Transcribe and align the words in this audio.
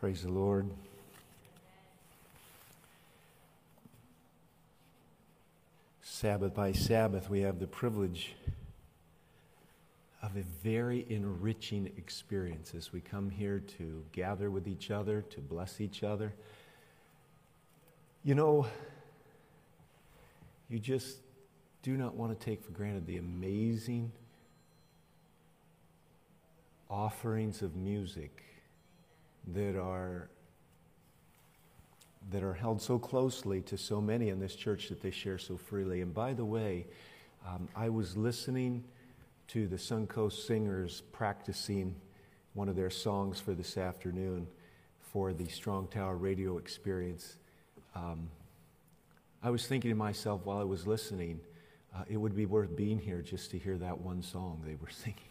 Praise 0.00 0.22
the 0.22 0.32
Lord. 0.32 0.66
Sabbath 6.00 6.54
by 6.54 6.72
Sabbath, 6.72 7.28
we 7.28 7.42
have 7.42 7.58
the 7.58 7.66
privilege 7.66 8.34
of 10.22 10.34
a 10.38 10.42
very 10.64 11.04
enriching 11.10 11.92
experience 11.98 12.74
as 12.74 12.94
we 12.94 13.02
come 13.02 13.28
here 13.28 13.60
to 13.76 14.02
gather 14.12 14.50
with 14.50 14.66
each 14.66 14.90
other, 14.90 15.20
to 15.20 15.40
bless 15.42 15.82
each 15.82 16.02
other. 16.02 16.32
You 18.24 18.34
know, 18.34 18.66
you 20.70 20.78
just 20.78 21.18
do 21.82 21.98
not 21.98 22.14
want 22.14 22.32
to 22.32 22.42
take 22.42 22.64
for 22.64 22.72
granted 22.72 23.06
the 23.06 23.18
amazing 23.18 24.12
offerings 26.88 27.60
of 27.60 27.76
music 27.76 28.44
that 29.48 29.76
are 29.76 30.28
that 32.30 32.42
are 32.42 32.54
held 32.54 32.80
so 32.80 32.98
closely 32.98 33.60
to 33.62 33.76
so 33.76 34.00
many 34.00 34.28
in 34.28 34.38
this 34.38 34.54
church 34.54 34.88
that 34.88 35.02
they 35.02 35.10
share 35.10 35.38
so 35.38 35.56
freely. 35.56 36.00
And 36.00 36.14
by 36.14 36.32
the 36.32 36.44
way, 36.44 36.86
um, 37.46 37.68
I 37.74 37.88
was 37.88 38.16
listening 38.16 38.84
to 39.48 39.66
the 39.66 39.76
Suncoast 39.76 40.46
Singers 40.46 41.02
practicing 41.12 41.96
one 42.54 42.68
of 42.68 42.76
their 42.76 42.90
songs 42.90 43.40
for 43.40 43.54
this 43.54 43.76
afternoon 43.76 44.46
for 45.00 45.32
the 45.32 45.48
Strong 45.48 45.88
Tower 45.88 46.16
radio 46.16 46.58
experience. 46.58 47.36
Um, 47.96 48.28
I 49.42 49.50
was 49.50 49.66
thinking 49.66 49.90
to 49.90 49.96
myself 49.96 50.42
while 50.44 50.58
I 50.58 50.64
was 50.64 50.86
listening, 50.86 51.40
uh, 51.96 52.02
it 52.08 52.16
would 52.16 52.36
be 52.36 52.46
worth 52.46 52.76
being 52.76 52.98
here 52.98 53.22
just 53.22 53.50
to 53.52 53.58
hear 53.58 53.76
that 53.78 53.98
one 53.98 54.22
song 54.22 54.62
they 54.64 54.76
were 54.76 54.90
singing. 54.90 55.29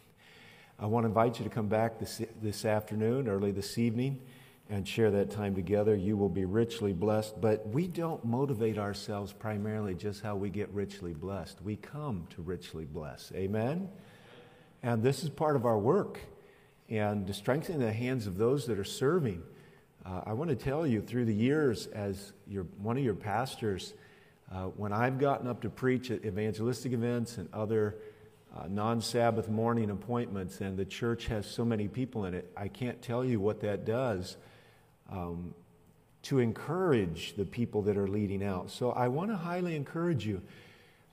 I 0.81 0.85
want 0.85 1.03
to 1.03 1.07
invite 1.07 1.39
you 1.39 1.43
to 1.43 1.49
come 1.49 1.67
back 1.67 1.99
this, 1.99 2.21
this 2.41 2.63
afternoon, 2.63 3.27
early 3.27 3.51
this 3.51 3.77
evening, 3.77 4.21
and 4.70 4.87
share 4.87 5.11
that 5.11 5.29
time 5.29 5.53
together. 5.53 5.93
You 5.93 6.15
will 6.15 6.29
be 6.29 6.45
richly 6.45 6.93
blessed. 6.93 7.41
But 7.41 7.67
we 7.67 7.85
don't 7.85 8.23
motivate 8.23 8.77
ourselves 8.77 9.34
primarily 9.34 9.93
just 9.93 10.23
how 10.23 10.37
we 10.37 10.49
get 10.49 10.70
richly 10.70 11.13
blessed. 11.13 11.62
We 11.62 11.76
come 11.76 12.27
to 12.29 12.41
richly 12.41 12.85
bless. 12.85 13.29
Amen? 13.35 13.89
And 14.81 15.04
this 15.04 15.21
is 15.21 15.29
part 15.29 15.57
of 15.57 15.65
our 15.65 15.77
work. 15.77 16.21
And 16.87 17.27
to 17.27 17.34
strengthen 17.34 17.79
the 17.79 17.91
hands 17.91 18.26
of 18.26 18.37
those 18.37 18.65
that 18.67 18.79
are 18.79 18.85
serving. 18.85 19.43
Uh, 20.05 20.21
I 20.27 20.32
want 20.32 20.49
to 20.49 20.55
tell 20.55 20.87
you 20.87 21.01
through 21.01 21.26
the 21.26 21.35
years, 21.35 21.87
as 21.87 22.32
your, 22.48 22.63
one 22.82 22.98
of 22.98 23.04
your 23.04 23.15
pastors, 23.15 23.95
uh, 24.49 24.67
when 24.67 24.93
I've 24.93 25.20
gotten 25.20 25.45
up 25.45 25.61
to 25.63 25.70
preach 25.70 26.09
at 26.09 26.23
evangelistic 26.23 26.93
events 26.93 27.37
and 27.37 27.49
other 27.54 27.98
uh, 28.55 28.67
non 28.67 29.01
Sabbath 29.01 29.49
morning 29.49 29.89
appointments, 29.89 30.61
and 30.61 30.77
the 30.77 30.85
church 30.85 31.27
has 31.27 31.45
so 31.45 31.63
many 31.63 31.87
people 31.87 32.25
in 32.25 32.33
it, 32.33 32.51
I 32.57 32.67
can't 32.67 33.01
tell 33.01 33.23
you 33.23 33.39
what 33.39 33.61
that 33.61 33.85
does 33.85 34.37
um, 35.11 35.53
to 36.23 36.39
encourage 36.39 37.35
the 37.35 37.45
people 37.45 37.81
that 37.83 37.97
are 37.97 38.07
leading 38.07 38.43
out. 38.43 38.71
So 38.71 38.91
I 38.91 39.07
want 39.07 39.29
to 39.29 39.37
highly 39.37 39.75
encourage 39.75 40.25
you. 40.25 40.41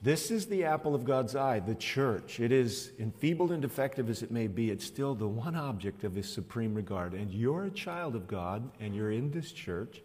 This 0.01 0.29
is 0.29 0.45
the 0.45 0.65
apple 0.65 0.93
of 0.93 1.05
God's 1.05 1.35
eye, 1.35 1.59
the 1.59 1.73
church. 1.73 2.39
It 2.39 2.51
is 2.51 2.91
enfeebled 2.99 3.51
and 3.51 3.61
defective 3.61 4.09
as 4.11 4.21
it 4.21 4.29
may 4.29 4.45
be, 4.45 4.69
it's 4.69 4.85
still 4.85 5.15
the 5.15 5.27
one 5.27 5.55
object 5.55 6.03
of 6.03 6.13
His 6.13 6.31
supreme 6.31 6.75
regard. 6.75 7.13
And 7.13 7.31
you're 7.31 7.65
a 7.65 7.71
child 7.71 8.15
of 8.15 8.27
God, 8.27 8.69
and 8.79 8.95
you're 8.95 9.11
in 9.11 9.31
this 9.31 9.51
church. 9.51 10.01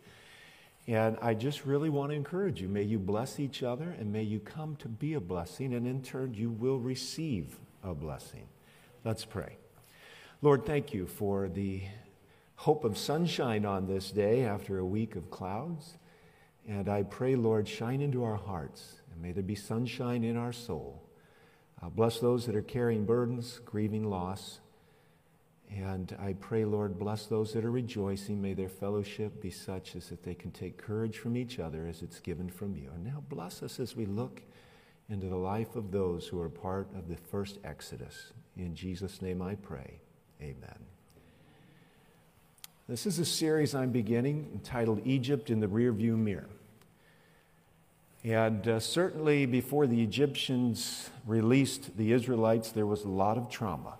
And 0.86 1.16
I 1.22 1.34
just 1.34 1.64
really 1.64 1.90
want 1.90 2.10
to 2.10 2.16
encourage 2.16 2.60
you. 2.60 2.68
May 2.68 2.82
you 2.82 2.98
bless 2.98 3.38
each 3.38 3.62
other 3.62 3.94
and 3.98 4.12
may 4.12 4.22
you 4.22 4.40
come 4.40 4.76
to 4.76 4.88
be 4.88 5.14
a 5.14 5.20
blessing, 5.20 5.74
and 5.74 5.86
in 5.86 6.02
turn, 6.02 6.34
you 6.34 6.50
will 6.50 6.78
receive 6.78 7.58
a 7.84 7.94
blessing. 7.94 8.46
Let's 9.04 9.24
pray. 9.24 9.58
Lord, 10.40 10.66
thank 10.66 10.92
you 10.92 11.06
for 11.06 11.48
the 11.48 11.82
hope 12.56 12.84
of 12.84 12.98
sunshine 12.98 13.64
on 13.64 13.86
this 13.86 14.10
day 14.10 14.44
after 14.44 14.78
a 14.78 14.84
week 14.84 15.14
of 15.14 15.30
clouds. 15.30 15.94
And 16.68 16.88
I 16.88 17.02
pray, 17.02 17.36
Lord, 17.36 17.68
shine 17.68 18.00
into 18.00 18.24
our 18.24 18.36
hearts, 18.36 19.00
and 19.12 19.20
may 19.20 19.32
there 19.32 19.42
be 19.42 19.54
sunshine 19.54 20.22
in 20.24 20.36
our 20.36 20.52
soul. 20.52 21.02
Uh, 21.80 21.88
bless 21.88 22.20
those 22.20 22.46
that 22.46 22.54
are 22.54 22.62
carrying 22.62 23.04
burdens, 23.04 23.60
grieving 23.64 24.08
loss. 24.08 24.60
And 25.74 26.14
I 26.20 26.34
pray, 26.34 26.64
Lord, 26.64 26.98
bless 26.98 27.26
those 27.26 27.52
that 27.54 27.64
are 27.64 27.70
rejoicing. 27.70 28.42
May 28.42 28.52
their 28.52 28.68
fellowship 28.68 29.40
be 29.40 29.50
such 29.50 29.96
as 29.96 30.08
that 30.08 30.22
they 30.22 30.34
can 30.34 30.50
take 30.50 30.76
courage 30.76 31.18
from 31.18 31.36
each 31.36 31.58
other 31.58 31.86
as 31.86 32.02
it's 32.02 32.20
given 32.20 32.50
from 32.50 32.76
you. 32.76 32.90
And 32.94 33.04
now 33.04 33.22
bless 33.28 33.62
us 33.62 33.80
as 33.80 33.96
we 33.96 34.04
look 34.04 34.42
into 35.08 35.28
the 35.28 35.36
life 35.36 35.74
of 35.74 35.90
those 35.90 36.26
who 36.26 36.40
are 36.40 36.50
part 36.50 36.88
of 36.94 37.08
the 37.08 37.16
first 37.16 37.58
Exodus. 37.64 38.32
In 38.56 38.74
Jesus' 38.74 39.22
name 39.22 39.40
I 39.40 39.54
pray. 39.54 40.00
Amen. 40.42 40.78
This 42.88 43.06
is 43.06 43.18
a 43.18 43.24
series 43.24 43.74
I'm 43.74 43.92
beginning 43.92 44.50
entitled 44.52 45.00
Egypt 45.06 45.48
in 45.48 45.60
the 45.60 45.68
Rearview 45.68 46.18
Mirror. 46.18 46.50
And 48.24 48.68
uh, 48.68 48.80
certainly 48.80 49.46
before 49.46 49.86
the 49.86 50.02
Egyptians 50.02 51.10
released 51.26 51.96
the 51.96 52.12
Israelites, 52.12 52.70
there 52.70 52.86
was 52.86 53.04
a 53.04 53.08
lot 53.08 53.38
of 53.38 53.48
trauma. 53.48 53.94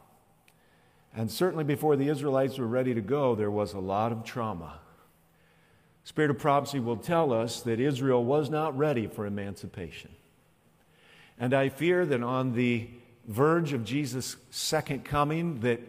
And 1.15 1.31
certainly 1.31 1.65
before 1.65 1.97
the 1.97 2.09
Israelites 2.09 2.59
were 2.59 2.67
ready 2.67 2.95
to 2.95 3.01
go, 3.01 3.35
there 3.35 3.51
was 3.51 3.75
a 3.75 3.79
lot 3.79 4.13
of 4.13 4.25
trauma. 4.25 4.79
Spirit 6.05 6.31
of 6.31 6.39
prophecy 6.39 6.81
will 6.81 6.97
tell 6.97 7.33
us 7.33 7.61
that 7.63 7.79
Israel 7.79 8.25
was 8.25 8.51
not 8.51 8.77
ready 8.77 9.07
for 9.07 9.27
emancipation. 9.27 10.11
And 11.39 11.55
I 11.55 11.69
fear 11.69 12.07
that 12.07 12.23
on 12.23 12.55
the 12.55 12.89
verge 13.27 13.73
of 13.73 13.85
Jesus' 13.85 14.37
second 14.51 15.05
coming, 15.05 15.61
that 15.61 15.81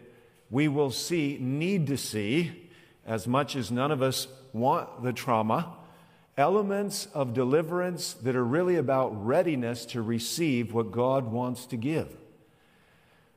we 0.51 0.67
will 0.67 0.91
see, 0.91 1.37
need 1.39 1.87
to 1.87 1.97
see, 1.97 2.69
as 3.05 3.27
much 3.27 3.55
as 3.55 3.71
none 3.71 3.91
of 3.91 4.01
us 4.01 4.27
want 4.53 5.03
the 5.03 5.13
trauma, 5.13 5.73
elements 6.37 7.07
of 7.13 7.33
deliverance 7.33 8.13
that 8.13 8.35
are 8.35 8.45
really 8.45 8.75
about 8.75 9.25
readiness 9.25 9.85
to 9.85 10.01
receive 10.01 10.73
what 10.73 10.91
God 10.91 11.31
wants 11.31 11.65
to 11.67 11.77
give. 11.77 12.15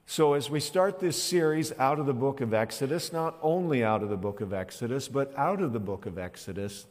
So, 0.09 0.35
as 0.35 0.49
we 0.49 0.61
start 0.61 1.01
this 1.01 1.21
series 1.21 1.73
out 1.81 1.99
of 1.99 2.07
the 2.07 2.15
book 2.15 2.41
of 2.41 2.55
Exodus, 2.55 3.13
not 3.13 3.37
only 3.43 3.83
out 3.83 4.05
of 4.05 4.09
the 4.09 4.17
book 4.17 4.41
of 4.41 4.53
Exodus, 4.53 5.09
but 5.09 5.37
out 5.37 5.61
of 5.61 5.73
the 5.73 5.81
book 5.81 6.07
of 6.07 6.17
Exodus, 6.17 6.87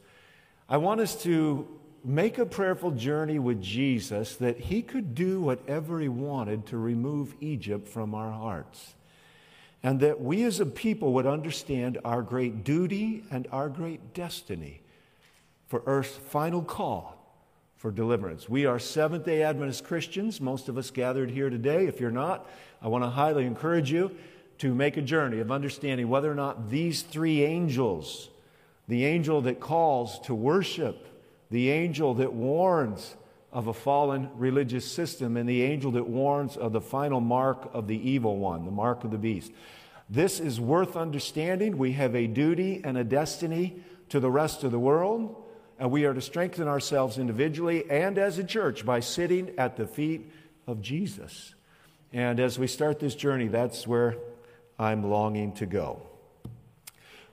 I 0.68 0.76
want 0.76 1.00
us 1.00 1.22
to 1.22 1.66
make 2.04 2.36
a 2.36 2.44
prayerful 2.44 2.90
journey 2.90 3.38
with 3.38 3.62
Jesus 3.62 4.36
that 4.36 4.58
he 4.58 4.82
could 4.82 5.14
do 5.14 5.40
whatever 5.40 5.98
he 5.98 6.08
wanted 6.08 6.66
to 6.66 6.76
remove 6.76 7.34
Egypt 7.40 7.88
from 7.88 8.14
our 8.14 8.30
hearts. 8.30 8.94
And 9.82 9.98
that 10.00 10.20
we 10.20 10.44
as 10.44 10.60
a 10.60 10.66
people 10.66 11.14
would 11.14 11.26
understand 11.26 11.98
our 12.04 12.20
great 12.20 12.64
duty 12.64 13.24
and 13.30 13.48
our 13.50 13.70
great 13.70 14.12
destiny 14.12 14.82
for 15.68 15.82
earth's 15.86 16.16
final 16.16 16.60
call 16.60 17.16
for 17.76 17.90
deliverance. 17.90 18.48
We 18.48 18.66
are 18.66 18.78
Seventh 18.78 19.24
day 19.24 19.42
Adventist 19.42 19.84
Christians, 19.84 20.40
most 20.40 20.68
of 20.68 20.76
us 20.76 20.90
gathered 20.90 21.30
here 21.30 21.50
today. 21.50 21.86
If 21.86 22.00
you're 22.00 22.10
not, 22.10 22.48
I 22.82 22.88
want 22.88 23.04
to 23.04 23.10
highly 23.10 23.46
encourage 23.46 23.90
you 23.90 24.16
to 24.58 24.74
make 24.74 24.96
a 24.96 25.02
journey 25.02 25.40
of 25.40 25.50
understanding 25.50 26.08
whether 26.08 26.30
or 26.30 26.34
not 26.34 26.70
these 26.70 27.02
three 27.02 27.42
angels, 27.42 28.28
the 28.88 29.04
angel 29.04 29.42
that 29.42 29.60
calls 29.60 30.18
to 30.20 30.34
worship, 30.34 31.06
the 31.50 31.70
angel 31.70 32.14
that 32.14 32.32
warns 32.32 33.16
of 33.52 33.66
a 33.66 33.74
fallen 33.74 34.30
religious 34.34 34.90
system, 34.90 35.36
and 35.36 35.48
the 35.48 35.62
angel 35.62 35.92
that 35.92 36.06
warns 36.06 36.56
of 36.56 36.72
the 36.72 36.80
final 36.80 37.20
mark 37.20 37.70
of 37.72 37.86
the 37.86 38.10
evil 38.10 38.38
one, 38.38 38.64
the 38.64 38.70
mark 38.70 39.04
of 39.04 39.10
the 39.10 39.18
beast. 39.18 39.52
This 40.08 40.40
is 40.40 40.60
worth 40.60 40.96
understanding. 40.96 41.78
We 41.78 41.92
have 41.92 42.14
a 42.14 42.26
duty 42.26 42.80
and 42.84 42.96
a 42.96 43.04
destiny 43.04 43.82
to 44.10 44.20
the 44.20 44.30
rest 44.30 44.62
of 44.62 44.70
the 44.70 44.78
world 44.78 45.42
and 45.78 45.90
we 45.90 46.04
are 46.04 46.14
to 46.14 46.20
strengthen 46.20 46.68
ourselves 46.68 47.18
individually 47.18 47.88
and 47.90 48.18
as 48.18 48.38
a 48.38 48.44
church 48.44 48.84
by 48.84 49.00
sitting 49.00 49.52
at 49.58 49.76
the 49.76 49.86
feet 49.86 50.30
of 50.66 50.80
Jesus. 50.80 51.54
And 52.16 52.40
as 52.40 52.58
we 52.58 52.66
start 52.66 52.98
this 52.98 53.14
journey, 53.14 53.46
that's 53.46 53.86
where 53.86 54.16
I'm 54.78 55.10
longing 55.10 55.52
to 55.56 55.66
go. 55.66 56.00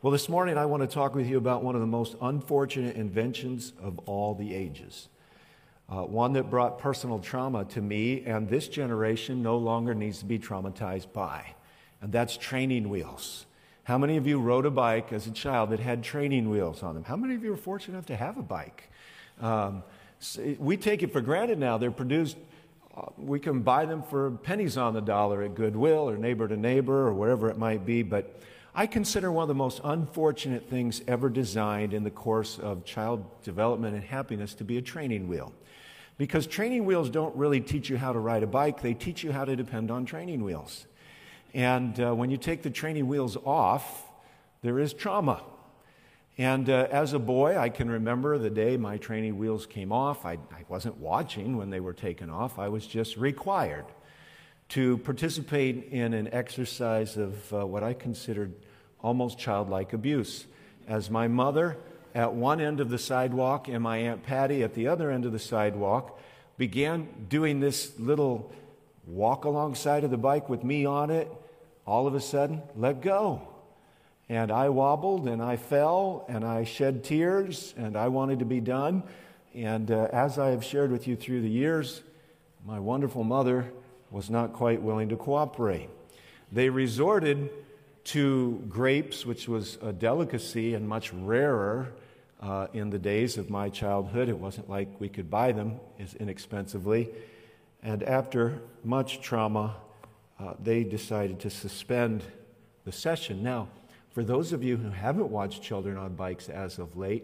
Well, 0.01 0.11
this 0.11 0.28
morning 0.28 0.58
I 0.58 0.66
want 0.66 0.81
to 0.84 0.93
talk 0.93 1.16
with 1.16 1.25
you 1.25 1.37
about 1.37 1.63
one 1.63 1.73
of 1.73 1.79
the 1.79 1.87
most 1.87 2.17
unfortunate 2.22 2.97
inventions 2.97 3.72
of 3.81 3.97
all 3.99 4.35
the 4.35 4.53
ages. 4.53 5.08
Uh, 5.90 6.02
one 6.02 6.34
that 6.34 6.49
brought 6.49 6.79
personal 6.79 7.19
trauma 7.19 7.63
to 7.63 7.81
me, 7.81 8.25
and 8.25 8.49
this 8.49 8.67
generation 8.67 9.41
no 9.41 9.55
longer 9.55 9.96
needs 9.96 10.19
to 10.19 10.25
be 10.25 10.37
traumatized 10.37 11.13
by. 11.13 11.55
And 12.02 12.11
that's 12.11 12.35
training 12.35 12.90
wheels. 12.90 13.46
How 13.85 13.97
many 13.97 14.17
of 14.17 14.28
you 14.28 14.37
rode 14.37 14.66
a 14.66 14.72
bike 14.72 15.13
as 15.13 15.28
a 15.28 15.31
child 15.31 15.69
that 15.69 15.79
had 15.79 16.03
training 16.03 16.49
wheels 16.49 16.84
on 16.84 16.96
them? 16.96 17.05
How 17.05 17.16
many 17.16 17.35
of 17.35 17.43
you 17.46 17.52
were 17.52 17.55
fortunate 17.55 17.93
enough 17.93 18.08
to 18.08 18.17
have 18.17 18.37
a 18.37 18.43
bike? 18.43 18.91
Um, 19.40 19.84
we 20.59 20.75
take 20.75 21.03
it 21.03 21.13
for 21.13 21.22
granted 21.22 21.58
now. 21.58 21.78
They're 21.78 21.90
produced, 21.90 22.35
we 23.17 23.40
can 23.40 23.61
buy 23.61 23.85
them 23.85 24.03
for 24.03 24.31
pennies 24.31 24.78
on 24.78 24.93
the 24.93 25.01
dollar 25.01 25.41
at 25.43 25.55
Goodwill 25.55 26.09
or 26.09 26.17
neighbor 26.17 26.47
to 26.47 26.57
neighbor 26.57 27.07
or 27.07 27.13
wherever 27.13 27.49
it 27.49 27.57
might 27.57 27.85
be. 27.85 28.03
But 28.03 28.40
I 28.75 28.87
consider 28.87 29.31
one 29.31 29.43
of 29.43 29.47
the 29.47 29.55
most 29.55 29.81
unfortunate 29.84 30.69
things 30.69 31.01
ever 31.07 31.29
designed 31.29 31.93
in 31.93 32.03
the 32.03 32.11
course 32.11 32.59
of 32.59 32.85
child 32.85 33.23
development 33.43 33.95
and 33.95 34.03
happiness 34.03 34.53
to 34.55 34.63
be 34.63 34.78
a 34.78 34.81
training 34.81 35.28
wheel. 35.28 35.53
Because 36.17 36.45
training 36.45 36.85
wheels 36.85 37.09
don't 37.09 37.35
really 37.35 37.61
teach 37.61 37.90
you 37.90 37.97
how 37.97 38.13
to 38.13 38.19
ride 38.19 38.43
a 38.43 38.47
bike, 38.47 38.81
they 38.81 38.93
teach 38.93 39.23
you 39.23 39.31
how 39.31 39.46
to 39.46 39.55
depend 39.55 39.89
on 39.89 40.05
training 40.05 40.43
wheels. 40.43 40.85
And 41.53 41.99
uh, 41.99 42.13
when 42.13 42.29
you 42.29 42.37
take 42.37 42.61
the 42.61 42.69
training 42.69 43.07
wheels 43.07 43.37
off, 43.46 44.09
there 44.61 44.79
is 44.79 44.93
trauma. 44.93 45.43
And 46.38 46.70
uh, 46.70 46.88
as 46.90 47.14
a 47.14 47.20
boy, 47.20 47.58
I 47.58 47.70
can 47.70 47.90
remember 47.90 48.38
the 48.38 48.50
day 48.50 48.76
my 48.76 48.97
training 48.97 49.38
wheels 49.38 49.68
came 49.68 49.91
off. 49.91 50.26
I, 50.26 50.34
I 50.52 50.66
wasn't 50.68 50.97
watching 50.97 51.58
when 51.58 51.70
they 51.70 51.80
were 51.80 51.94
taken 51.94 52.30
off, 52.30 52.58
I 52.58 52.70
was 52.70 52.88
just 52.88 53.18
required 53.18 53.85
to 54.70 54.97
participate 55.00 55.90
in 55.91 56.14
an 56.14 56.34
exercise 56.34 57.18
of 57.18 57.53
uh, 57.53 57.66
what 57.66 57.84
I 57.84 57.94
considered 57.94 58.53
almost 59.02 59.38
childlike 59.38 59.94
abuse. 59.94 60.46
As 60.88 61.12
my 61.12 61.28
mother 61.28 61.78
at 62.16 62.34
one 62.34 62.59
end 62.59 62.80
of 62.80 62.90
the 62.90 62.97
sidewalk 62.97 63.68
and 63.68 63.84
my 63.84 63.97
Aunt 63.97 64.24
Patty 64.24 64.64
at 64.64 64.74
the 64.74 64.88
other 64.88 65.12
end 65.12 65.26
of 65.26 65.32
the 65.32 65.40
sidewalk 65.40 66.20
began 66.58 67.08
doing 67.30 67.59
this 67.59 68.00
little 68.00 68.52
walk 69.06 69.46
alongside 69.46 70.03
of 70.03 70.12
the 70.12 70.18
bike 70.18 70.50
with 70.50 70.64
me 70.64 70.85
on 70.85 71.12
it, 71.12 71.32
all 71.85 72.08
of 72.08 72.16
a 72.16 72.22
sudden, 72.22 72.62
let 72.76 73.02
go. 73.02 73.53
And 74.34 74.52
I 74.52 74.70
wobbled 74.70 75.28
and 75.28 75.44
I 75.44 75.58
fell 75.58 76.26
and 76.28 76.44
I 76.44 76.64
shed 76.64 77.03
tears 77.03 77.76
and 77.78 77.96
I 77.96 78.08
wanted 78.08 78.40
to 78.40 78.46
be 78.46 78.59
done. 78.59 79.03
And 79.53 79.91
uh, 79.91 80.08
as 80.12 80.40
I 80.40 80.50
have 80.50 80.64
shared 80.64 80.91
with 80.91 81.08
you 81.08 81.16
through 81.16 81.41
the 81.41 81.50
years, 81.50 82.02
my 82.66 82.80
wonderful 82.80 83.24
mother 83.24 83.72
was 84.09 84.32
not 84.32 84.52
quite 84.52 84.82
willing 84.82 85.09
to 85.09 85.16
cooperate. 85.16 85.88
They 86.52 86.68
resorted 86.70 87.52
to 88.06 88.64
grapes, 88.68 89.24
which 89.24 89.47
was 89.47 89.78
a 89.84 89.94
delicacy 89.94 90.74
and 90.74 90.90
much 90.90 91.14
rarer 91.14 91.94
uh, 92.41 92.66
in 92.74 92.90
the 92.90 92.97
days 92.97 93.38
of 93.38 93.52
my 93.52 93.70
childhood. 93.70 94.30
It 94.30 94.40
wasn't 94.40 94.68
like 94.68 95.00
we 95.00 95.09
could 95.09 95.30
buy 95.30 95.52
them 95.52 95.80
as 96.00 96.16
inexpensively. 96.16 97.12
And 97.84 98.02
after 98.02 98.64
much 98.84 99.22
trauma, 99.22 99.76
uh, 100.40 100.56
they 100.59 100.84
decided 100.84 101.40
to 101.41 101.52
suspend 101.52 102.24
the 102.84 102.91
session. 102.91 103.44
Now, 103.44 103.68
for 104.13 104.23
those 104.23 104.53
of 104.53 104.63
you 104.63 104.77
who 104.77 104.89
haven't 104.89 105.29
watched 105.29 105.63
children 105.63 105.97
on 105.97 106.13
bikes 106.13 106.47
as 106.47 106.77
of 106.77 106.95
late, 106.95 107.23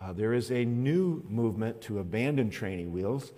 uh, 0.00 0.12
there 0.12 0.32
is 0.32 0.50
a 0.52 0.64
new 0.64 1.24
movement 1.28 1.80
to 1.82 1.98
abandon 1.98 2.48
training 2.48 2.92
wheels. 2.92 3.32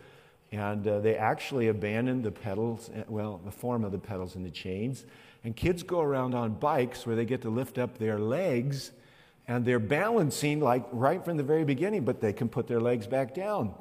And 0.53 0.87
uh, 0.87 1.01
they 1.01 1.17
actually 1.17 1.69
abandon 1.69 2.23
the 2.23 2.31
pedals, 2.31 2.91
uh, 2.91 3.05
well, 3.09 3.41
the 3.45 3.51
form 3.51 3.85
of 3.85 3.93
the 3.93 3.99
pedals 3.99 4.35
and 4.35 4.45
the 4.45 4.51
chains. 4.51 5.07
And 5.45 5.57
kids 5.57 5.83
go 5.83 6.01
around 6.01 6.35
on 6.35 6.55
bikes 6.55 7.07
where 7.07 7.17
they 7.17 7.25
get 7.25 7.43
to 7.43 7.51
lift 7.51 7.79
up 7.79 7.97
their 7.97 8.19
legs 8.19 8.91
and 9.49 9.65
they're 9.65 9.79
balancing 9.79 10.61
like 10.61 10.85
right 10.93 11.25
from 11.25 11.37
the 11.37 11.43
very 11.43 11.65
beginning, 11.65 12.05
but 12.05 12.21
they 12.21 12.33
can 12.33 12.49
put 12.49 12.69
their 12.69 12.81
legs 12.81 13.07
back 13.07 13.35
down. 13.35 13.75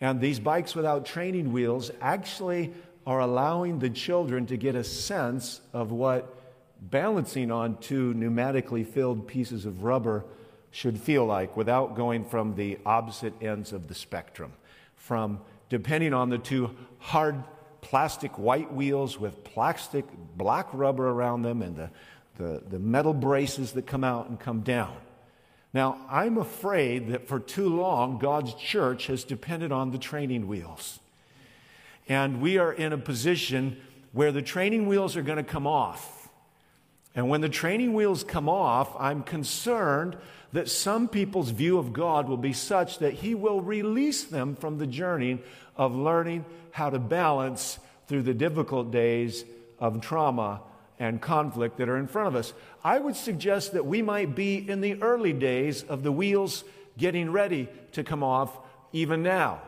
And 0.00 0.20
these 0.20 0.40
bikes 0.40 0.74
without 0.74 1.04
training 1.04 1.52
wheels 1.52 1.90
actually 2.00 2.72
are 3.06 3.20
allowing 3.20 3.78
the 3.78 3.90
children 3.90 4.46
to 4.46 4.56
get 4.56 4.74
a 4.74 4.82
sense 4.82 5.60
of 5.72 5.92
what 5.92 6.34
balancing 6.90 7.50
on 7.50 7.78
two 7.78 8.14
pneumatically 8.14 8.86
filled 8.86 9.26
pieces 9.26 9.64
of 9.64 9.84
rubber 9.84 10.24
should 10.70 10.98
feel 10.98 11.24
like 11.24 11.56
without 11.56 11.96
going 11.96 12.24
from 12.24 12.56
the 12.56 12.78
opposite 12.84 13.32
ends 13.42 13.72
of 13.72 13.88
the 13.88 13.94
spectrum. 13.94 14.52
From 14.96 15.40
depending 15.68 16.12
on 16.12 16.30
the 16.30 16.38
two 16.38 16.74
hard 16.98 17.42
plastic 17.80 18.38
white 18.38 18.72
wheels 18.72 19.18
with 19.20 19.44
plastic 19.44 20.04
black 20.36 20.66
rubber 20.72 21.08
around 21.08 21.42
them 21.42 21.62
and 21.62 21.76
the, 21.76 21.90
the, 22.36 22.62
the 22.70 22.78
metal 22.78 23.14
braces 23.14 23.72
that 23.72 23.86
come 23.86 24.02
out 24.02 24.28
and 24.28 24.40
come 24.40 24.60
down. 24.60 24.96
Now, 25.72 25.98
I'm 26.08 26.38
afraid 26.38 27.08
that 27.08 27.26
for 27.26 27.40
too 27.40 27.68
long, 27.68 28.18
God's 28.18 28.54
church 28.54 29.08
has 29.08 29.24
depended 29.24 29.72
on 29.72 29.90
the 29.90 29.98
training 29.98 30.46
wheels. 30.46 31.00
And 32.08 32.40
we 32.40 32.58
are 32.58 32.72
in 32.72 32.92
a 32.92 32.98
position 32.98 33.80
where 34.12 34.30
the 34.32 34.42
training 34.42 34.86
wheels 34.86 35.16
are 35.16 35.22
going 35.22 35.38
to 35.38 35.44
come 35.44 35.66
off. 35.66 36.23
And 37.14 37.28
when 37.28 37.40
the 37.40 37.48
training 37.48 37.94
wheels 37.94 38.24
come 38.24 38.48
off, 38.48 38.94
I'm 38.98 39.22
concerned 39.22 40.16
that 40.52 40.68
some 40.68 41.08
people's 41.08 41.50
view 41.50 41.78
of 41.78 41.92
God 41.92 42.28
will 42.28 42.36
be 42.36 42.52
such 42.52 42.98
that 42.98 43.14
He 43.14 43.34
will 43.34 43.60
release 43.60 44.24
them 44.24 44.56
from 44.56 44.78
the 44.78 44.86
journey 44.86 45.40
of 45.76 45.94
learning 45.94 46.44
how 46.72 46.90
to 46.90 46.98
balance 46.98 47.78
through 48.06 48.22
the 48.22 48.34
difficult 48.34 48.90
days 48.90 49.44
of 49.78 50.00
trauma 50.00 50.60
and 50.98 51.20
conflict 51.20 51.78
that 51.78 51.88
are 51.88 51.96
in 51.96 52.06
front 52.06 52.28
of 52.28 52.36
us. 52.36 52.52
I 52.82 52.98
would 52.98 53.16
suggest 53.16 53.72
that 53.72 53.86
we 53.86 54.02
might 54.02 54.34
be 54.34 54.56
in 54.68 54.80
the 54.80 55.02
early 55.02 55.32
days 55.32 55.82
of 55.82 56.02
the 56.02 56.12
wheels 56.12 56.64
getting 56.96 57.32
ready 57.32 57.68
to 57.92 58.04
come 58.04 58.22
off 58.22 58.56
even 58.92 59.22
now, 59.22 59.60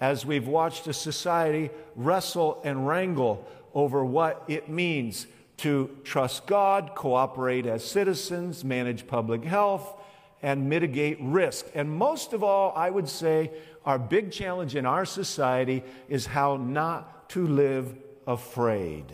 as 0.00 0.24
we've 0.24 0.46
watched 0.46 0.86
a 0.86 0.92
society 0.92 1.70
wrestle 1.96 2.60
and 2.64 2.86
wrangle 2.86 3.46
over 3.74 4.04
what 4.04 4.44
it 4.46 4.68
means 4.68 5.26
to 5.58 5.90
trust 6.04 6.46
God, 6.46 6.92
cooperate 6.94 7.66
as 7.66 7.84
citizens, 7.84 8.64
manage 8.64 9.06
public 9.06 9.44
health, 9.44 9.94
and 10.42 10.68
mitigate 10.68 11.18
risk. 11.20 11.66
And 11.74 11.90
most 11.90 12.32
of 12.32 12.42
all, 12.44 12.72
I 12.76 12.90
would 12.90 13.08
say 13.08 13.50
our 13.84 13.98
big 13.98 14.30
challenge 14.30 14.76
in 14.76 14.86
our 14.86 15.04
society 15.04 15.82
is 16.08 16.26
how 16.26 16.56
not 16.56 17.28
to 17.30 17.46
live 17.46 17.96
afraid. 18.26 19.04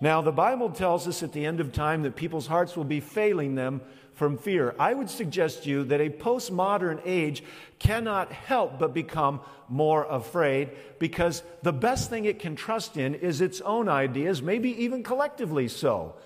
Now, 0.00 0.20
the 0.20 0.32
Bible 0.32 0.70
tells 0.70 1.08
us 1.08 1.22
at 1.22 1.32
the 1.32 1.44
end 1.44 1.60
of 1.60 1.72
time 1.72 2.02
that 2.02 2.16
people's 2.16 2.46
hearts 2.46 2.76
will 2.76 2.84
be 2.84 3.00
failing 3.00 3.54
them 3.54 3.80
from 4.18 4.36
fear. 4.36 4.74
I 4.80 4.92
would 4.94 5.08
suggest 5.08 5.62
to 5.62 5.70
you 5.70 5.84
that 5.84 6.00
a 6.00 6.10
postmodern 6.10 7.00
age 7.04 7.44
cannot 7.78 8.32
help 8.32 8.78
but 8.78 8.92
become 8.92 9.40
more 9.68 10.04
afraid 10.04 10.70
because 10.98 11.44
the 11.62 11.72
best 11.72 12.10
thing 12.10 12.24
it 12.24 12.40
can 12.40 12.56
trust 12.56 12.96
in 12.96 13.14
is 13.14 13.40
its 13.40 13.60
own 13.60 13.88
ideas, 13.88 14.42
maybe 14.42 14.70
even 14.82 15.04
collectively 15.04 15.68
so. 15.68 16.16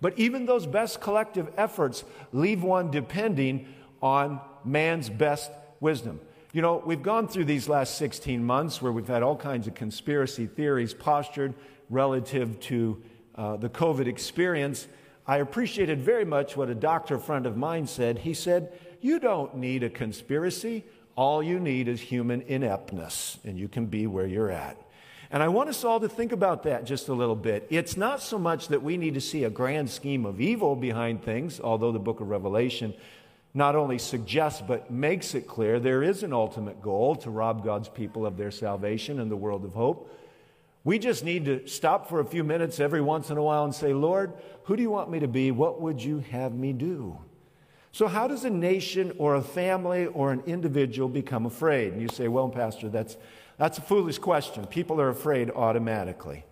But 0.00 0.18
even 0.18 0.46
those 0.46 0.66
best 0.66 1.00
collective 1.02 1.48
efforts 1.58 2.04
leave 2.32 2.62
one 2.62 2.90
depending 2.90 3.68
on 4.00 4.40
man's 4.64 5.10
best 5.10 5.50
wisdom. 5.78 6.20
You 6.54 6.62
know, 6.62 6.82
we've 6.84 7.02
gone 7.02 7.28
through 7.28 7.44
these 7.44 7.68
last 7.68 7.96
16 7.98 8.42
months 8.42 8.80
where 8.80 8.92
we've 8.92 9.06
had 9.06 9.22
all 9.22 9.36
kinds 9.36 9.66
of 9.66 9.74
conspiracy 9.74 10.46
theories 10.46 10.94
postured 10.94 11.54
relative 11.90 12.58
to 12.60 13.02
uh, 13.34 13.56
the 13.56 13.68
COVID 13.68 14.06
experience, 14.06 14.88
I 15.26 15.38
appreciated 15.38 16.02
very 16.02 16.24
much 16.24 16.56
what 16.56 16.68
a 16.68 16.74
doctor 16.74 17.18
friend 17.18 17.46
of 17.46 17.56
mine 17.56 17.86
said. 17.86 18.18
He 18.18 18.34
said, 18.34 18.72
You 19.00 19.18
don't 19.18 19.56
need 19.56 19.82
a 19.82 19.90
conspiracy. 19.90 20.84
All 21.14 21.42
you 21.42 21.60
need 21.60 21.88
is 21.88 22.00
human 22.00 22.42
ineptness, 22.42 23.38
and 23.44 23.58
you 23.58 23.68
can 23.68 23.86
be 23.86 24.06
where 24.06 24.26
you're 24.26 24.50
at. 24.50 24.76
And 25.30 25.42
I 25.42 25.48
want 25.48 25.68
us 25.68 25.84
all 25.84 26.00
to 26.00 26.08
think 26.08 26.32
about 26.32 26.64
that 26.64 26.84
just 26.84 27.08
a 27.08 27.14
little 27.14 27.36
bit. 27.36 27.66
It's 27.70 27.96
not 27.96 28.20
so 28.20 28.38
much 28.38 28.68
that 28.68 28.82
we 28.82 28.96
need 28.96 29.14
to 29.14 29.20
see 29.20 29.44
a 29.44 29.50
grand 29.50 29.90
scheme 29.90 30.26
of 30.26 30.40
evil 30.40 30.76
behind 30.76 31.22
things, 31.22 31.60
although 31.60 31.92
the 31.92 31.98
book 31.98 32.20
of 32.20 32.28
Revelation 32.28 32.92
not 33.54 33.76
only 33.76 33.98
suggests 33.98 34.62
but 34.66 34.90
makes 34.90 35.34
it 35.34 35.46
clear 35.46 35.78
there 35.78 36.02
is 36.02 36.22
an 36.22 36.32
ultimate 36.32 36.80
goal 36.80 37.14
to 37.16 37.30
rob 37.30 37.64
God's 37.64 37.88
people 37.88 38.24
of 38.26 38.36
their 38.36 38.50
salvation 38.50 39.20
and 39.20 39.30
the 39.30 39.36
world 39.36 39.64
of 39.64 39.72
hope. 39.72 40.10
We 40.84 40.98
just 40.98 41.24
need 41.24 41.44
to 41.44 41.66
stop 41.68 42.08
for 42.08 42.20
a 42.20 42.24
few 42.24 42.42
minutes 42.42 42.80
every 42.80 43.00
once 43.00 43.30
in 43.30 43.36
a 43.36 43.42
while 43.42 43.64
and 43.64 43.74
say, 43.74 43.92
Lord, 43.92 44.32
who 44.64 44.76
do 44.76 44.82
you 44.82 44.90
want 44.90 45.10
me 45.10 45.20
to 45.20 45.28
be? 45.28 45.50
What 45.50 45.80
would 45.80 46.02
you 46.02 46.18
have 46.30 46.54
me 46.54 46.72
do? 46.72 47.18
So, 47.92 48.08
how 48.08 48.26
does 48.26 48.44
a 48.44 48.50
nation 48.50 49.12
or 49.18 49.34
a 49.34 49.42
family 49.42 50.06
or 50.06 50.32
an 50.32 50.42
individual 50.46 51.08
become 51.08 51.46
afraid? 51.46 51.92
And 51.92 52.00
you 52.00 52.08
say, 52.08 52.26
Well, 52.26 52.48
Pastor, 52.48 52.88
that's, 52.88 53.16
that's 53.58 53.78
a 53.78 53.82
foolish 53.82 54.18
question. 54.18 54.66
People 54.66 55.00
are 55.00 55.10
afraid 55.10 55.50
automatically. 55.50 56.44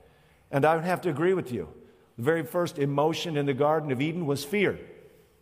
And 0.50 0.64
I 0.64 0.74
would 0.76 0.84
have 0.84 1.00
to 1.02 1.10
agree 1.10 1.34
with 1.34 1.50
you. 1.50 1.68
The 2.16 2.22
very 2.22 2.44
first 2.44 2.78
emotion 2.78 3.36
in 3.36 3.46
the 3.46 3.54
Garden 3.54 3.90
of 3.90 4.02
Eden 4.02 4.26
was 4.26 4.44
fear. 4.44 4.78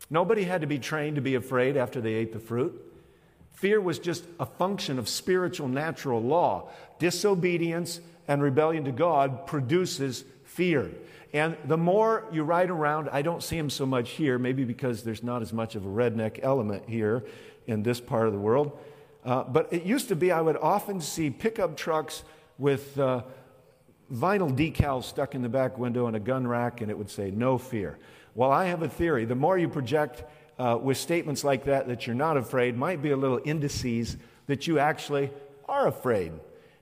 Nobody 0.08 0.44
had 0.44 0.60
to 0.60 0.66
be 0.66 0.78
trained 0.78 1.16
to 1.16 1.22
be 1.22 1.34
afraid 1.34 1.76
after 1.76 2.00
they 2.00 2.14
ate 2.14 2.32
the 2.32 2.38
fruit. 2.38 2.80
Fear 3.52 3.80
was 3.80 3.98
just 3.98 4.24
a 4.38 4.46
function 4.46 4.98
of 5.00 5.08
spiritual 5.08 5.66
natural 5.66 6.22
law. 6.22 6.70
Disobedience 7.00 8.00
and 8.28 8.42
rebellion 8.42 8.84
to 8.84 8.92
God 8.92 9.46
produces 9.46 10.24
fear. 10.44 10.90
And 11.32 11.56
the 11.64 11.76
more 11.76 12.24
you 12.30 12.42
ride 12.42 12.70
around, 12.70 13.08
I 13.10 13.22
don't 13.22 13.42
see 13.42 13.56
them 13.56 13.70
so 13.70 13.84
much 13.84 14.10
here, 14.10 14.38
maybe 14.38 14.64
because 14.64 15.02
there's 15.02 15.22
not 15.22 15.42
as 15.42 15.52
much 15.52 15.74
of 15.74 15.84
a 15.84 15.88
redneck 15.88 16.40
element 16.42 16.84
here 16.88 17.24
in 17.66 17.82
this 17.82 18.00
part 18.00 18.26
of 18.26 18.32
the 18.32 18.38
world. 18.38 18.78
Uh, 19.24 19.44
but 19.44 19.72
it 19.72 19.82
used 19.82 20.08
to 20.08 20.16
be 20.16 20.30
I 20.30 20.40
would 20.40 20.56
often 20.56 21.00
see 21.00 21.28
pickup 21.30 21.76
trucks 21.76 22.22
with 22.56 22.98
uh, 22.98 23.22
vinyl 24.12 24.54
decals 24.54 25.04
stuck 25.04 25.34
in 25.34 25.42
the 25.42 25.48
back 25.48 25.78
window 25.78 26.06
and 26.06 26.16
a 26.16 26.20
gun 26.20 26.46
rack, 26.46 26.80
and 26.80 26.90
it 26.90 26.96
would 26.96 27.10
say, 27.10 27.30
No 27.30 27.58
fear. 27.58 27.98
Well, 28.34 28.50
I 28.50 28.66
have 28.66 28.82
a 28.82 28.88
theory. 28.88 29.24
The 29.24 29.34
more 29.34 29.58
you 29.58 29.68
project 29.68 30.24
uh, 30.58 30.78
with 30.80 30.96
statements 30.96 31.44
like 31.44 31.64
that, 31.64 31.88
that 31.88 32.06
you're 32.06 32.16
not 32.16 32.36
afraid, 32.36 32.76
might 32.76 33.02
be 33.02 33.10
a 33.10 33.16
little 33.16 33.40
indices 33.44 34.16
that 34.46 34.66
you 34.66 34.78
actually 34.78 35.30
are 35.68 35.86
afraid. 35.86 36.32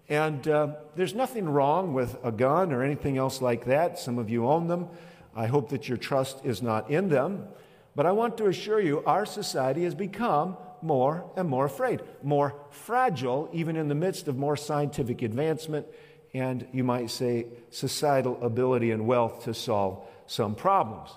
And 0.08 0.46
uh, 0.46 0.74
there's 0.94 1.14
nothing 1.14 1.48
wrong 1.48 1.92
with 1.92 2.16
a 2.22 2.30
gun 2.30 2.72
or 2.72 2.82
anything 2.82 3.18
else 3.18 3.42
like 3.42 3.64
that. 3.64 3.98
Some 3.98 4.18
of 4.18 4.30
you 4.30 4.46
own 4.46 4.68
them. 4.68 4.88
I 5.34 5.46
hope 5.46 5.70
that 5.70 5.88
your 5.88 5.98
trust 5.98 6.44
is 6.44 6.62
not 6.62 6.90
in 6.90 7.08
them. 7.08 7.48
But 7.94 8.06
I 8.06 8.12
want 8.12 8.38
to 8.38 8.46
assure 8.46 8.80
you, 8.80 9.02
our 9.04 9.26
society 9.26 9.84
has 9.84 9.94
become 9.94 10.56
more 10.82 11.30
and 11.36 11.48
more 11.48 11.64
afraid, 11.64 12.02
more 12.22 12.54
fragile, 12.70 13.48
even 13.52 13.76
in 13.76 13.88
the 13.88 13.94
midst 13.94 14.28
of 14.28 14.36
more 14.36 14.56
scientific 14.56 15.22
advancement 15.22 15.86
and, 16.34 16.66
you 16.72 16.84
might 16.84 17.10
say, 17.10 17.46
societal 17.70 18.38
ability 18.42 18.90
and 18.90 19.06
wealth 19.06 19.44
to 19.44 19.54
solve 19.54 20.06
some 20.26 20.54
problems. 20.54 21.10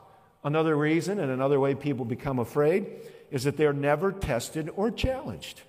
Another 0.44 0.76
reason 0.76 1.20
and 1.20 1.32
another 1.32 1.60
way 1.60 1.76
people 1.76 2.06
become 2.06 2.40
afraid 2.40 2.88
is 3.30 3.44
that 3.44 3.58
they're 3.58 3.74
never 3.74 4.12
tested 4.14 4.70
or 4.76 4.90
challenged. 4.90 5.62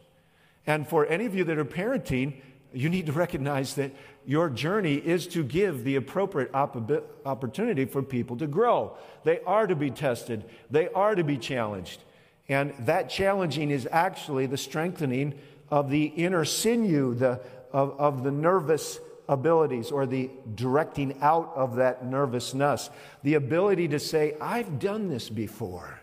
And 0.67 0.87
for 0.89 1.05
any 1.07 1.27
of 1.27 1.35
you 1.35 1.43
that 1.45 1.59
are 1.59 1.65
parenting, 1.65 2.35
you 2.73 2.89
need 2.89 3.07
to 3.07 3.12
recognize 3.12 3.75
that 3.75 3.93
your 4.27 4.49
journey 4.49 4.95
is 4.95 5.27
to 5.29 5.43
give 5.43 5.85
the 5.85 5.97
appropriate 5.97 6.50
op- 6.55 7.27
opportunity 7.27 7.85
for 7.85 8.03
people 8.03 8.37
to 8.37 8.47
grow. 8.47 8.97
They 9.25 9.41
are 9.41 9.67
to 9.67 9.75
be 9.75 9.91
tested, 9.91 10.45
they 10.71 10.89
are 10.89 11.15
to 11.15 11.25
be 11.25 11.37
challenged. 11.37 12.00
And 12.49 12.75
that 12.81 13.09
challenging 13.09 13.71
is 13.71 13.89
actually 13.91 14.47
the 14.47 14.57
strengthening 14.57 15.39
of 15.71 15.89
the 15.89 16.05
inner 16.05 16.45
sinew 16.45 17.15
the, 17.15 17.41
of, 17.73 17.99
of 17.99 18.25
the 18.25 18.31
nervous 18.33 18.99
abilities 19.29 19.93
or 19.93 20.05
the 20.07 20.29
directing 20.57 21.17
out 21.23 21.53
of 21.55 21.77
that 21.77 22.05
nervousness. 22.05 22.91
The 23.23 23.35
ability 23.35 23.89
to 23.89 24.00
say, 24.00 24.35
I've 24.41 24.81
done 24.81 25.09
this 25.09 25.31
before, 25.31 26.00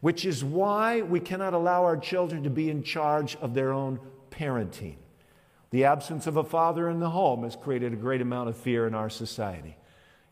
which 0.00 0.24
is 0.24 0.42
why 0.42 1.02
we 1.02 1.20
cannot 1.20 1.52
allow 1.52 1.84
our 1.84 1.98
children 1.98 2.42
to 2.44 2.50
be 2.50 2.70
in 2.70 2.82
charge 2.82 3.36
of 3.36 3.52
their 3.52 3.72
own 3.72 4.00
parenting. 4.30 4.94
The 5.74 5.86
absence 5.86 6.28
of 6.28 6.36
a 6.36 6.44
father 6.44 6.88
in 6.88 7.00
the 7.00 7.10
home 7.10 7.42
has 7.42 7.56
created 7.56 7.92
a 7.92 7.96
great 7.96 8.20
amount 8.20 8.48
of 8.48 8.56
fear 8.56 8.86
in 8.86 8.94
our 8.94 9.10
society. 9.10 9.76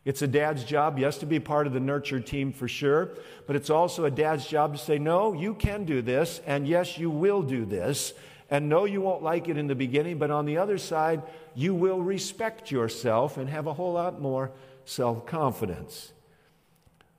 It's 0.04 0.22
a 0.22 0.28
dad's 0.28 0.62
job, 0.62 1.00
yes, 1.00 1.18
to 1.18 1.26
be 1.26 1.40
part 1.40 1.66
of 1.66 1.72
the 1.72 1.80
nurture 1.80 2.20
team 2.20 2.52
for 2.52 2.68
sure, 2.68 3.16
but 3.48 3.56
it's 3.56 3.68
also 3.68 4.04
a 4.04 4.10
dad's 4.12 4.46
job 4.46 4.72
to 4.74 4.78
say, 4.78 5.00
no, 5.00 5.32
you 5.32 5.54
can 5.54 5.84
do 5.84 6.00
this, 6.00 6.40
and 6.46 6.68
yes, 6.68 6.96
you 6.96 7.10
will 7.10 7.42
do 7.42 7.64
this, 7.64 8.14
and 8.50 8.68
no, 8.68 8.84
you 8.84 9.00
won't 9.00 9.24
like 9.24 9.48
it 9.48 9.56
in 9.56 9.66
the 9.66 9.74
beginning, 9.74 10.16
but 10.16 10.30
on 10.30 10.46
the 10.46 10.58
other 10.58 10.78
side, 10.78 11.24
you 11.56 11.74
will 11.74 12.00
respect 12.00 12.70
yourself 12.70 13.36
and 13.36 13.48
have 13.48 13.66
a 13.66 13.74
whole 13.74 13.94
lot 13.94 14.20
more 14.20 14.52
self 14.84 15.26
confidence. 15.26 16.12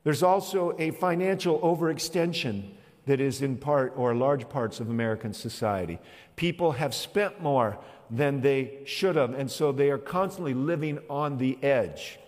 There's 0.02 0.22
also 0.22 0.74
a 0.78 0.92
financial 0.92 1.60
overextension 1.60 2.70
that 3.04 3.20
is 3.20 3.42
in 3.42 3.58
part 3.58 3.92
or 3.96 4.14
large 4.14 4.48
parts 4.48 4.80
of 4.80 4.88
American 4.88 5.34
society. 5.34 5.98
People 6.36 6.72
have 6.72 6.94
spent 6.94 7.42
more 7.42 7.78
than 8.10 8.40
they 8.40 8.78
should 8.84 9.16
have. 9.16 9.34
And 9.34 9.50
so 9.50 9.72
they 9.72 9.90
are 9.90 9.98
constantly 9.98 10.54
living 10.54 10.98
on 11.08 11.38
the 11.38 11.58
edge. 11.62 12.18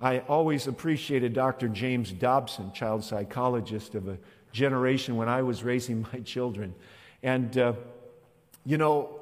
I 0.00 0.20
always 0.20 0.66
appreciated 0.66 1.32
Dr. 1.32 1.68
James 1.68 2.12
Dobson, 2.12 2.72
child 2.72 3.02
psychologist 3.04 3.94
of 3.94 4.08
a 4.08 4.18
generation 4.52 5.16
when 5.16 5.28
I 5.28 5.42
was 5.42 5.64
raising 5.64 6.06
my 6.12 6.20
children. 6.20 6.74
And, 7.22 7.56
uh, 7.58 7.72
you 8.64 8.78
know, 8.78 9.20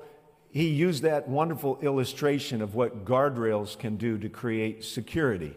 he 0.51 0.69
used 0.69 1.03
that 1.03 1.29
wonderful 1.29 1.79
illustration 1.81 2.63
of 2.63 2.75
what 2.75 3.05
guardrails 3.05 3.79
can 3.79 3.97
do 3.97 4.19
to 4.19 4.29
create 4.29 4.85
security. 4.85 5.55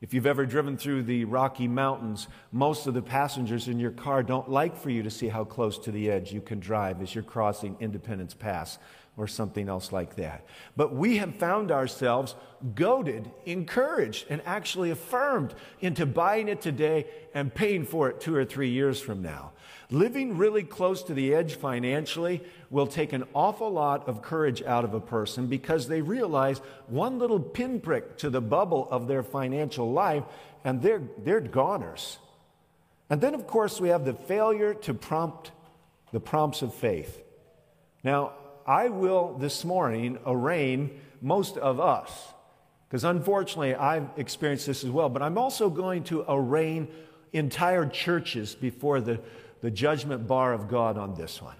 If 0.00 0.14
you've 0.14 0.26
ever 0.26 0.46
driven 0.46 0.76
through 0.76 1.02
the 1.02 1.24
Rocky 1.24 1.66
Mountains, 1.66 2.28
most 2.52 2.86
of 2.86 2.94
the 2.94 3.02
passengers 3.02 3.66
in 3.66 3.80
your 3.80 3.90
car 3.90 4.22
don't 4.22 4.48
like 4.48 4.76
for 4.76 4.90
you 4.90 5.02
to 5.02 5.10
see 5.10 5.28
how 5.28 5.44
close 5.44 5.76
to 5.80 5.90
the 5.90 6.10
edge 6.10 6.32
you 6.32 6.40
can 6.40 6.60
drive 6.60 7.02
as 7.02 7.14
you're 7.14 7.24
crossing 7.24 7.76
Independence 7.80 8.32
Pass 8.32 8.78
or 9.18 9.26
something 9.26 9.68
else 9.68 9.92
like 9.92 10.14
that. 10.16 10.46
But 10.76 10.94
we 10.94 11.18
have 11.18 11.34
found 11.34 11.70
ourselves 11.70 12.36
goaded, 12.74 13.30
encouraged, 13.44 14.26
and 14.30 14.40
actually 14.46 14.90
affirmed 14.90 15.54
into 15.80 16.06
buying 16.06 16.48
it 16.48 16.62
today 16.62 17.06
and 17.34 17.54
paying 17.54 17.84
for 17.84 18.08
it 18.08 18.20
two 18.20 18.34
or 18.34 18.44
three 18.44 18.70
years 18.70 19.00
from 19.00 19.20
now. 19.20 19.52
Living 19.90 20.36
really 20.36 20.62
close 20.62 21.02
to 21.02 21.14
the 21.14 21.34
edge 21.34 21.56
financially 21.56 22.42
will 22.70 22.86
take 22.86 23.12
an 23.12 23.24
awful 23.34 23.70
lot 23.70 24.06
of 24.06 24.22
courage 24.22 24.62
out 24.62 24.84
of 24.84 24.94
a 24.94 25.00
person 25.00 25.46
because 25.46 25.88
they 25.88 26.00
realize 26.00 26.58
one 26.86 27.18
little 27.18 27.40
pinprick 27.40 28.18
to 28.18 28.30
the 28.30 28.40
bubble 28.40 28.88
of 28.90 29.08
their 29.08 29.22
financial 29.22 29.90
life 29.90 30.24
and 30.64 30.80
they're, 30.80 31.02
they're 31.18 31.40
goners. 31.40 32.18
And 33.10 33.20
then, 33.20 33.34
of 33.34 33.46
course, 33.46 33.80
we 33.80 33.88
have 33.88 34.04
the 34.04 34.14
failure 34.14 34.74
to 34.74 34.94
prompt 34.94 35.50
the 36.12 36.20
prompts 36.20 36.62
of 36.62 36.74
faith. 36.74 37.22
Now, 38.04 38.32
I 38.68 38.90
will 38.90 39.32
this 39.38 39.64
morning 39.64 40.18
arraign 40.26 41.00
most 41.22 41.56
of 41.56 41.80
us, 41.80 42.34
because 42.86 43.02
unfortunately 43.02 43.74
I've 43.74 44.10
experienced 44.18 44.66
this 44.66 44.84
as 44.84 44.90
well, 44.90 45.08
but 45.08 45.22
I'm 45.22 45.38
also 45.38 45.70
going 45.70 46.04
to 46.04 46.22
arraign 46.28 46.88
entire 47.32 47.86
churches 47.86 48.54
before 48.54 49.00
the, 49.00 49.20
the 49.62 49.70
judgment 49.70 50.28
bar 50.28 50.52
of 50.52 50.68
God 50.68 50.98
on 50.98 51.14
this 51.14 51.40
one. 51.40 51.56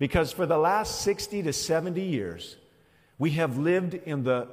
Because 0.00 0.32
for 0.32 0.46
the 0.46 0.58
last 0.58 1.02
60 1.02 1.44
to 1.44 1.52
70 1.52 2.02
years, 2.02 2.56
we 3.16 3.30
have 3.32 3.56
lived 3.56 3.94
in 3.94 4.24
the 4.24 4.48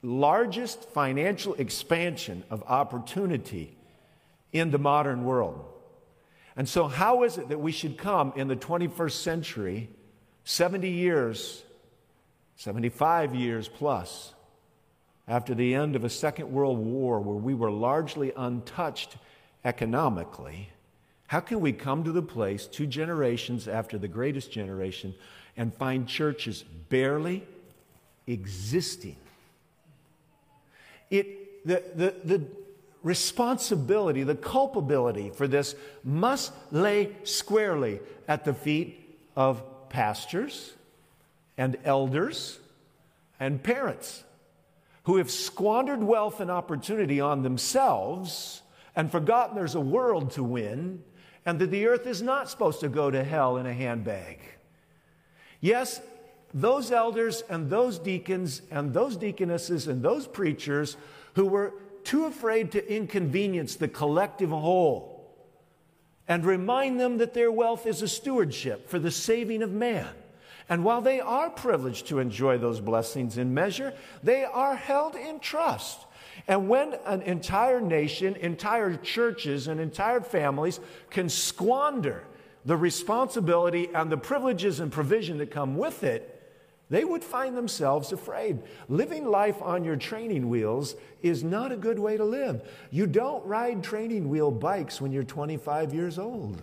largest 0.00 0.88
financial 0.90 1.52
expansion 1.54 2.42
of 2.48 2.62
opportunity 2.62 3.76
in 4.50 4.70
the 4.70 4.78
modern 4.78 5.24
world. 5.24 5.62
And 6.56 6.66
so, 6.66 6.88
how 6.88 7.22
is 7.24 7.36
it 7.36 7.50
that 7.50 7.60
we 7.60 7.70
should 7.70 7.98
come 7.98 8.32
in 8.34 8.48
the 8.48 8.56
21st 8.56 9.10
century 9.10 9.90
70 10.46 10.88
years, 10.88 11.64
75 12.54 13.34
years 13.34 13.66
plus, 13.66 14.32
after 15.26 15.56
the 15.56 15.74
end 15.74 15.96
of 15.96 16.04
a 16.04 16.08
Second 16.08 16.52
World 16.52 16.78
War 16.78 17.20
where 17.20 17.34
we 17.34 17.52
were 17.52 17.70
largely 17.70 18.32
untouched 18.36 19.16
economically, 19.64 20.70
how 21.26 21.40
can 21.40 21.60
we 21.60 21.72
come 21.72 22.04
to 22.04 22.12
the 22.12 22.22
place 22.22 22.68
two 22.68 22.86
generations 22.86 23.66
after 23.66 23.98
the 23.98 24.06
greatest 24.06 24.52
generation 24.52 25.16
and 25.56 25.74
find 25.74 26.06
churches 26.06 26.62
barely 26.90 27.42
existing? 28.28 29.16
It, 31.10 31.66
the, 31.66 31.82
the, 31.96 32.14
the 32.24 32.44
responsibility, 33.02 34.22
the 34.22 34.36
culpability 34.36 35.30
for 35.30 35.48
this 35.48 35.74
must 36.04 36.52
lay 36.70 37.16
squarely 37.24 37.98
at 38.28 38.44
the 38.44 38.54
feet 38.54 39.18
of 39.34 39.60
pastors 39.88 40.74
and 41.56 41.76
elders 41.84 42.58
and 43.40 43.62
parents 43.62 44.24
who 45.04 45.16
have 45.16 45.30
squandered 45.30 46.02
wealth 46.02 46.40
and 46.40 46.50
opportunity 46.50 47.20
on 47.20 47.42
themselves 47.42 48.62
and 48.94 49.10
forgotten 49.10 49.54
there's 49.54 49.74
a 49.74 49.80
world 49.80 50.30
to 50.32 50.42
win 50.42 51.02
and 51.44 51.58
that 51.60 51.70
the 51.70 51.86
earth 51.86 52.06
is 52.06 52.22
not 52.22 52.50
supposed 52.50 52.80
to 52.80 52.88
go 52.88 53.10
to 53.10 53.22
hell 53.22 53.56
in 53.56 53.66
a 53.66 53.72
handbag. 53.72 54.40
Yes, 55.60 56.00
those 56.52 56.90
elders 56.90 57.42
and 57.48 57.70
those 57.70 57.98
deacons 57.98 58.62
and 58.70 58.92
those 58.92 59.16
deaconesses 59.16 59.86
and 59.86 60.02
those 60.02 60.26
preachers 60.26 60.96
who 61.34 61.46
were 61.46 61.74
too 62.02 62.24
afraid 62.26 62.72
to 62.72 62.92
inconvenience 62.92 63.76
the 63.76 63.88
collective 63.88 64.50
whole 64.50 65.15
and 66.28 66.44
remind 66.44 66.98
them 66.98 67.18
that 67.18 67.34
their 67.34 67.52
wealth 67.52 67.86
is 67.86 68.02
a 68.02 68.08
stewardship 68.08 68.88
for 68.88 68.98
the 68.98 69.10
saving 69.10 69.62
of 69.62 69.72
man. 69.72 70.08
And 70.68 70.84
while 70.84 71.00
they 71.00 71.20
are 71.20 71.48
privileged 71.50 72.08
to 72.08 72.18
enjoy 72.18 72.58
those 72.58 72.80
blessings 72.80 73.38
in 73.38 73.54
measure, 73.54 73.94
they 74.22 74.44
are 74.44 74.74
held 74.74 75.14
in 75.14 75.38
trust. 75.38 76.00
And 76.48 76.68
when 76.68 76.94
an 77.06 77.22
entire 77.22 77.80
nation, 77.80 78.34
entire 78.36 78.96
churches, 78.96 79.68
and 79.68 79.80
entire 79.80 80.20
families 80.20 80.80
can 81.10 81.28
squander 81.28 82.24
the 82.64 82.76
responsibility 82.76 83.88
and 83.94 84.10
the 84.10 84.16
privileges 84.16 84.80
and 84.80 84.90
provision 84.90 85.38
that 85.38 85.52
come 85.52 85.76
with 85.76 86.02
it, 86.02 86.35
they 86.88 87.04
would 87.04 87.24
find 87.24 87.56
themselves 87.56 88.12
afraid. 88.12 88.62
Living 88.88 89.26
life 89.26 89.60
on 89.60 89.84
your 89.84 89.96
training 89.96 90.48
wheels 90.48 90.94
is 91.22 91.42
not 91.42 91.72
a 91.72 91.76
good 91.76 91.98
way 91.98 92.16
to 92.16 92.24
live. 92.24 92.62
You 92.90 93.06
don't 93.06 93.44
ride 93.44 93.82
training 93.82 94.28
wheel 94.28 94.50
bikes 94.50 95.00
when 95.00 95.10
you're 95.10 95.24
25 95.24 95.92
years 95.92 96.18
old. 96.18 96.62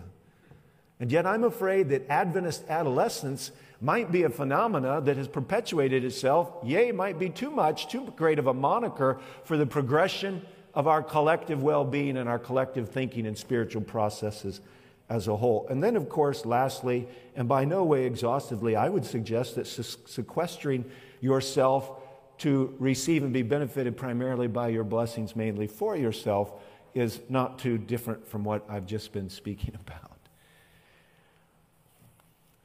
And 0.98 1.12
yet, 1.12 1.26
I'm 1.26 1.44
afraid 1.44 1.90
that 1.90 2.08
Adventist 2.08 2.64
adolescence 2.68 3.50
might 3.80 4.10
be 4.10 4.22
a 4.22 4.30
phenomena 4.30 5.02
that 5.02 5.18
has 5.18 5.28
perpetuated 5.28 6.04
itself, 6.04 6.50
yea, 6.64 6.92
might 6.92 7.18
be 7.18 7.28
too 7.28 7.50
much, 7.50 7.88
too 7.88 8.10
great 8.16 8.38
of 8.38 8.46
a 8.46 8.54
moniker 8.54 9.18
for 9.42 9.58
the 9.58 9.66
progression 9.66 10.40
of 10.72 10.86
our 10.86 11.02
collective 11.02 11.62
well 11.62 11.84
being 11.84 12.16
and 12.16 12.28
our 12.28 12.38
collective 12.38 12.88
thinking 12.88 13.26
and 13.26 13.36
spiritual 13.36 13.82
processes 13.82 14.60
as 15.08 15.28
a 15.28 15.36
whole. 15.36 15.66
And 15.68 15.82
then, 15.82 15.96
of 15.96 16.08
course, 16.08 16.46
lastly, 16.46 17.06
and 17.36 17.48
by 17.48 17.64
no 17.64 17.84
way 17.84 18.06
exhaustively, 18.06 18.76
I 18.76 18.88
would 18.88 19.04
suggest 19.04 19.56
that 19.56 19.66
sequestering 19.66 20.84
yourself 21.20 22.02
to 22.38 22.74
receive 22.78 23.22
and 23.22 23.32
be 23.32 23.42
benefited 23.42 23.96
primarily 23.96 24.48
by 24.48 24.68
your 24.68 24.84
blessings, 24.84 25.36
mainly 25.36 25.66
for 25.66 25.96
yourself, 25.96 26.52
is 26.94 27.20
not 27.28 27.58
too 27.58 27.78
different 27.78 28.26
from 28.26 28.44
what 28.44 28.64
I've 28.68 28.86
just 28.86 29.12
been 29.12 29.28
speaking 29.28 29.74
about. 29.86 30.10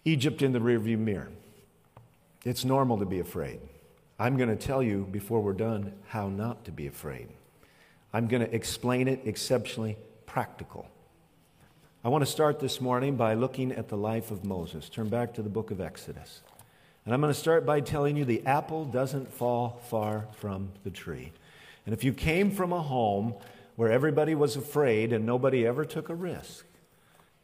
Egypt 0.06 0.42
in 0.42 0.54
the 0.54 0.60
rearview 0.60 0.98
mirror. 0.98 1.30
It's 2.46 2.64
normal 2.64 2.98
to 3.00 3.06
be 3.06 3.20
afraid. 3.20 3.60
I'm 4.18 4.38
going 4.38 4.50
to 4.50 4.56
tell 4.56 4.82
you 4.82 5.08
before 5.12 5.42
we're 5.42 5.54
done 5.54 5.94
how 6.08 6.30
not 6.30 6.66
to 6.66 6.72
be 6.72 6.88
afraid. 6.88 7.28
I'm 8.14 8.28
going 8.28 8.46
to 8.46 8.54
explain 8.54 9.08
it 9.08 9.22
exceptionally 9.26 9.98
practical. 10.26 10.90
I 12.02 12.08
want 12.08 12.22
to 12.26 12.32
start 12.32 12.62
this 12.62 12.80
morning 12.80 13.18
by 13.18 13.34
looking 13.34 13.74
at 13.74 13.90
the 13.90 13.98
life 13.98 14.32
of 14.32 14.46
Moses. 14.46 14.88
Turn 14.88 15.10
back 15.10 15.34
to 15.34 15.42
the 15.42 15.50
book 15.50 15.70
of 15.70 15.82
Exodus. 15.82 16.40
And 17.04 17.14
I'm 17.14 17.20
going 17.20 17.34
to 17.34 17.38
start 17.38 17.66
by 17.66 17.82
telling 17.82 18.16
you 18.16 18.24
the 18.24 18.46
apple 18.46 18.86
doesn't 18.86 19.34
fall 19.34 19.82
far 19.90 20.26
from 20.38 20.72
the 20.86 20.92
tree. 20.92 21.34
And 21.86 21.94
if 21.94 22.06
you 22.06 22.14
came 22.14 22.52
from 22.52 22.72
a 22.72 22.82
home 22.82 23.34
where 23.76 23.92
everybody 23.92 24.34
was 24.34 24.56
afraid 24.56 25.12
and 25.12 25.26
nobody 25.26 25.68
ever 25.68 25.84
took 25.84 26.08
a 26.08 26.16
risk. 26.16 26.66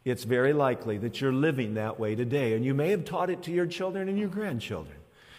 It's 0.06 0.24
very 0.24 0.54
likely 0.54 0.96
that 0.98 1.20
you're 1.20 1.34
living 1.34 1.74
that 1.74 2.00
way 2.00 2.14
today, 2.14 2.54
and 2.54 2.64
you 2.64 2.72
may 2.72 2.88
have 2.90 3.04
taught 3.04 3.28
it 3.28 3.42
to 3.42 3.50
your 3.50 3.66
children 3.66 4.08
and 4.08 4.18
your 4.18 4.28
grandchildren. 4.28 4.96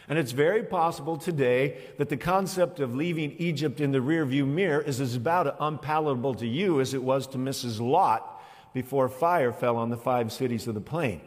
And 0.07 0.19
it's 0.19 0.31
very 0.31 0.61
possible 0.61 1.17
today 1.17 1.79
that 1.97 2.09
the 2.09 2.17
concept 2.17 2.79
of 2.79 2.93
leaving 2.93 3.31
Egypt 3.39 3.81
in 3.81 3.91
the 3.91 3.97
rearview 3.97 4.45
mirror 4.45 4.81
is 4.81 5.01
as 5.01 5.15
about 5.15 5.55
unpalatable 5.59 6.35
to 6.35 6.45
you 6.45 6.81
as 6.81 6.93
it 6.93 7.01
was 7.01 7.25
to 7.27 7.39
Mrs. 7.39 7.79
Lot 7.79 8.36
before 8.77 9.09
fire 9.09 9.51
fell 9.51 9.75
on 9.75 9.89
the 9.89 9.97
five 9.97 10.31
cities 10.31 10.67
of 10.67 10.75
the 10.75 10.79
plain. 10.79 11.19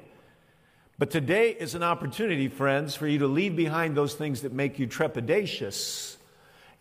But 1.01 1.11
today 1.11 1.51
is 1.51 1.75
an 1.75 1.83
opportunity, 1.83 2.47
friends, 2.47 2.95
for 2.95 3.09
you 3.09 3.19
to 3.19 3.27
leave 3.27 3.57
behind 3.57 3.97
those 3.97 4.15
things 4.15 4.43
that 4.43 4.53
make 4.53 4.79
you 4.79 4.87
trepidatious 4.87 6.15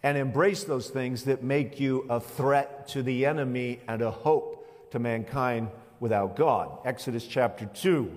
and 0.04 0.16
embrace 0.16 0.66
those 0.66 0.88
things 0.92 1.24
that 1.24 1.42
make 1.42 1.80
you 1.80 2.06
a 2.08 2.20
threat 2.20 2.88
to 2.90 3.02
the 3.02 3.26
enemy 3.26 3.80
and 3.88 4.04
a 4.04 4.12
hope 4.12 4.92
to 4.92 5.00
mankind 5.00 5.70
without 6.00 6.36
God. 6.36 6.70
Exodus 6.86 7.26
chapter 7.26 7.66
2. 7.66 8.16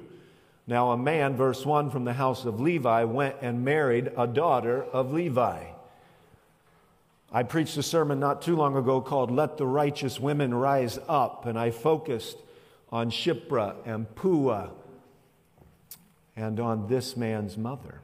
Now, 0.66 0.90
a 0.90 0.99
man, 0.99 1.35
verse 1.35 1.64
1, 1.64 1.88
from 1.88 2.04
the 2.04 2.12
house 2.12 2.44
of 2.44 2.61
Levi 2.61 3.04
went 3.04 3.37
and 3.40 3.64
married 3.64 4.12
a 4.14 4.26
daughter 4.26 4.85
of 4.85 5.14
Levi. 5.14 5.72
I 7.35 7.43
preached 7.43 7.79
a 7.79 7.83
sermon 7.83 8.21
not 8.21 8.43
too 8.43 8.55
long 8.55 8.77
ago 8.77 9.01
called 9.01 9.31
Let 9.31 9.57
the 9.57 9.67
Righteous 9.67 10.21
Women 10.21 10.53
Rise 10.53 10.99
Up, 11.09 11.47
and 11.47 11.59
I 11.59 11.71
focused 11.71 12.37
on 12.91 13.11
Shiphrah 13.11 13.77
and 13.87 14.15
Puah 14.15 14.71
and 16.37 16.61
on 16.61 16.89
this 16.89 17.17
man's 17.17 17.57
mother. 17.57 18.01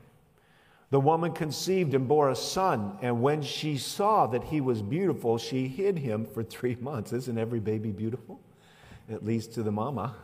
The 0.90 1.00
woman 1.00 1.32
conceived 1.32 1.92
and 1.92 2.08
bore 2.08 2.30
a 2.30 2.36
son, 2.36 2.96
and 3.02 3.20
when 3.20 3.42
she 3.42 3.76
saw 3.76 4.26
that 4.28 4.44
he 4.44 4.62
was 4.62 4.80
beautiful, 4.80 5.36
she 5.36 5.68
hid 5.68 5.98
him 5.98 6.24
for 6.24 6.42
three 6.42 6.74
months. 6.80 7.12
Isn't 7.12 7.36
every 7.36 7.60
baby 7.60 7.90
beautiful? 7.90 8.40
At 9.10 9.24
least 9.24 9.52
to 9.54 9.62
the 9.62 9.72
mama. 9.72 10.14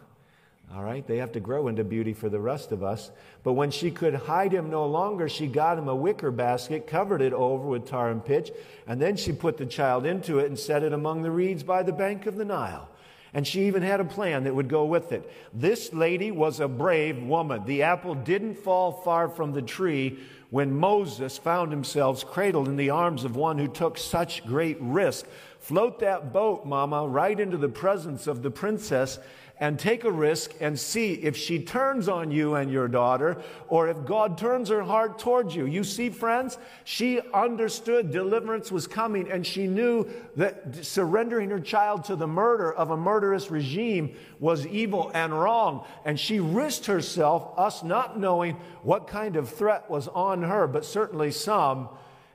All 0.73 0.83
right, 0.83 1.07
they 1.07 1.19
have 1.19 1.33
to 1.33 1.41
grow 1.41 1.69
into 1.69 1.85
beauty 1.85 2.13
for 2.13 2.29
the 2.29 2.41
rest 2.41 2.73
of 2.73 2.83
us. 2.83 3.11
But 3.43 3.53
when 3.53 3.71
she 3.71 3.91
could 3.91 4.15
hide 4.15 4.53
him 4.53 4.71
no 4.71 4.87
longer, 4.87 5.29
she 5.29 5.47
got 5.47 5.79
him 5.79 5.89
a 5.89 5.95
wicker 5.95 6.31
basket, 6.31 6.87
covered 6.87 7.23
it 7.23 7.33
over 7.33 7.67
with 7.67 7.87
tar 7.87 8.11
and 8.11 8.25
pitch, 8.25 8.51
and 8.87 9.01
then 9.01 9.17
she 9.17 9.33
put 9.33 9.57
the 9.57 9.67
child 9.67 10.05
into 10.05 10.39
it 10.39 10.47
and 10.47 10.59
set 10.59 10.83
it 10.83 10.93
among 10.93 11.23
the 11.23 11.31
reeds 11.31 11.63
by 11.63 11.83
the 11.83 11.93
bank 11.93 12.27
of 12.27 12.37
the 12.37 12.45
Nile. 12.45 12.89
And 13.35 13.47
she 13.47 13.67
even 13.67 13.83
had 13.83 14.01
a 14.01 14.05
plan 14.05 14.45
that 14.45 14.55
would 14.55 14.69
go 14.69 14.85
with 14.85 15.11
it. 15.11 15.31
This 15.53 15.93
lady 15.93 16.31
was 16.31 16.61
a 16.61 16.69
brave 16.69 17.23
woman. 17.23 17.65
The 17.65 17.83
apple 17.83 18.15
didn't 18.15 18.55
fall 18.55 18.93
far 18.93 19.29
from 19.29 19.53
the 19.53 19.63
tree 19.63 20.21
when 20.51 20.73
Moses 20.73 21.37
found 21.37 21.73
himself 21.73 22.25
cradled 22.27 22.69
in 22.69 22.77
the 22.77 22.91
arms 22.91 23.25
of 23.25 23.35
one 23.35 23.59
who 23.59 23.67
took 23.67 23.99
such 23.99 24.47
great 24.47 24.77
risk. 24.81 25.27
Float 25.59 25.99
that 25.99 26.33
boat, 26.33 26.65
Mama, 26.65 27.09
right 27.09 27.41
into 27.41 27.57
the 27.57 27.69
presence 27.69 28.29
of 28.29 28.43
the 28.43 28.53
princess 28.53 29.19
and 29.61 29.79
take 29.79 30.03
a 30.03 30.11
risk 30.11 30.53
and 30.61 30.79
see 30.79 31.13
if 31.13 31.37
she 31.37 31.61
turns 31.61 32.09
on 32.09 32.33
you 32.33 32.57
and 32.57 32.73
your 32.73 32.89
daughter 32.89 33.41
or 33.69 33.89
if 33.89 34.05
God 34.05 34.37
turns 34.37 34.69
her 34.69 34.83
heart 34.83 35.21
towards 35.21 35.55
you. 35.55 35.65
You 35.67 35.85
see, 35.85 36.11
friends, 36.11 36.59
she 36.83 37.21
understood 37.33 38.11
deliverance 38.11 38.73
was 38.73 38.89
coming 38.89 39.31
and 39.31 39.47
she 39.47 39.69
knew 39.69 40.09
that 40.37 40.85
surrendering 40.85 41.51
her 41.51 41.61
child 41.61 42.05
to 42.07 42.17
the 42.17 42.27
murder 42.27 42.73
of 42.73 42.91
a 42.91 42.97
murderous 42.97 43.49
regime 43.49 44.17
was 44.41 44.67
evil 44.67 45.13
and 45.15 45.33
wrong. 45.33 45.87
And 46.05 46.19
she 46.19 46.41
risked 46.41 46.87
herself, 46.87 47.57
us 47.57 47.85
not 47.85 48.19
knowing 48.19 48.57
what 48.83 49.07
kind 49.07 49.37
of 49.37 49.49
threat 49.49 49.89
was 49.89 50.09
on 50.09 50.43
her, 50.43 50.67
but 50.67 50.85
certainly 50.85 51.31
some. 51.31 51.89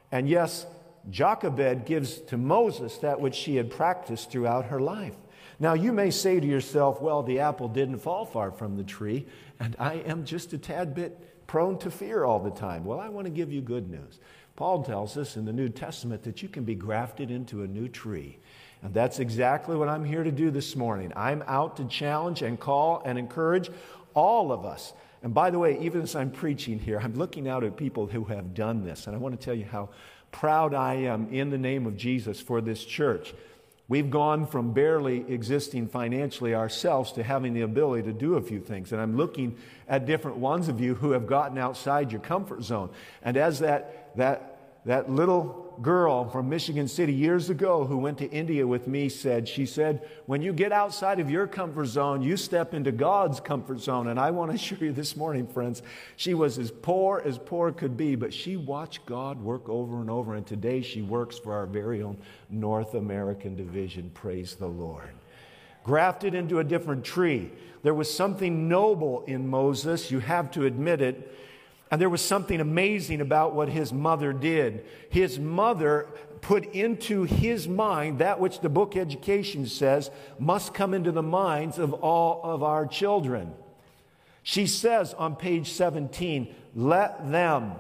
And 0.10 0.30
yes, 0.30 0.66
Jochebed 1.10 1.86
gives 1.86 2.20
to 2.22 2.38
Moses 2.38 2.98
that 3.00 3.20
which 3.20 3.36
she 3.36 3.58
had 3.58 3.70
practiced 3.70 4.32
throughout 4.32 4.66
her 4.66 4.80
life. 4.80 5.16
Now, 5.60 5.74
you 5.74 5.92
may 5.92 6.10
say 6.10 6.40
to 6.40 6.48
yourself, 6.48 7.02
well, 7.02 7.22
the 7.22 7.40
apple 7.40 7.68
didn't 7.68 8.00
fall 8.00 8.26
far 8.26 8.52
from 8.52 8.78
the 8.78 8.84
tree, 8.84 9.26
and 9.60 9.76
I 9.78 9.96
am 9.96 10.24
just 10.24 10.54
a 10.54 10.58
tad 10.58 10.96
bit 10.96 11.48
prone 11.48 11.78
to 11.80 11.92
fear 11.92 12.24
all 12.24 12.40
the 12.40 12.52
time. 12.52 12.86
Well, 12.86 13.00
I 13.00 13.10
want 13.10 13.26
to 13.26 13.32
give 13.32 13.52
you 13.52 13.62
good 13.62 13.90
news. 13.90 14.20
Paul 14.56 14.84
tells 14.84 15.18
us 15.18 15.36
in 15.36 15.46
the 15.46 15.54
New 15.54 15.70
Testament 15.70 16.24
that 16.24 16.42
you 16.42 16.50
can 16.50 16.64
be 16.64 16.76
grafted 16.76 17.32
into 17.32 17.64
a 17.64 17.68
new 17.68 17.88
tree. 17.88 18.38
And 18.82 18.94
that's 18.94 19.20
exactly 19.20 19.76
what 19.76 19.90
I'm 19.90 20.06
here 20.06 20.24
to 20.24 20.32
do 20.32 20.52
this 20.52 20.76
morning. 20.76 21.12
I'm 21.16 21.44
out 21.48 21.78
to 21.78 21.86
challenge 21.86 22.42
and 22.42 22.60
call 22.60 23.02
and 23.06 23.18
encourage 23.18 23.70
all 24.14 24.52
of 24.52 24.66
us. 24.66 24.94
And 25.24 25.34
by 25.34 25.50
the 25.50 25.60
way, 25.60 25.78
even 25.82 26.02
as 26.02 26.16
I'm 26.16 26.32
preaching 26.32 26.80
here, 26.80 27.00
I'm 27.02 27.16
looking 27.16 27.48
out 27.48 27.64
at 27.64 27.76
people 27.76 28.08
who 28.08 28.24
have 28.26 28.54
done 28.54 28.86
this. 28.86 29.08
And 29.08 29.16
I 29.16 29.20
want 29.20 29.38
to 29.38 29.44
tell 29.44 29.54
you 29.54 29.66
how 29.66 29.90
proud 30.32 30.74
I 30.74 30.94
am 30.96 31.28
in 31.34 31.50
the 31.50 31.58
name 31.58 31.86
of 31.86 31.98
Jesus 31.98 32.40
for 32.40 32.62
this 32.62 32.86
church. 32.86 33.34
We've 33.90 34.12
gone 34.12 34.46
from 34.46 34.72
barely 34.72 35.26
existing 35.28 35.88
financially 35.88 36.54
ourselves 36.54 37.12
to 37.14 37.24
having 37.24 37.56
the 37.56 37.62
ability 37.62 38.04
to 38.04 38.14
do 38.14 38.36
a 38.36 38.42
few 38.42 38.60
things. 38.60 38.92
And 38.92 39.02
I'm 39.02 39.18
looking 39.18 39.58
at 39.88 40.06
different 40.06 40.38
ones 40.38 40.70
of 40.70 40.80
you 40.80 40.94
who 40.94 41.12
have 41.12 41.26
gotten 41.26 41.58
outside 41.58 42.12
your 42.12 42.22
comfort 42.22 42.62
zone. 42.62 42.92
And 43.24 43.36
as 43.36 43.60
that, 43.60 44.16
that, 44.16 44.49
that 44.90 45.08
little 45.08 45.76
girl 45.84 46.28
from 46.28 46.50
Michigan 46.50 46.88
City 46.88 47.14
years 47.14 47.52
ago 47.52 47.86
who 47.86 47.96
went 47.96 48.18
to 48.18 48.30
India 48.32 48.66
with 48.66 48.88
me 48.88 49.08
said, 49.08 49.48
She 49.48 49.68
said, 49.68 50.02
when 50.26 50.42
you 50.42 50.52
get 50.52 50.72
outside 50.72 51.20
of 51.20 51.30
your 51.30 51.46
comfort 51.46 51.86
zone, 51.86 52.24
you 52.24 52.36
step 52.36 52.74
into 52.74 52.92
God's 52.92 53.40
comfort 53.40 53.82
zone. 53.82 54.08
And 54.08 54.20
I 54.20 54.32
want 54.32 54.50
to 54.50 54.56
assure 54.76 54.80
you 54.80 54.92
this 54.92 55.16
morning, 55.16 55.46
friends, 55.46 55.84
she 56.16 56.34
was 56.34 56.58
as 56.58 56.72
poor 56.72 57.22
as 57.24 57.38
poor 57.38 57.72
could 57.72 57.98
be, 57.98 58.16
but 58.16 58.34
she 58.34 58.58
watched 58.58 59.06
God 59.06 59.40
work 59.40 59.70
over 59.70 60.02
and 60.02 60.10
over. 60.10 60.34
And 60.34 60.44
today 60.44 60.82
she 60.82 61.04
works 61.04 61.38
for 61.38 61.54
our 61.54 61.68
very 61.68 62.02
own 62.02 62.18
North 62.50 62.96
American 62.96 63.56
division. 63.56 64.10
Praise 64.16 64.56
the 64.56 64.66
Lord. 64.66 65.14
Grafted 65.84 66.34
into 66.34 66.58
a 66.58 66.64
different 66.64 67.06
tree. 67.06 67.52
There 67.84 67.94
was 67.94 68.12
something 68.12 68.68
noble 68.68 69.24
in 69.26 69.48
Moses, 69.48 70.10
you 70.10 70.18
have 70.18 70.50
to 70.54 70.66
admit 70.66 71.00
it. 71.00 71.36
And 71.92 72.00
there 72.00 72.10
was 72.10 72.22
something 72.22 72.60
amazing 72.60 73.22
about 73.22 73.56
what 73.56 73.70
his 73.70 73.92
mother 73.92 74.32
did. 74.32 74.86
His 75.10 75.40
mother 75.40 76.08
put 76.42 76.66
into 76.74 77.24
his 77.24 77.68
mind 77.68 78.20
that 78.20 78.40
which 78.40 78.60
the 78.60 78.70
book 78.70 78.96
education 78.96 79.66
says 79.66 80.12
must 80.38 80.74
come 80.74 80.94
into 80.94 81.12
the 81.12 81.24
minds 81.24 81.78
of 81.78 81.94
all 81.94 82.42
of 82.44 82.64
our 82.64 82.86
children. 82.86 83.54
She 84.44 84.68
says 84.68 85.14
on 85.14 85.36
page 85.36 85.72
17, 85.72 86.54
let 86.76 87.32
them 87.32 87.74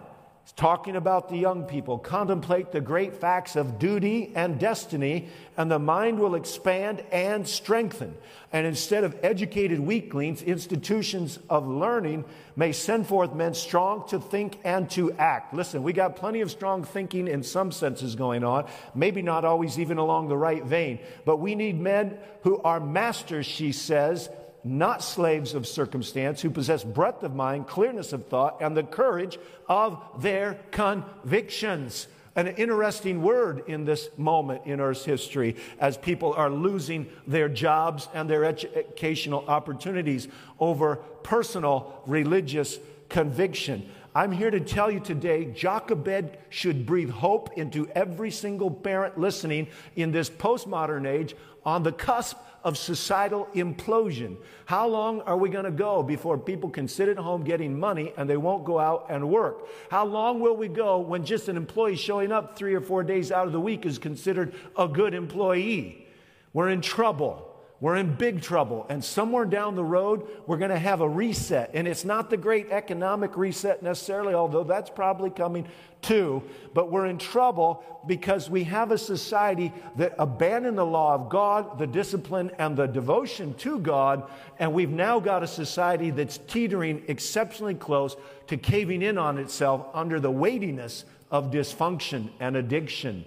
talking 0.59 0.97
about 0.97 1.29
the 1.29 1.37
young 1.37 1.63
people. 1.63 1.97
Contemplate 1.97 2.71
the 2.71 2.81
great 2.81 3.15
facts 3.15 3.55
of 3.55 3.79
duty 3.79 4.31
and 4.35 4.59
destiny, 4.59 5.29
and 5.55 5.71
the 5.71 5.79
mind 5.79 6.19
will 6.19 6.35
expand 6.35 7.01
and 7.11 7.47
strengthen. 7.47 8.13
And 8.51 8.67
instead 8.67 9.03
of 9.03 9.15
educated 9.23 9.79
weaklings, 9.79 10.41
institutions 10.41 11.39
of 11.49 11.67
learning 11.67 12.25
may 12.55 12.73
send 12.73 13.07
forth 13.07 13.33
men 13.33 13.53
strong 13.53 14.07
to 14.09 14.19
think 14.19 14.59
and 14.65 14.89
to 14.91 15.13
act. 15.13 15.53
Listen, 15.53 15.81
we 15.81 15.93
got 15.93 16.15
plenty 16.17 16.41
of 16.41 16.51
strong 16.51 16.83
thinking 16.83 17.27
in 17.27 17.41
some 17.43 17.71
senses 17.71 18.15
going 18.15 18.43
on, 18.43 18.67
maybe 18.93 19.21
not 19.21 19.45
always 19.45 19.79
even 19.79 19.97
along 19.97 20.27
the 20.27 20.37
right 20.37 20.65
vein, 20.65 20.99
but 21.25 21.37
we 21.37 21.55
need 21.55 21.79
men 21.79 22.17
who 22.41 22.59
are 22.63 22.79
masters, 22.79 23.45
she 23.45 23.71
says, 23.71 24.29
not 24.63 25.03
slaves 25.03 25.53
of 25.53 25.67
circumstance, 25.67 26.41
who 26.41 26.49
possess 26.49 26.83
breadth 26.83 27.23
of 27.23 27.35
mind, 27.35 27.67
clearness 27.67 28.13
of 28.13 28.27
thought, 28.27 28.57
and 28.61 28.75
the 28.75 28.83
courage 28.83 29.37
of 29.67 30.01
their 30.21 30.59
convictions. 30.71 32.07
An 32.35 32.47
interesting 32.47 33.21
word 33.21 33.63
in 33.67 33.85
this 33.85 34.09
moment 34.17 34.61
in 34.65 34.79
Earth's 34.79 35.03
history 35.03 35.55
as 35.79 35.97
people 35.97 36.33
are 36.33 36.49
losing 36.49 37.07
their 37.27 37.49
jobs 37.49 38.07
and 38.13 38.29
their 38.29 38.45
educational 38.45 39.43
opportunities 39.47 40.27
over 40.59 40.97
personal 41.23 42.01
religious 42.05 42.79
conviction. 43.09 43.89
I'm 44.15 44.31
here 44.31 44.51
to 44.51 44.59
tell 44.59 44.89
you 44.89 44.99
today, 44.99 45.45
Jochebed 45.45 46.37
should 46.49 46.85
breathe 46.85 47.09
hope 47.09 47.57
into 47.57 47.87
every 47.89 48.31
single 48.31 48.71
parent 48.71 49.19
listening 49.19 49.67
in 49.95 50.11
this 50.11 50.29
postmodern 50.29 51.07
age 51.07 51.35
on 51.65 51.83
the 51.83 51.91
cusp 51.91 52.37
of 52.63 52.77
societal 52.77 53.47
implosion. 53.55 54.37
How 54.65 54.87
long 54.87 55.21
are 55.21 55.37
we 55.37 55.49
going 55.49 55.65
to 55.65 55.71
go 55.71 56.03
before 56.03 56.37
people 56.37 56.69
can 56.69 56.87
sit 56.87 57.09
at 57.09 57.17
home 57.17 57.43
getting 57.43 57.79
money 57.79 58.13
and 58.17 58.29
they 58.29 58.37
won't 58.37 58.65
go 58.65 58.79
out 58.79 59.07
and 59.09 59.29
work? 59.29 59.67
How 59.89 60.05
long 60.05 60.39
will 60.39 60.55
we 60.55 60.67
go 60.67 60.99
when 60.99 61.25
just 61.25 61.49
an 61.49 61.57
employee 61.57 61.95
showing 61.95 62.31
up 62.31 62.57
three 62.57 62.73
or 62.73 62.81
four 62.81 63.03
days 63.03 63.31
out 63.31 63.47
of 63.47 63.53
the 63.53 63.61
week 63.61 63.85
is 63.85 63.97
considered 63.97 64.53
a 64.77 64.87
good 64.87 65.13
employee? 65.13 66.07
We're 66.53 66.69
in 66.69 66.81
trouble. 66.81 67.48
We're 67.81 67.95
in 67.95 68.15
big 68.15 68.41
trouble. 68.41 68.85
And 68.89 69.03
somewhere 69.03 69.45
down 69.45 69.75
the 69.75 69.83
road, 69.83 70.27
we're 70.45 70.57
going 70.57 70.71
to 70.71 70.79
have 70.79 70.99
a 70.99 71.07
reset. 71.07 71.71
And 71.73 71.87
it's 71.87 72.03
not 72.03 72.29
the 72.29 72.35
great 72.35 72.71
economic 72.71 73.37
reset 73.37 73.81
necessarily, 73.81 74.33
although 74.33 74.65
that's 74.65 74.89
probably 74.89 75.29
coming 75.29 75.65
too. 76.01 76.43
But 76.73 76.91
we're 76.91 77.05
in 77.05 77.17
trouble 77.17 77.83
because 78.05 78.49
we 78.49 78.65
have 78.65 78.91
a 78.91 78.97
society 78.97 79.71
that 79.95 80.13
abandoned 80.19 80.77
the 80.77 80.85
law 80.85 81.15
of 81.15 81.29
God, 81.29 81.79
the 81.79 81.87
discipline, 81.87 82.51
and 82.59 82.75
the 82.75 82.85
devotion 82.85 83.53
to 83.55 83.79
God. 83.79 84.29
And 84.59 84.73
we've 84.73 84.89
now 84.89 85.21
got 85.21 85.43
a 85.43 85.47
society 85.47 86.11
that's 86.11 86.37
teetering 86.37 87.03
exceptionally 87.07 87.75
close 87.75 88.17
to 88.47 88.57
caving 88.57 89.01
in 89.01 89.17
on 89.17 89.37
itself 89.37 89.87
under 89.93 90.19
the 90.19 90.31
weightiness 90.31 91.05
of 91.31 91.51
dysfunction 91.51 92.29
and 92.41 92.57
addiction. 92.57 93.23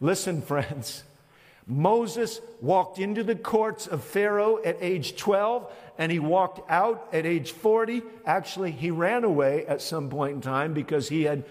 Listen, 0.00 0.42
friends. 0.42 1.02
Moses 1.68 2.40
walked 2.62 2.98
into 2.98 3.22
the 3.22 3.36
courts 3.36 3.86
of 3.86 4.02
Pharaoh 4.02 4.58
at 4.64 4.78
age 4.80 5.16
12 5.16 5.70
and 5.98 6.10
he 6.10 6.18
walked 6.18 6.68
out 6.70 7.08
at 7.12 7.26
age 7.26 7.52
40. 7.52 8.02
Actually, 8.24 8.70
he 8.70 8.90
ran 8.90 9.22
away 9.22 9.66
at 9.66 9.82
some 9.82 10.08
point 10.08 10.36
in 10.36 10.40
time 10.40 10.72
because 10.72 11.10
he 11.10 11.24
had 11.24 11.44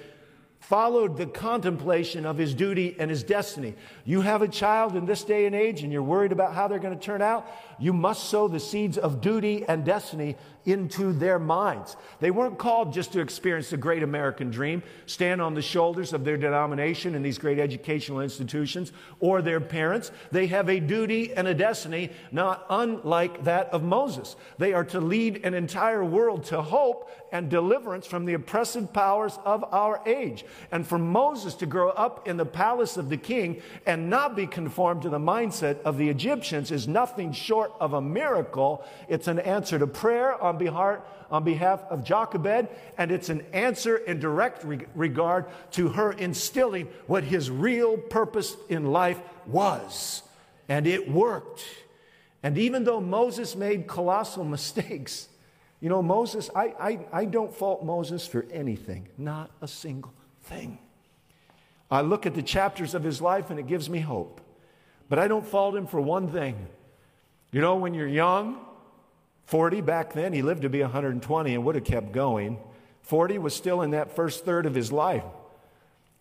followed 0.59 1.17
the 1.17 1.27
contemplation 1.27 2.25
of 2.25 2.37
his 2.37 2.55
duty 2.55 2.95
and 2.97 3.11
his 3.11 3.23
destiny. 3.23 3.75
You 4.05 4.21
have 4.21 4.41
a 4.41 4.47
child 4.47 4.95
in 4.95 5.05
this 5.05 5.23
day 5.23 5.45
and 5.45 5.55
age 5.55 5.83
and 5.83 5.93
you're 5.93 6.01
worried 6.01 6.31
about 6.31 6.55
how 6.55 6.67
they're 6.67 6.79
going 6.79 6.97
to 6.97 7.05
turn 7.05 7.21
out, 7.21 7.47
you 7.79 7.93
must 7.93 8.29
sow 8.29 8.47
the 8.47 8.59
seeds 8.59 8.97
of 8.97 9.21
duty 9.21 9.63
and 9.67 9.85
destiny 9.85 10.35
into 10.67 11.13
their 11.13 11.39
minds. 11.39 11.95
They 12.19 12.29
weren't 12.29 12.57
called 12.57 12.91
just 12.91 13.13
to 13.13 13.21
experience 13.21 13.69
the 13.69 13.77
great 13.77 14.03
American 14.03 14.51
dream, 14.51 14.83
stand 15.05 15.41
on 15.41 15.53
the 15.53 15.61
shoulders 15.61 16.11
of 16.11 16.25
their 16.25 16.35
denomination 16.35 17.15
in 17.15 17.23
these 17.23 17.37
great 17.37 17.57
educational 17.57 18.19
institutions 18.19 18.91
or 19.21 19.41
their 19.41 19.61
parents. 19.61 20.11
They 20.29 20.47
have 20.47 20.67
a 20.67 20.81
duty 20.81 21.33
and 21.33 21.47
a 21.47 21.53
destiny 21.53 22.11
not 22.33 22.65
unlike 22.69 23.45
that 23.45 23.69
of 23.69 23.81
Moses. 23.81 24.35
They 24.57 24.73
are 24.73 24.83
to 24.85 24.99
lead 24.99 25.45
an 25.45 25.53
entire 25.53 26.03
world 26.03 26.43
to 26.45 26.61
hope 26.61 27.09
and 27.31 27.49
deliverance 27.49 28.05
from 28.05 28.25
the 28.25 28.33
oppressive 28.33 28.91
powers 28.91 29.39
of 29.45 29.63
our 29.73 30.01
age. 30.05 30.43
And 30.71 30.85
for 30.85 30.97
Moses 30.97 31.53
to 31.55 31.65
grow 31.65 31.89
up 31.89 32.27
in 32.27 32.35
the 32.35 32.45
palace 32.45 32.97
of 32.97 33.07
the 33.07 33.17
king 33.17 33.61
and 33.85 34.09
not 34.09 34.35
be 34.35 34.47
conformed 34.47 35.03
to 35.03 35.09
the 35.09 35.19
mindset 35.19 35.81
of 35.83 35.97
the 35.97 36.09
Egyptians 36.09 36.71
is 36.71 36.89
nothing 36.89 37.31
short 37.31 37.66
of 37.79 37.93
a 37.93 38.01
miracle. 38.01 38.83
It's 39.07 39.27
an 39.27 39.39
answer 39.39 39.79
to 39.79 39.87
prayer 39.87 40.41
on 40.41 40.57
behalf, 40.57 40.99
on 41.29 41.43
behalf 41.43 41.83
of 41.89 42.03
Jochebed, 42.03 42.67
and 42.97 43.11
it's 43.11 43.29
an 43.29 43.45
answer 43.53 43.97
in 43.97 44.19
direct 44.19 44.63
re- 44.63 44.85
regard 44.95 45.45
to 45.71 45.89
her 45.89 46.11
instilling 46.11 46.87
what 47.07 47.23
his 47.23 47.49
real 47.49 47.97
purpose 47.97 48.55
in 48.69 48.91
life 48.91 49.19
was. 49.45 50.23
And 50.69 50.87
it 50.87 51.09
worked. 51.09 51.63
And 52.43 52.57
even 52.57 52.83
though 52.83 53.01
Moses 53.01 53.55
made 53.55 53.87
colossal 53.87 54.43
mistakes, 54.57 55.27
you 55.79 55.89
know, 55.89 56.01
Moses, 56.01 56.49
I, 56.55 56.73
I, 56.79 56.99
I 57.11 57.25
don't 57.25 57.53
fault 57.53 57.83
Moses 57.83 58.25
for 58.25 58.45
anything, 58.51 59.07
not 59.17 59.51
a 59.61 59.67
single 59.67 60.13
thing. 60.43 60.79
I 61.89 62.01
look 62.01 62.25
at 62.25 62.35
the 62.35 62.43
chapters 62.43 62.93
of 62.93 63.03
his 63.03 63.21
life 63.21 63.49
and 63.49 63.59
it 63.59 63.67
gives 63.67 63.89
me 63.89 63.99
hope. 63.99 64.41
But 65.09 65.19
I 65.19 65.27
don't 65.27 65.45
fault 65.45 65.75
him 65.75 65.87
for 65.87 66.01
one 66.01 66.29
thing. 66.29 66.67
You 67.51 67.61
know, 67.61 67.75
when 67.75 67.93
you're 67.93 68.07
young, 68.07 68.59
40 69.45 69.81
back 69.81 70.13
then, 70.13 70.33
he 70.33 70.41
lived 70.41 70.63
to 70.63 70.69
be 70.69 70.81
120 70.81 71.53
and 71.53 71.63
would 71.63 71.75
have 71.75 71.85
kept 71.85 72.11
going. 72.11 72.59
40 73.03 73.37
was 73.37 73.55
still 73.55 73.81
in 73.81 73.91
that 73.91 74.15
first 74.15 74.43
third 74.43 74.65
of 74.65 74.75
his 74.75 74.91
life. 74.91 75.23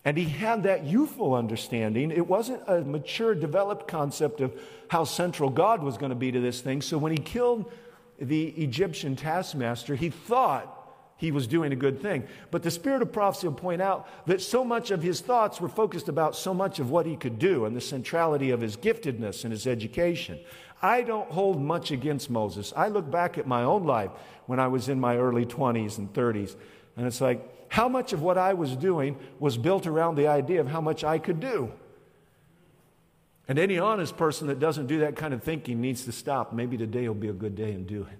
And 0.04 0.16
he 0.16 0.24
had 0.24 0.62
that 0.62 0.84
youthful 0.84 1.34
understanding. 1.34 2.12
It 2.12 2.28
wasn't 2.28 2.62
a 2.68 2.82
mature, 2.82 3.34
developed 3.34 3.88
concept 3.88 4.40
of 4.40 4.56
how 4.86 5.02
central 5.02 5.50
God 5.50 5.82
was 5.82 5.98
going 5.98 6.10
to 6.10 6.16
be 6.16 6.30
to 6.30 6.38
this 6.38 6.60
thing. 6.60 6.80
So 6.80 6.96
when 6.96 7.10
he 7.10 7.18
killed 7.18 7.72
the 8.20 8.46
Egyptian 8.50 9.16
taskmaster, 9.16 9.96
he 9.96 10.10
thought 10.10 10.72
he 11.16 11.32
was 11.32 11.48
doing 11.48 11.72
a 11.72 11.76
good 11.76 12.00
thing. 12.00 12.24
But 12.52 12.62
the 12.62 12.70
spirit 12.70 13.02
of 13.02 13.10
prophecy 13.10 13.48
will 13.48 13.54
point 13.54 13.82
out 13.82 14.06
that 14.26 14.40
so 14.40 14.64
much 14.64 14.92
of 14.92 15.02
his 15.02 15.20
thoughts 15.20 15.60
were 15.60 15.68
focused 15.68 16.08
about 16.08 16.36
so 16.36 16.54
much 16.54 16.78
of 16.78 16.90
what 16.90 17.06
he 17.06 17.16
could 17.16 17.40
do 17.40 17.64
and 17.64 17.74
the 17.74 17.80
centrality 17.80 18.50
of 18.50 18.60
his 18.60 18.76
giftedness 18.76 19.42
and 19.42 19.52
his 19.52 19.66
education. 19.66 20.38
I 20.86 21.02
don't 21.02 21.28
hold 21.28 21.60
much 21.60 21.90
against 21.90 22.30
Moses. 22.30 22.72
I 22.76 22.86
look 22.88 23.10
back 23.10 23.38
at 23.38 23.46
my 23.46 23.64
own 23.64 23.84
life 23.84 24.12
when 24.46 24.60
I 24.60 24.68
was 24.68 24.88
in 24.88 25.00
my 25.00 25.16
early 25.16 25.44
20s 25.44 25.98
and 25.98 26.12
30s, 26.12 26.54
and 26.96 27.06
it's 27.08 27.20
like, 27.20 27.40
how 27.68 27.88
much 27.88 28.12
of 28.12 28.22
what 28.22 28.38
I 28.38 28.54
was 28.54 28.76
doing 28.76 29.18
was 29.40 29.58
built 29.58 29.88
around 29.88 30.14
the 30.14 30.28
idea 30.28 30.60
of 30.60 30.68
how 30.68 30.80
much 30.80 31.02
I 31.02 31.18
could 31.18 31.40
do? 31.40 31.72
And 33.48 33.58
any 33.58 33.80
honest 33.80 34.16
person 34.16 34.46
that 34.46 34.60
doesn't 34.60 34.86
do 34.86 35.00
that 35.00 35.16
kind 35.16 35.34
of 35.34 35.42
thinking 35.42 35.80
needs 35.80 36.04
to 36.04 36.12
stop. 36.12 36.52
Maybe 36.52 36.76
today 36.76 37.08
will 37.08 37.14
be 37.16 37.28
a 37.28 37.32
good 37.32 37.56
day 37.56 37.72
and 37.72 37.84
do 37.84 38.02
it. 38.02 38.18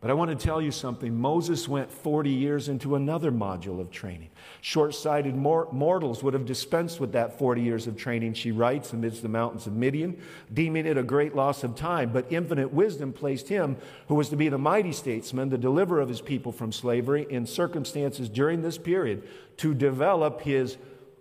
But 0.00 0.12
I 0.12 0.14
want 0.14 0.30
to 0.30 0.36
tell 0.36 0.62
you 0.62 0.70
something. 0.70 1.12
Moses 1.12 1.66
went 1.66 1.90
40 1.90 2.30
years 2.30 2.68
into 2.68 2.94
another 2.94 3.32
module 3.32 3.80
of 3.80 3.90
training. 3.90 4.30
Short 4.60 4.94
sighted 4.94 5.34
mortals 5.34 6.22
would 6.22 6.34
have 6.34 6.46
dispensed 6.46 7.00
with 7.00 7.12
that 7.12 7.36
40 7.36 7.62
years 7.62 7.88
of 7.88 7.96
training, 7.96 8.34
she 8.34 8.52
writes, 8.52 8.92
amidst 8.92 9.22
the 9.22 9.28
mountains 9.28 9.66
of 9.66 9.72
Midian, 9.72 10.22
deeming 10.54 10.86
it 10.86 10.96
a 10.96 11.02
great 11.02 11.34
loss 11.34 11.64
of 11.64 11.74
time. 11.74 12.12
But 12.12 12.26
infinite 12.30 12.72
wisdom 12.72 13.12
placed 13.12 13.48
him, 13.48 13.76
who 14.06 14.14
was 14.14 14.28
to 14.28 14.36
be 14.36 14.48
the 14.48 14.56
mighty 14.56 14.92
statesman, 14.92 15.48
the 15.48 15.58
deliverer 15.58 16.00
of 16.00 16.08
his 16.08 16.20
people 16.20 16.52
from 16.52 16.70
slavery, 16.70 17.26
in 17.28 17.44
circumstances 17.44 18.28
during 18.28 18.62
this 18.62 18.78
period 18.78 19.26
to 19.56 19.74
develop 19.74 20.42
his 20.42 20.76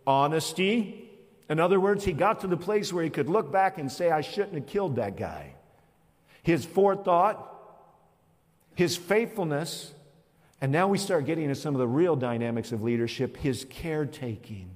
honesty. 0.05 1.09
In 1.49 1.59
other 1.59 1.79
words, 1.79 2.05
he 2.05 2.13
got 2.13 2.41
to 2.41 2.47
the 2.47 2.57
place 2.57 2.93
where 2.93 3.03
he 3.03 3.09
could 3.09 3.27
look 3.27 3.51
back 3.51 3.79
and 3.79 3.91
say, 3.91 4.11
I 4.11 4.21
shouldn't 4.21 4.53
have 4.53 4.67
killed 4.67 4.97
that 4.97 5.17
guy. 5.17 5.55
His 6.43 6.63
forethought, 6.63 7.55
his 8.77 8.95
faithfulness, 8.95 9.91
and 10.61 10.71
now 10.71 10.87
we 10.87 10.99
start 10.99 11.25
getting 11.25 11.45
into 11.45 11.55
some 11.55 11.73
of 11.73 11.79
the 11.79 11.87
real 11.87 12.15
dynamics 12.15 12.71
of 12.71 12.83
leadership 12.83 13.35
his 13.37 13.65
caretaking, 13.71 14.69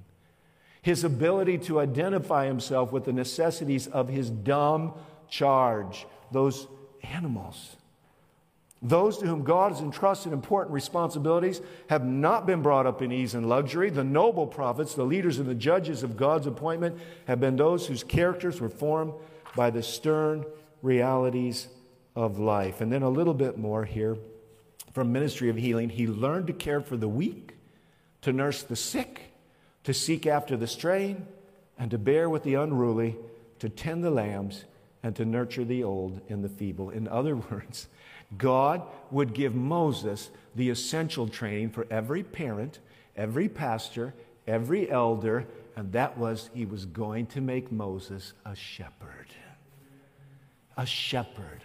his 0.82 1.04
ability 1.04 1.56
to 1.56 1.78
identify 1.78 2.46
himself 2.46 2.90
with 2.90 3.04
the 3.04 3.12
necessities 3.12 3.86
of 3.86 4.08
his 4.08 4.28
dumb 4.28 4.92
charge, 5.28 6.04
those 6.32 6.66
animals. 7.04 7.76
Those 8.82 9.18
to 9.18 9.26
whom 9.26 9.44
God 9.44 9.70
has 9.70 9.80
entrusted 9.80 10.32
important 10.32 10.74
responsibilities 10.74 11.60
have 11.88 12.04
not 12.04 12.44
been 12.44 12.60
brought 12.60 12.86
up 12.86 13.02
in 13.02 13.12
ease 13.12 13.34
and 13.34 13.48
luxury. 13.48 13.88
The 13.88 14.02
noble 14.02 14.48
prophets, 14.48 14.96
the 14.96 15.04
leaders 15.04 15.38
and 15.38 15.48
the 15.48 15.54
judges 15.54 16.02
of 16.02 16.16
God's 16.16 16.48
appointment, 16.48 16.98
have 17.28 17.38
been 17.38 17.54
those 17.54 17.86
whose 17.86 18.02
characters 18.02 18.60
were 18.60 18.68
formed 18.68 19.12
by 19.54 19.70
the 19.70 19.84
stern 19.84 20.44
realities 20.82 21.68
of 22.14 22.38
life. 22.38 22.80
And 22.80 22.92
then 22.92 23.02
a 23.02 23.08
little 23.08 23.34
bit 23.34 23.58
more 23.58 23.84
here 23.84 24.16
from 24.92 25.12
Ministry 25.12 25.48
of 25.48 25.56
Healing. 25.56 25.88
He 25.88 26.06
learned 26.06 26.46
to 26.48 26.52
care 26.52 26.80
for 26.80 26.96
the 26.96 27.08
weak, 27.08 27.54
to 28.22 28.32
nurse 28.32 28.62
the 28.62 28.76
sick, 28.76 29.32
to 29.84 29.94
seek 29.94 30.26
after 30.26 30.56
the 30.56 30.66
straying, 30.66 31.26
and 31.78 31.90
to 31.90 31.98
bear 31.98 32.28
with 32.28 32.44
the 32.44 32.54
unruly, 32.54 33.16
to 33.58 33.68
tend 33.68 34.04
the 34.04 34.10
lambs, 34.10 34.64
and 35.02 35.16
to 35.16 35.24
nurture 35.24 35.64
the 35.64 35.82
old 35.82 36.20
and 36.28 36.44
the 36.44 36.48
feeble. 36.48 36.90
In 36.90 37.08
other 37.08 37.36
words, 37.50 37.88
God 38.36 38.82
would 39.10 39.34
give 39.34 39.54
Moses 39.54 40.30
the 40.54 40.70
essential 40.70 41.28
training 41.28 41.70
for 41.70 41.86
every 41.90 42.22
parent, 42.22 42.78
every 43.16 43.48
pastor, 43.48 44.14
every 44.46 44.90
elder, 44.90 45.46
and 45.76 45.92
that 45.92 46.18
was 46.18 46.50
he 46.54 46.66
was 46.66 46.84
going 46.84 47.26
to 47.26 47.40
make 47.40 47.72
Moses 47.72 48.32
a 48.44 48.54
shepherd. 48.54 49.28
A 50.76 50.86
shepherd. 50.86 51.62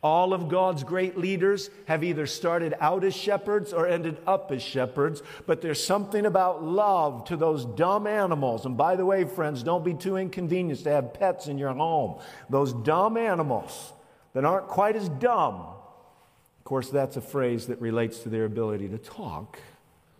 All 0.00 0.32
of 0.32 0.48
God's 0.48 0.84
great 0.84 1.18
leaders 1.18 1.70
have 1.86 2.04
either 2.04 2.26
started 2.26 2.74
out 2.78 3.02
as 3.02 3.16
shepherds 3.16 3.72
or 3.72 3.88
ended 3.88 4.18
up 4.28 4.52
as 4.52 4.62
shepherds, 4.62 5.22
but 5.44 5.60
there's 5.60 5.82
something 5.82 6.24
about 6.24 6.62
love 6.62 7.24
to 7.24 7.36
those 7.36 7.64
dumb 7.64 8.06
animals. 8.06 8.64
And 8.64 8.76
by 8.76 8.94
the 8.94 9.04
way, 9.04 9.24
friends, 9.24 9.64
don't 9.64 9.84
be 9.84 9.94
too 9.94 10.16
inconvenienced 10.16 10.84
to 10.84 10.90
have 10.90 11.14
pets 11.14 11.48
in 11.48 11.58
your 11.58 11.72
home. 11.72 12.20
Those 12.48 12.72
dumb 12.72 13.16
animals 13.16 13.92
that 14.34 14.44
aren't 14.44 14.68
quite 14.68 14.94
as 14.94 15.08
dumb. 15.08 15.54
Of 15.56 16.64
course, 16.64 16.90
that's 16.90 17.16
a 17.16 17.20
phrase 17.20 17.66
that 17.66 17.80
relates 17.80 18.20
to 18.20 18.28
their 18.28 18.44
ability 18.44 18.88
to 18.90 18.98
talk, 18.98 19.58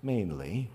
mainly. 0.02 0.70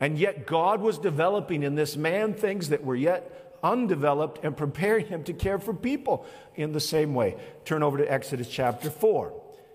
And 0.00 0.18
yet, 0.18 0.44
God 0.46 0.82
was 0.82 0.98
developing 0.98 1.62
in 1.62 1.76
this 1.76 1.96
man 1.96 2.34
things 2.34 2.68
that 2.68 2.84
were 2.84 2.96
yet 2.96 3.43
undeveloped 3.64 4.44
and 4.44 4.56
preparing 4.56 5.06
him 5.06 5.24
to 5.24 5.32
care 5.32 5.58
for 5.58 5.74
people 5.74 6.26
in 6.54 6.72
the 6.72 6.80
same 6.80 7.14
way. 7.14 7.34
Turn 7.64 7.82
over 7.82 7.98
to 7.98 8.12
Exodus 8.12 8.48
chapter 8.48 8.90
4. 8.90 9.32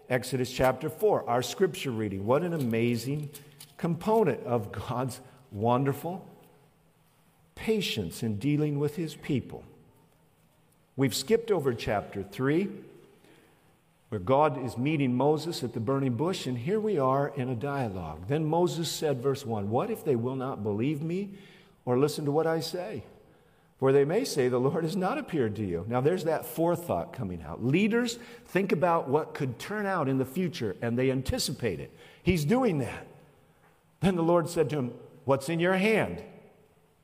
Exodus 0.09 0.51
chapter 0.51 0.89
4, 0.89 1.27
our 1.29 1.41
scripture 1.41 1.91
reading. 1.91 2.25
What 2.25 2.43
an 2.43 2.53
amazing 2.53 3.29
component 3.77 4.41
of 4.43 4.71
God's 4.71 5.19
wonderful 5.51 6.25
patience 7.55 8.23
in 8.23 8.37
dealing 8.37 8.79
with 8.79 8.95
his 8.95 9.15
people. 9.15 9.63
We've 10.95 11.13
skipped 11.13 11.51
over 11.51 11.73
chapter 11.73 12.23
3, 12.23 12.69
where 14.09 14.19
God 14.19 14.63
is 14.63 14.77
meeting 14.77 15.15
Moses 15.15 15.63
at 15.63 15.73
the 15.73 15.79
burning 15.79 16.13
bush, 16.13 16.47
and 16.47 16.57
here 16.57 16.79
we 16.79 16.97
are 16.97 17.29
in 17.35 17.49
a 17.49 17.55
dialogue. 17.55 18.27
Then 18.27 18.45
Moses 18.45 18.89
said, 18.89 19.21
verse 19.21 19.45
1 19.45 19.69
What 19.69 19.91
if 19.91 20.03
they 20.03 20.15
will 20.15 20.35
not 20.35 20.63
believe 20.63 21.01
me 21.01 21.29
or 21.85 21.97
listen 21.97 22.25
to 22.25 22.31
what 22.31 22.47
I 22.47 22.59
say? 22.59 23.03
For 23.79 23.93
they 23.93 24.03
may 24.03 24.25
say, 24.25 24.49
The 24.49 24.59
Lord 24.59 24.83
has 24.83 24.95
not 24.95 25.17
appeared 25.17 25.55
to 25.55 25.65
you. 25.65 25.85
Now, 25.87 26.01
there's 26.01 26.25
that 26.25 26.45
forethought 26.45 27.13
coming 27.13 27.41
out. 27.41 27.63
Leaders 27.63 28.19
think 28.47 28.71
about 28.71 29.09
what 29.09 29.33
could 29.33 29.57
turn 29.57 29.85
out 29.85 30.09
in 30.09 30.17
the 30.17 30.25
future, 30.25 30.75
and 30.81 30.97
they 30.97 31.11
anticipate 31.11 31.79
it. 31.79 31.95
He's 32.21 32.43
doing 32.43 32.79
that. 32.79 33.07
Then 34.01 34.15
the 34.15 34.23
Lord 34.23 34.49
said 34.49 34.69
to 34.71 34.77
him, 34.77 34.93
What's 35.23 35.47
in 35.47 35.59
your 35.59 35.75
hand? 35.75 36.21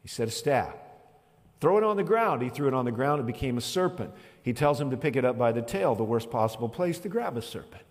He 0.01 0.09
said, 0.09 0.27
A 0.27 0.31
staff. 0.31 0.75
Throw 1.61 1.77
it 1.77 1.83
on 1.83 1.95
the 1.95 2.03
ground. 2.03 2.41
He 2.41 2.49
threw 2.49 2.67
it 2.67 2.73
on 2.73 2.85
the 2.85 2.91
ground. 2.91 3.21
It 3.21 3.25
became 3.25 3.57
a 3.57 3.61
serpent. 3.61 4.11
He 4.43 4.51
tells 4.51 4.79
him 4.79 4.91
to 4.91 4.97
pick 4.97 5.15
it 5.15 5.23
up 5.23 5.37
by 5.37 5.53
the 5.53 5.61
tail, 5.61 5.95
the 5.95 6.03
worst 6.03 6.29
possible 6.29 6.67
place 6.67 6.99
to 6.99 7.09
grab 7.09 7.37
a 7.37 7.41
serpent. 7.41 7.81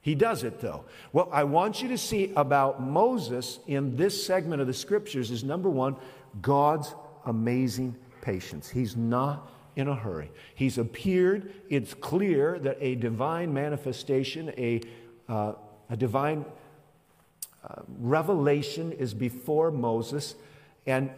He 0.00 0.16
does 0.16 0.42
it 0.42 0.60
though. 0.60 0.84
What 1.12 1.28
I 1.32 1.44
want 1.44 1.80
you 1.80 1.88
to 1.88 1.96
see 1.96 2.32
about 2.34 2.82
Moses 2.82 3.60
in 3.68 3.96
this 3.96 4.26
segment 4.26 4.60
of 4.60 4.66
the 4.66 4.74
scriptures 4.74 5.30
is 5.30 5.44
number 5.44 5.70
one, 5.70 5.96
God's 6.40 6.92
amazing 7.24 7.96
patience. 8.22 8.70
He's 8.70 8.96
not 8.96 9.50
in 9.76 9.88
a 9.88 9.94
hurry. 9.94 10.30
He's 10.54 10.78
appeared. 10.78 11.52
It's 11.68 11.92
clear 11.92 12.58
that 12.60 12.78
a 12.80 12.94
divine 12.94 13.52
manifestation, 13.52 14.52
a, 14.56 14.80
uh, 15.28 15.52
a 15.90 15.96
divine 15.96 16.46
uh, 17.62 17.82
revelation 17.98 18.92
is 18.92 19.12
before 19.12 19.70
Moses. 19.70 20.34
And 20.86 21.10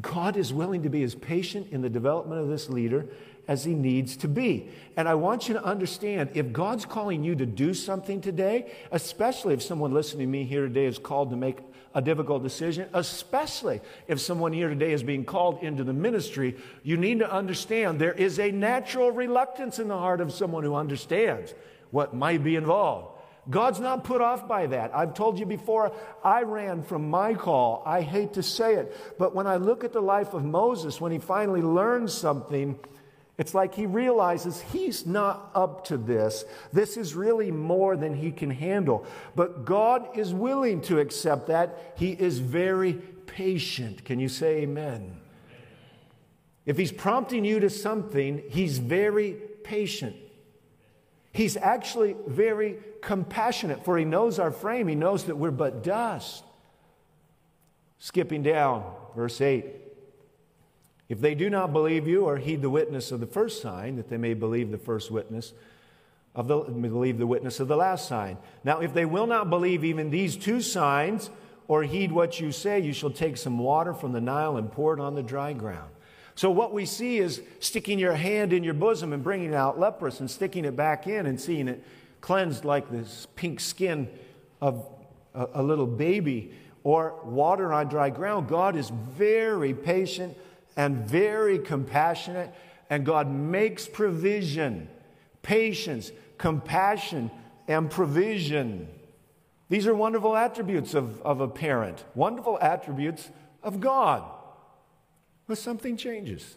God 0.00 0.36
is 0.36 0.52
willing 0.52 0.82
to 0.82 0.88
be 0.88 1.02
as 1.02 1.14
patient 1.14 1.68
in 1.70 1.80
the 1.82 1.90
development 1.90 2.40
of 2.40 2.48
this 2.48 2.68
leader 2.68 3.06
as 3.48 3.64
he 3.64 3.74
needs 3.74 4.16
to 4.18 4.28
be. 4.28 4.68
And 4.96 5.08
I 5.08 5.14
want 5.14 5.48
you 5.48 5.54
to 5.54 5.64
understand 5.64 6.30
if 6.34 6.52
God's 6.52 6.84
calling 6.84 7.22
you 7.22 7.36
to 7.36 7.46
do 7.46 7.72
something 7.74 8.20
today, 8.20 8.72
especially 8.90 9.54
if 9.54 9.62
someone 9.62 9.94
listening 9.94 10.26
to 10.26 10.30
me 10.30 10.44
here 10.44 10.62
today 10.62 10.86
is 10.86 10.98
called 10.98 11.30
to 11.30 11.36
make 11.36 11.58
a 11.96 12.02
difficult 12.02 12.42
decision, 12.42 12.86
especially 12.92 13.80
if 14.06 14.20
someone 14.20 14.52
here 14.52 14.68
today 14.68 14.92
is 14.92 15.02
being 15.02 15.24
called 15.24 15.62
into 15.62 15.82
the 15.82 15.94
ministry, 15.94 16.54
you 16.82 16.98
need 16.98 17.20
to 17.20 17.32
understand 17.32 17.98
there 17.98 18.12
is 18.12 18.38
a 18.38 18.52
natural 18.52 19.10
reluctance 19.10 19.78
in 19.78 19.88
the 19.88 19.96
heart 19.96 20.20
of 20.20 20.30
someone 20.30 20.62
who 20.62 20.74
understands 20.74 21.54
what 21.90 22.14
might 22.14 22.44
be 22.44 22.54
involved. 22.54 23.18
God's 23.48 23.80
not 23.80 24.04
put 24.04 24.20
off 24.20 24.46
by 24.46 24.66
that. 24.66 24.94
I've 24.94 25.14
told 25.14 25.38
you 25.38 25.46
before, 25.46 25.90
I 26.22 26.42
ran 26.42 26.82
from 26.82 27.08
my 27.08 27.32
call. 27.32 27.82
I 27.86 28.02
hate 28.02 28.34
to 28.34 28.42
say 28.42 28.74
it. 28.74 28.94
But 29.18 29.34
when 29.34 29.46
I 29.46 29.56
look 29.56 29.82
at 29.82 29.94
the 29.94 30.02
life 30.02 30.34
of 30.34 30.44
Moses, 30.44 31.00
when 31.00 31.12
he 31.12 31.18
finally 31.18 31.62
learns 31.62 32.12
something, 32.12 32.78
it's 33.38 33.54
like 33.54 33.74
he 33.74 33.84
realizes 33.84 34.60
he's 34.60 35.04
not 35.04 35.50
up 35.54 35.84
to 35.86 35.98
this. 35.98 36.44
This 36.72 36.96
is 36.96 37.14
really 37.14 37.50
more 37.50 37.96
than 37.96 38.14
he 38.14 38.32
can 38.32 38.50
handle. 38.50 39.04
But 39.34 39.66
God 39.66 40.16
is 40.16 40.32
willing 40.32 40.80
to 40.82 41.00
accept 41.00 41.48
that. 41.48 41.94
He 41.96 42.12
is 42.12 42.38
very 42.38 42.94
patient. 42.94 44.04
Can 44.04 44.20
you 44.20 44.28
say 44.28 44.62
amen? 44.62 45.20
If 46.64 46.78
he's 46.78 46.92
prompting 46.92 47.44
you 47.44 47.60
to 47.60 47.68
something, 47.68 48.42
he's 48.48 48.78
very 48.78 49.36
patient. 49.62 50.16
He's 51.32 51.58
actually 51.58 52.16
very 52.26 52.78
compassionate, 53.02 53.84
for 53.84 53.98
he 53.98 54.06
knows 54.06 54.38
our 54.38 54.50
frame. 54.50 54.88
He 54.88 54.94
knows 54.94 55.24
that 55.24 55.36
we're 55.36 55.50
but 55.50 55.84
dust. 55.84 56.42
Skipping 57.98 58.42
down, 58.42 58.90
verse 59.14 59.40
8. 59.42 59.85
If 61.08 61.20
they 61.20 61.34
do 61.34 61.48
not 61.48 61.72
believe 61.72 62.08
you 62.08 62.24
or 62.24 62.38
heed 62.38 62.62
the 62.62 62.70
witness 62.70 63.12
of 63.12 63.20
the 63.20 63.26
first 63.26 63.62
sign, 63.62 63.96
that 63.96 64.08
they 64.08 64.16
may 64.16 64.34
believe 64.34 64.70
the 64.70 64.78
first 64.78 65.10
witness 65.10 65.52
of 66.34 66.48
the 66.48 66.58
believe 66.58 67.18
the 67.18 67.26
witness 67.26 67.60
of 67.60 67.68
the 67.68 67.76
last 67.76 68.08
sign. 68.08 68.36
Now, 68.64 68.80
if 68.80 68.92
they 68.92 69.06
will 69.06 69.26
not 69.26 69.48
believe 69.48 69.84
even 69.84 70.10
these 70.10 70.36
two 70.36 70.60
signs, 70.60 71.30
or 71.68 71.82
heed 71.82 72.12
what 72.12 72.40
you 72.40 72.52
say, 72.52 72.78
you 72.78 72.92
shall 72.92 73.10
take 73.10 73.36
some 73.36 73.58
water 73.58 73.92
from 73.92 74.12
the 74.12 74.20
Nile 74.20 74.56
and 74.56 74.70
pour 74.70 74.94
it 74.94 75.00
on 75.00 75.14
the 75.14 75.22
dry 75.22 75.52
ground. 75.52 75.90
So, 76.34 76.50
what 76.50 76.72
we 76.72 76.84
see 76.84 77.18
is 77.18 77.40
sticking 77.60 77.98
your 77.98 78.12
hand 78.12 78.52
in 78.52 78.62
your 78.62 78.74
bosom 78.74 79.12
and 79.12 79.22
bringing 79.22 79.54
out 79.54 79.80
leprous 79.80 80.20
and 80.20 80.30
sticking 80.30 80.64
it 80.64 80.76
back 80.76 81.06
in 81.06 81.26
and 81.26 81.40
seeing 81.40 81.68
it 81.68 81.82
cleansed 82.20 82.64
like 82.64 82.90
this 82.90 83.26
pink 83.36 83.60
skin 83.60 84.08
of 84.60 84.86
a, 85.34 85.48
a 85.54 85.62
little 85.62 85.86
baby 85.86 86.52
or 86.84 87.18
water 87.24 87.72
on 87.72 87.88
dry 87.88 88.10
ground. 88.10 88.48
God 88.48 88.76
is 88.76 88.90
very 88.90 89.72
patient 89.72 90.36
and 90.76 91.08
very 91.08 91.58
compassionate, 91.58 92.54
and 92.90 93.04
God 93.04 93.30
makes 93.30 93.88
provision, 93.88 94.88
patience, 95.42 96.12
compassion, 96.38 97.30
and 97.66 97.90
provision. 97.90 98.88
These 99.68 99.86
are 99.86 99.94
wonderful 99.94 100.36
attributes 100.36 100.94
of, 100.94 101.20
of 101.22 101.40
a 101.40 101.48
parent, 101.48 102.04
wonderful 102.14 102.58
attributes 102.60 103.30
of 103.62 103.80
God. 103.80 104.22
But 105.46 105.58
something 105.58 105.96
changes. 105.96 106.56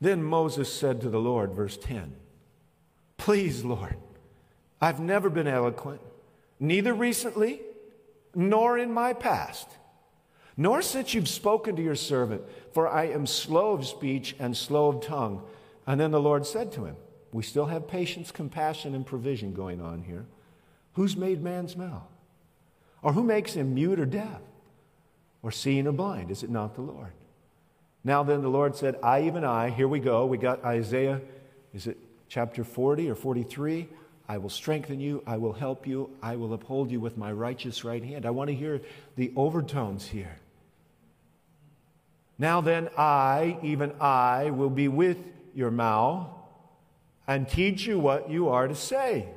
Then 0.00 0.22
Moses 0.22 0.72
said 0.72 1.00
to 1.00 1.08
the 1.08 1.18
Lord, 1.18 1.52
verse 1.52 1.76
10, 1.76 2.14
Please, 3.16 3.64
Lord, 3.64 3.96
I've 4.80 5.00
never 5.00 5.30
been 5.30 5.48
eloquent, 5.48 6.00
neither 6.60 6.92
recently 6.94 7.60
nor 8.34 8.78
in 8.78 8.92
my 8.92 9.14
past, 9.14 9.66
nor 10.56 10.82
since 10.82 11.14
you've 11.14 11.28
spoken 11.28 11.76
to 11.76 11.82
your 11.82 11.94
servant, 11.94 12.42
for 12.72 12.88
I 12.88 13.04
am 13.04 13.26
slow 13.26 13.72
of 13.72 13.86
speech 13.86 14.34
and 14.38 14.56
slow 14.56 14.88
of 14.88 15.00
tongue. 15.02 15.42
And 15.86 16.00
then 16.00 16.10
the 16.10 16.20
Lord 16.20 16.46
said 16.46 16.72
to 16.72 16.84
him, 16.84 16.96
We 17.32 17.42
still 17.42 17.66
have 17.66 17.88
patience, 17.88 18.30
compassion, 18.30 18.94
and 18.94 19.04
provision 19.04 19.52
going 19.52 19.80
on 19.80 20.02
here. 20.02 20.26
Who's 20.94 21.16
made 21.16 21.42
man's 21.42 21.76
mouth? 21.76 22.08
Or 23.02 23.12
who 23.12 23.22
makes 23.22 23.52
him 23.52 23.74
mute 23.74 24.00
or 24.00 24.06
deaf? 24.06 24.40
or 25.46 25.52
seeing 25.52 25.86
or 25.86 25.92
blind? 25.92 26.32
Is 26.32 26.42
it 26.42 26.50
not 26.50 26.74
the 26.74 26.82
Lord? 26.82 27.12
Now 28.02 28.24
then, 28.24 28.42
the 28.42 28.48
Lord 28.48 28.74
said, 28.74 28.96
I, 29.00 29.22
even 29.22 29.44
I, 29.44 29.70
here 29.70 29.86
we 29.86 30.00
go. 30.00 30.26
We 30.26 30.38
got 30.38 30.64
Isaiah, 30.64 31.20
is 31.72 31.86
it 31.86 31.98
chapter 32.28 32.64
40 32.64 33.08
or 33.08 33.14
43? 33.14 33.88
I 34.28 34.38
will 34.38 34.50
strengthen 34.50 34.98
you. 34.98 35.22
I 35.24 35.36
will 35.36 35.52
help 35.52 35.86
you. 35.86 36.10
I 36.20 36.34
will 36.34 36.52
uphold 36.52 36.90
you 36.90 36.98
with 36.98 37.16
my 37.16 37.30
righteous 37.30 37.84
right 37.84 38.02
hand. 38.02 38.26
I 38.26 38.30
want 38.30 38.48
to 38.48 38.56
hear 38.56 38.80
the 39.14 39.32
overtones 39.36 40.08
here. 40.08 40.36
Now 42.38 42.60
then, 42.60 42.90
I, 42.96 43.58
even 43.62 43.92
I, 44.00 44.50
will 44.50 44.70
be 44.70 44.88
with 44.88 45.18
your 45.54 45.70
mouth 45.70 46.28
and 47.26 47.48
teach 47.48 47.86
you 47.86 47.98
what 47.98 48.30
you 48.30 48.48
are 48.48 48.68
to 48.68 48.74
say. 48.74 49.28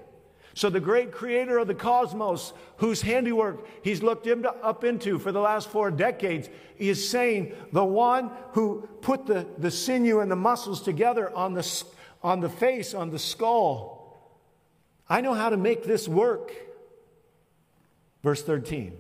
So, 0.53 0.69
the 0.69 0.81
great 0.81 1.13
creator 1.13 1.57
of 1.57 1.67
the 1.67 1.73
cosmos, 1.73 2.51
whose 2.77 3.01
handiwork 3.01 3.65
he's 3.81 4.03
looked 4.03 4.27
up 4.27 4.83
into 4.83 5.17
for 5.17 5.31
the 5.31 5.39
last 5.39 5.69
four 5.69 5.89
decades, 5.89 6.49
is 6.77 7.07
saying, 7.07 7.53
The 7.71 7.85
one 7.85 8.31
who 8.51 8.88
put 9.01 9.25
the, 9.25 9.47
the 9.57 9.71
sinew 9.71 10.19
and 10.19 10.29
the 10.29 10.35
muscles 10.35 10.81
together 10.81 11.33
on 11.33 11.53
the, 11.53 11.83
on 12.21 12.41
the 12.41 12.49
face, 12.49 12.93
on 12.93 13.12
the 13.12 13.19
skull, 13.19 13.99
I 15.07 15.21
know 15.21 15.33
how 15.33 15.49
to 15.49 15.57
make 15.57 15.85
this 15.85 16.07
work. 16.09 16.51
Verse 18.21 18.43
13. 18.43 18.97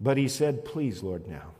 But 0.00 0.18
he 0.18 0.28
said, 0.28 0.64
Please, 0.64 1.02
Lord, 1.02 1.26
now, 1.28 1.52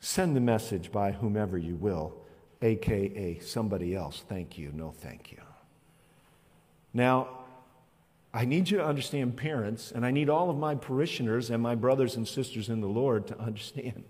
send 0.00 0.36
the 0.36 0.40
message 0.40 0.92
by 0.92 1.12
whomever 1.12 1.58
you 1.58 1.76
will, 1.76 2.14
aka 2.62 3.38
somebody 3.40 3.94
else. 3.94 4.24
Thank 4.28 4.58
you, 4.58 4.70
no 4.74 4.90
thank 4.90 5.32
you. 5.32 5.38
Now, 6.94 7.28
I 8.32 8.44
need 8.44 8.70
you 8.70 8.78
to 8.78 8.84
understand, 8.84 9.36
parents, 9.36 9.90
and 9.90 10.04
I 10.04 10.10
need 10.10 10.28
all 10.28 10.50
of 10.50 10.58
my 10.58 10.74
parishioners 10.74 11.50
and 11.50 11.62
my 11.62 11.74
brothers 11.74 12.16
and 12.16 12.28
sisters 12.28 12.68
in 12.68 12.80
the 12.80 12.88
Lord 12.88 13.26
to 13.28 13.38
understand 13.40 14.04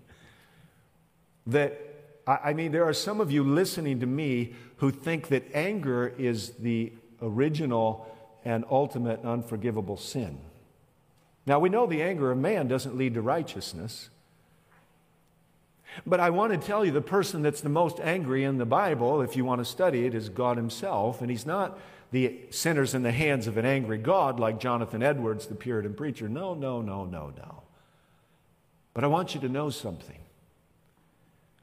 that, 1.47 1.79
I 2.27 2.53
mean, 2.53 2.71
there 2.71 2.87
are 2.87 2.93
some 2.93 3.21
of 3.21 3.31
you 3.31 3.43
listening 3.43 4.01
to 4.01 4.05
me 4.05 4.53
who 4.77 4.91
think 4.91 5.29
that 5.29 5.43
anger 5.53 6.13
is 6.17 6.51
the 6.59 6.93
original 7.21 8.07
and 8.45 8.65
ultimate 8.69 9.23
unforgivable 9.23 9.97
sin. 9.97 10.39
Now, 11.45 11.59
we 11.59 11.69
know 11.69 11.87
the 11.87 12.03
anger 12.03 12.31
of 12.31 12.37
man 12.37 12.67
doesn't 12.67 12.95
lead 12.95 13.15
to 13.15 13.21
righteousness. 13.21 14.09
But 16.05 16.19
I 16.19 16.29
want 16.29 16.53
to 16.53 16.59
tell 16.59 16.85
you 16.85 16.91
the 16.91 17.01
person 17.01 17.41
that's 17.41 17.61
the 17.61 17.69
most 17.69 17.99
angry 17.99 18.43
in 18.43 18.57
the 18.57 18.65
Bible, 18.65 19.21
if 19.21 19.35
you 19.35 19.45
want 19.45 19.59
to 19.59 19.65
study 19.65 20.05
it, 20.05 20.13
is 20.13 20.29
God 20.29 20.57
Himself. 20.57 21.21
And 21.21 21.29
He's 21.29 21.45
not 21.45 21.79
the 22.11 22.39
sinners 22.49 22.93
in 22.93 23.03
the 23.03 23.11
hands 23.11 23.47
of 23.47 23.57
an 23.57 23.65
angry 23.65 23.97
God 23.97 24.39
like 24.39 24.59
Jonathan 24.59 25.03
Edwards, 25.03 25.47
the 25.47 25.55
Puritan 25.55 25.93
preacher. 25.93 26.27
No, 26.27 26.53
no, 26.53 26.81
no, 26.81 27.05
no, 27.05 27.33
no. 27.35 27.63
But 28.93 29.03
I 29.03 29.07
want 29.07 29.35
you 29.35 29.41
to 29.41 29.49
know 29.49 29.69
something. 29.69 30.19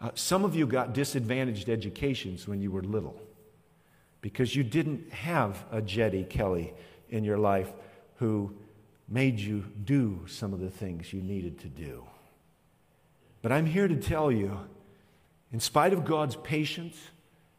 Uh, 0.01 0.11
some 0.15 0.45
of 0.45 0.55
you 0.55 0.67
got 0.67 0.93
disadvantaged 0.93 1.69
educations 1.69 2.47
when 2.47 2.61
you 2.61 2.71
were 2.71 2.83
little 2.83 3.21
because 4.21 4.55
you 4.55 4.63
didn't 4.63 5.11
have 5.13 5.65
a 5.71 5.81
Jetty 5.81 6.25
Kelly 6.25 6.75
in 7.09 7.25
your 7.25 7.39
life 7.39 7.73
who 8.17 8.55
made 9.09 9.39
you 9.39 9.65
do 9.85 10.21
some 10.27 10.53
of 10.53 10.61
the 10.61 10.71
things 10.71 11.13
you 11.13 11.23
needed 11.23 11.59
to 11.61 11.69
do. 11.69 12.05
But 13.47 13.53
I'm 13.53 13.67
here 13.67 13.87
to 13.87 13.95
tell 13.95 14.33
you, 14.33 14.59
in 15.53 15.61
spite 15.61 15.93
of 15.93 16.05
God's 16.05 16.35
patience 16.35 16.99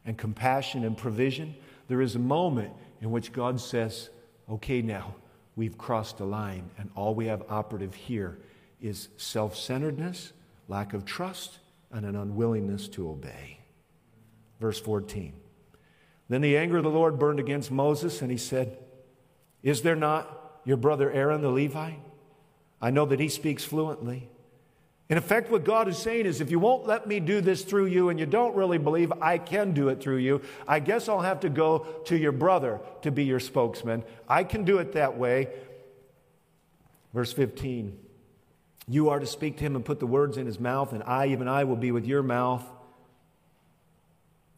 and 0.04 0.18
compassion 0.18 0.84
and 0.84 0.94
provision, 0.94 1.54
there 1.88 2.02
is 2.02 2.14
a 2.14 2.18
moment 2.18 2.74
in 3.00 3.10
which 3.10 3.32
God 3.32 3.58
says, 3.58 4.10
okay, 4.50 4.82
now 4.82 5.14
we've 5.56 5.78
crossed 5.78 6.20
a 6.20 6.26
line, 6.26 6.68
and 6.76 6.90
all 6.94 7.14
we 7.14 7.24
have 7.28 7.42
operative 7.48 7.94
here 7.94 8.38
is 8.82 9.08
self 9.16 9.56
centeredness, 9.56 10.34
lack 10.68 10.92
of 10.92 11.06
trust, 11.06 11.58
and 11.90 12.04
an 12.04 12.16
unwillingness 12.16 12.86
to 12.88 13.08
obey. 13.08 13.58
Verse 14.60 14.78
14. 14.78 15.32
Then 16.28 16.42
the 16.42 16.58
anger 16.58 16.76
of 16.76 16.84
the 16.84 16.90
Lord 16.90 17.18
burned 17.18 17.40
against 17.40 17.70
Moses, 17.70 18.20
and 18.20 18.30
he 18.30 18.36
said, 18.36 18.76
Is 19.62 19.80
there 19.80 19.96
not 19.96 20.60
your 20.66 20.76
brother 20.76 21.10
Aaron 21.10 21.40
the 21.40 21.48
Levite? 21.48 22.02
I 22.78 22.90
know 22.90 23.06
that 23.06 23.20
he 23.20 23.30
speaks 23.30 23.64
fluently. 23.64 24.28
In 25.08 25.16
effect, 25.16 25.50
what 25.50 25.64
God 25.64 25.88
is 25.88 25.96
saying 25.96 26.26
is 26.26 26.40
if 26.40 26.50
you 26.50 26.58
won't 26.58 26.86
let 26.86 27.06
me 27.06 27.18
do 27.18 27.40
this 27.40 27.64
through 27.64 27.86
you 27.86 28.10
and 28.10 28.20
you 28.20 28.26
don't 28.26 28.54
really 28.54 28.76
believe 28.76 29.10
I 29.22 29.38
can 29.38 29.72
do 29.72 29.88
it 29.88 30.02
through 30.02 30.18
you, 30.18 30.42
I 30.66 30.80
guess 30.80 31.08
I'll 31.08 31.22
have 31.22 31.40
to 31.40 31.48
go 31.48 31.86
to 32.06 32.16
your 32.16 32.32
brother 32.32 32.80
to 33.02 33.10
be 33.10 33.24
your 33.24 33.40
spokesman. 33.40 34.04
I 34.28 34.44
can 34.44 34.64
do 34.64 34.78
it 34.78 34.92
that 34.92 35.16
way. 35.16 35.48
Verse 37.14 37.32
15 37.32 37.98
You 38.86 39.08
are 39.08 39.18
to 39.18 39.26
speak 39.26 39.56
to 39.58 39.64
him 39.64 39.76
and 39.76 39.84
put 39.84 39.98
the 39.98 40.06
words 40.06 40.36
in 40.36 40.44
his 40.44 40.60
mouth, 40.60 40.92
and 40.92 41.02
I, 41.02 41.28
even 41.28 41.48
I, 41.48 41.64
will 41.64 41.76
be 41.76 41.90
with 41.90 42.04
your 42.04 42.22
mouth. 42.22 42.64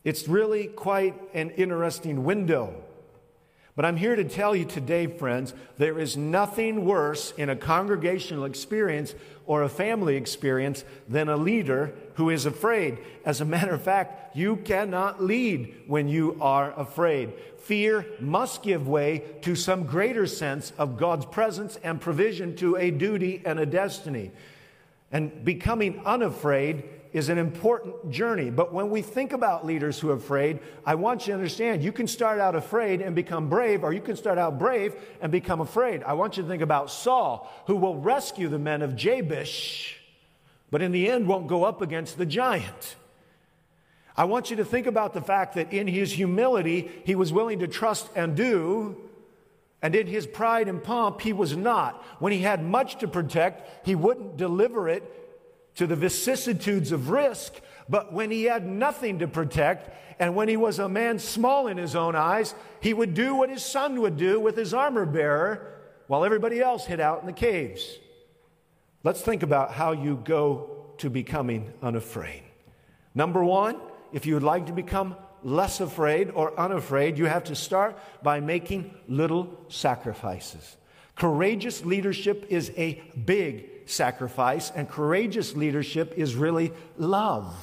It's 0.02 0.26
really 0.26 0.66
quite 0.66 1.14
an 1.32 1.50
interesting 1.50 2.24
window. 2.24 2.82
But 3.76 3.84
I'm 3.84 3.96
here 3.96 4.16
to 4.16 4.24
tell 4.24 4.54
you 4.54 4.64
today, 4.64 5.06
friends, 5.06 5.54
there 5.78 5.98
is 5.98 6.16
nothing 6.16 6.84
worse 6.84 7.32
in 7.36 7.48
a 7.48 7.56
congregational 7.56 8.44
experience 8.44 9.14
or 9.46 9.62
a 9.62 9.68
family 9.68 10.16
experience 10.16 10.84
than 11.08 11.28
a 11.28 11.36
leader 11.36 11.94
who 12.14 12.30
is 12.30 12.46
afraid. 12.46 12.98
As 13.24 13.40
a 13.40 13.44
matter 13.44 13.72
of 13.72 13.82
fact, 13.82 14.36
you 14.36 14.56
cannot 14.56 15.22
lead 15.22 15.74
when 15.86 16.08
you 16.08 16.36
are 16.40 16.78
afraid. 16.78 17.32
Fear 17.60 18.06
must 18.20 18.62
give 18.62 18.88
way 18.88 19.22
to 19.42 19.54
some 19.54 19.84
greater 19.84 20.26
sense 20.26 20.72
of 20.76 20.96
God's 20.96 21.26
presence 21.26 21.78
and 21.82 22.00
provision 22.00 22.56
to 22.56 22.76
a 22.76 22.90
duty 22.90 23.42
and 23.44 23.60
a 23.60 23.66
destiny. 23.66 24.32
And 25.12 25.44
becoming 25.44 26.00
unafraid 26.04 26.84
is 27.12 27.28
an 27.28 27.38
important 27.38 28.10
journey. 28.10 28.50
But 28.50 28.72
when 28.72 28.90
we 28.90 29.02
think 29.02 29.32
about 29.32 29.66
leaders 29.66 29.98
who 29.98 30.10
are 30.10 30.14
afraid, 30.14 30.60
I 30.84 30.94
want 30.94 31.22
you 31.22 31.32
to 31.32 31.34
understand 31.34 31.82
you 31.82 31.92
can 31.92 32.06
start 32.06 32.38
out 32.38 32.54
afraid 32.54 33.00
and 33.00 33.14
become 33.14 33.48
brave, 33.48 33.82
or 33.82 33.92
you 33.92 34.00
can 34.00 34.16
start 34.16 34.38
out 34.38 34.58
brave 34.58 34.94
and 35.20 35.32
become 35.32 35.60
afraid. 35.60 36.02
I 36.04 36.12
want 36.12 36.36
you 36.36 36.42
to 36.44 36.48
think 36.48 36.62
about 36.62 36.90
Saul, 36.90 37.50
who 37.66 37.76
will 37.76 37.96
rescue 37.96 38.48
the 38.48 38.58
men 38.58 38.82
of 38.82 38.94
Jabesh, 38.94 39.96
but 40.70 40.82
in 40.82 40.92
the 40.92 41.08
end 41.10 41.26
won't 41.26 41.48
go 41.48 41.64
up 41.64 41.82
against 41.82 42.16
the 42.16 42.26
giant. 42.26 42.96
I 44.16 44.24
want 44.24 44.50
you 44.50 44.56
to 44.56 44.64
think 44.64 44.86
about 44.86 45.14
the 45.14 45.20
fact 45.20 45.54
that 45.54 45.72
in 45.72 45.86
his 45.88 46.12
humility, 46.12 46.90
he 47.04 47.14
was 47.14 47.32
willing 47.32 47.60
to 47.60 47.68
trust 47.68 48.08
and 48.14 48.36
do. 48.36 48.96
And 49.82 49.94
in 49.94 50.06
his 50.06 50.26
pride 50.26 50.68
and 50.68 50.82
pomp, 50.82 51.22
he 51.22 51.32
was 51.32 51.56
not. 51.56 52.04
When 52.18 52.32
he 52.32 52.40
had 52.40 52.62
much 52.62 52.98
to 52.98 53.08
protect, 53.08 53.86
he 53.86 53.94
wouldn't 53.94 54.36
deliver 54.36 54.90
it 54.90 55.02
to 55.76 55.86
the 55.86 55.96
vicissitudes 55.96 56.92
of 56.92 57.10
risk, 57.10 57.54
but 57.88 58.12
when 58.12 58.30
he 58.30 58.44
had 58.44 58.66
nothing 58.66 59.18
to 59.18 59.28
protect, 59.28 59.90
and 60.20 60.34
when 60.34 60.48
he 60.48 60.56
was 60.56 60.78
a 60.78 60.88
man 60.88 61.18
small 61.18 61.66
in 61.66 61.78
his 61.78 61.96
own 61.96 62.14
eyes, 62.14 62.54
he 62.80 62.92
would 62.92 63.14
do 63.14 63.34
what 63.34 63.48
his 63.48 63.64
son 63.64 64.00
would 64.00 64.16
do 64.16 64.38
with 64.38 64.56
his 64.56 64.74
armor 64.74 65.06
bearer 65.06 65.80
while 66.06 66.24
everybody 66.24 66.60
else 66.60 66.84
hid 66.84 67.00
out 67.00 67.20
in 67.20 67.26
the 67.26 67.32
caves. 67.32 67.98
Let's 69.02 69.22
think 69.22 69.42
about 69.42 69.72
how 69.72 69.92
you 69.92 70.20
go 70.24 70.92
to 70.98 71.08
becoming 71.08 71.72
unafraid. 71.82 72.42
Number 73.14 73.42
one, 73.42 73.80
if 74.12 74.26
you 74.26 74.34
would 74.34 74.42
like 74.42 74.66
to 74.66 74.72
become 74.72 75.16
less 75.42 75.80
afraid 75.80 76.30
or 76.34 76.58
unafraid, 76.60 77.16
you 77.16 77.24
have 77.24 77.44
to 77.44 77.56
start 77.56 77.98
by 78.22 78.40
making 78.40 78.94
little 79.08 79.58
sacrifices. 79.68 80.76
Courageous 81.16 81.84
leadership 81.84 82.46
is 82.50 82.72
a 82.76 83.02
big 83.24 83.79
sacrifice, 83.90 84.70
and 84.70 84.88
courageous 84.88 85.54
leadership 85.54 86.14
is 86.16 86.34
really 86.34 86.72
love. 86.96 87.54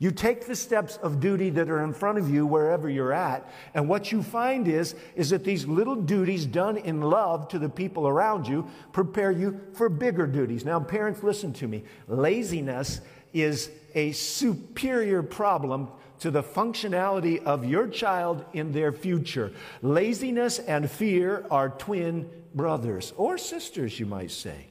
You 0.00 0.12
take 0.12 0.46
the 0.46 0.54
steps 0.54 0.96
of 0.98 1.18
duty 1.18 1.50
that 1.50 1.68
are 1.68 1.82
in 1.82 1.92
front 1.92 2.18
of 2.18 2.30
you 2.30 2.46
wherever 2.46 2.88
you're 2.88 3.12
at, 3.12 3.50
and 3.74 3.88
what 3.88 4.12
you 4.12 4.22
find 4.22 4.68
is, 4.68 4.94
is 5.16 5.30
that 5.30 5.42
these 5.42 5.66
little 5.66 5.96
duties 5.96 6.46
done 6.46 6.76
in 6.76 7.00
love 7.00 7.48
to 7.48 7.58
the 7.58 7.68
people 7.68 8.06
around 8.06 8.46
you 8.46 8.68
prepare 8.92 9.32
you 9.32 9.60
for 9.72 9.88
bigger 9.88 10.26
duties. 10.26 10.64
Now, 10.64 10.78
parents, 10.78 11.24
listen 11.24 11.52
to 11.54 11.66
me. 11.66 11.82
Laziness 12.06 13.00
is 13.32 13.70
a 13.96 14.12
superior 14.12 15.22
problem 15.22 15.88
to 16.20 16.30
the 16.30 16.42
functionality 16.42 17.42
of 17.42 17.64
your 17.64 17.88
child 17.88 18.44
in 18.52 18.72
their 18.72 18.92
future. 18.92 19.52
Laziness 19.82 20.60
and 20.60 20.88
fear 20.88 21.44
are 21.50 21.70
twin 21.70 22.30
brothers 22.54 23.12
or 23.16 23.36
sisters, 23.36 23.98
you 23.98 24.06
might 24.06 24.30
say. 24.30 24.67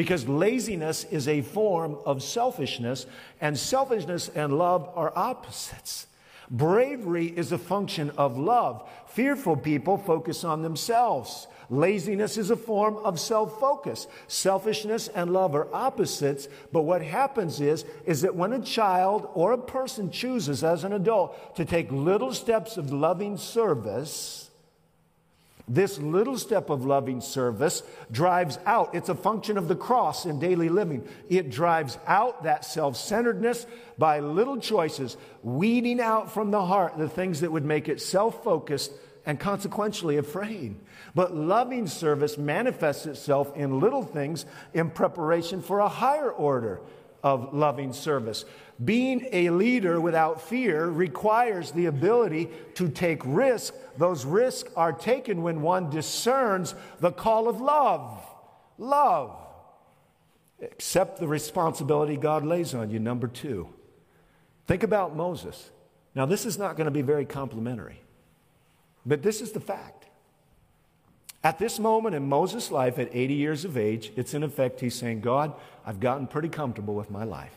Because 0.00 0.26
laziness 0.26 1.04
is 1.04 1.28
a 1.28 1.42
form 1.42 1.98
of 2.06 2.22
selfishness, 2.22 3.04
and 3.38 3.58
selfishness 3.58 4.30
and 4.34 4.56
love 4.56 4.90
are 4.94 5.12
opposites. 5.14 6.06
Bravery 6.50 7.26
is 7.26 7.52
a 7.52 7.58
function 7.58 8.08
of 8.16 8.38
love. 8.38 8.88
Fearful 9.08 9.58
people 9.58 9.98
focus 9.98 10.42
on 10.42 10.62
themselves. 10.62 11.48
Laziness 11.68 12.38
is 12.38 12.50
a 12.50 12.56
form 12.56 12.96
of 12.96 13.20
self 13.20 13.60
focus. 13.60 14.06
Selfishness 14.26 15.08
and 15.08 15.34
love 15.34 15.54
are 15.54 15.68
opposites, 15.70 16.48
but 16.72 16.84
what 16.84 17.02
happens 17.02 17.60
is, 17.60 17.84
is 18.06 18.22
that 18.22 18.34
when 18.34 18.54
a 18.54 18.62
child 18.62 19.28
or 19.34 19.52
a 19.52 19.58
person 19.58 20.10
chooses 20.10 20.64
as 20.64 20.82
an 20.82 20.94
adult 20.94 21.56
to 21.56 21.66
take 21.66 21.92
little 21.92 22.32
steps 22.32 22.78
of 22.78 22.90
loving 22.90 23.36
service, 23.36 24.49
this 25.70 25.98
little 25.98 26.36
step 26.36 26.68
of 26.68 26.84
loving 26.84 27.20
service 27.20 27.84
drives 28.10 28.58
out, 28.66 28.94
it's 28.94 29.08
a 29.08 29.14
function 29.14 29.56
of 29.56 29.68
the 29.68 29.76
cross 29.76 30.26
in 30.26 30.40
daily 30.40 30.68
living. 30.68 31.06
It 31.28 31.48
drives 31.48 31.96
out 32.08 32.42
that 32.42 32.64
self 32.64 32.96
centeredness 32.96 33.66
by 33.96 34.18
little 34.18 34.58
choices, 34.58 35.16
weeding 35.44 36.00
out 36.00 36.32
from 36.32 36.50
the 36.50 36.66
heart 36.66 36.98
the 36.98 37.08
things 37.08 37.40
that 37.40 37.52
would 37.52 37.64
make 37.64 37.88
it 37.88 38.00
self 38.00 38.42
focused 38.42 38.92
and 39.24 39.38
consequentially 39.38 40.16
afraid. 40.16 40.74
But 41.14 41.36
loving 41.36 41.86
service 41.86 42.36
manifests 42.36 43.06
itself 43.06 43.56
in 43.56 43.78
little 43.78 44.02
things 44.02 44.46
in 44.74 44.90
preparation 44.90 45.62
for 45.62 45.78
a 45.78 45.88
higher 45.88 46.30
order 46.30 46.80
of 47.22 47.54
loving 47.54 47.92
service. 47.92 48.44
Being 48.82 49.28
a 49.32 49.50
leader 49.50 50.00
without 50.00 50.40
fear 50.40 50.88
requires 50.88 51.72
the 51.72 51.86
ability 51.86 52.48
to 52.74 52.88
take 52.88 53.20
risks. 53.24 53.76
Those 53.98 54.24
risks 54.24 54.70
are 54.74 54.92
taken 54.92 55.42
when 55.42 55.60
one 55.60 55.90
discerns 55.90 56.74
the 57.00 57.12
call 57.12 57.48
of 57.48 57.60
love. 57.60 58.24
Love. 58.78 59.36
Accept 60.62 61.20
the 61.20 61.28
responsibility 61.28 62.16
God 62.16 62.44
lays 62.44 62.74
on 62.74 62.90
you. 62.90 62.98
Number 62.98 63.26
two, 63.26 63.68
think 64.66 64.82
about 64.82 65.14
Moses. 65.14 65.70
Now, 66.14 66.26
this 66.26 66.44
is 66.44 66.58
not 66.58 66.76
going 66.76 66.86
to 66.86 66.90
be 66.90 67.02
very 67.02 67.24
complimentary, 67.24 68.00
but 69.06 69.22
this 69.22 69.40
is 69.40 69.52
the 69.52 69.60
fact. 69.60 69.99
At 71.42 71.58
this 71.58 71.78
moment 71.78 72.14
in 72.14 72.28
Moses' 72.28 72.70
life, 72.70 72.98
at 72.98 73.08
80 73.12 73.34
years 73.34 73.64
of 73.64 73.76
age, 73.76 74.12
it's 74.16 74.34
in 74.34 74.42
effect 74.42 74.80
he's 74.80 74.94
saying, 74.94 75.20
God, 75.20 75.54
I've 75.86 76.00
gotten 76.00 76.26
pretty 76.26 76.50
comfortable 76.50 76.94
with 76.94 77.10
my 77.10 77.24
life. 77.24 77.54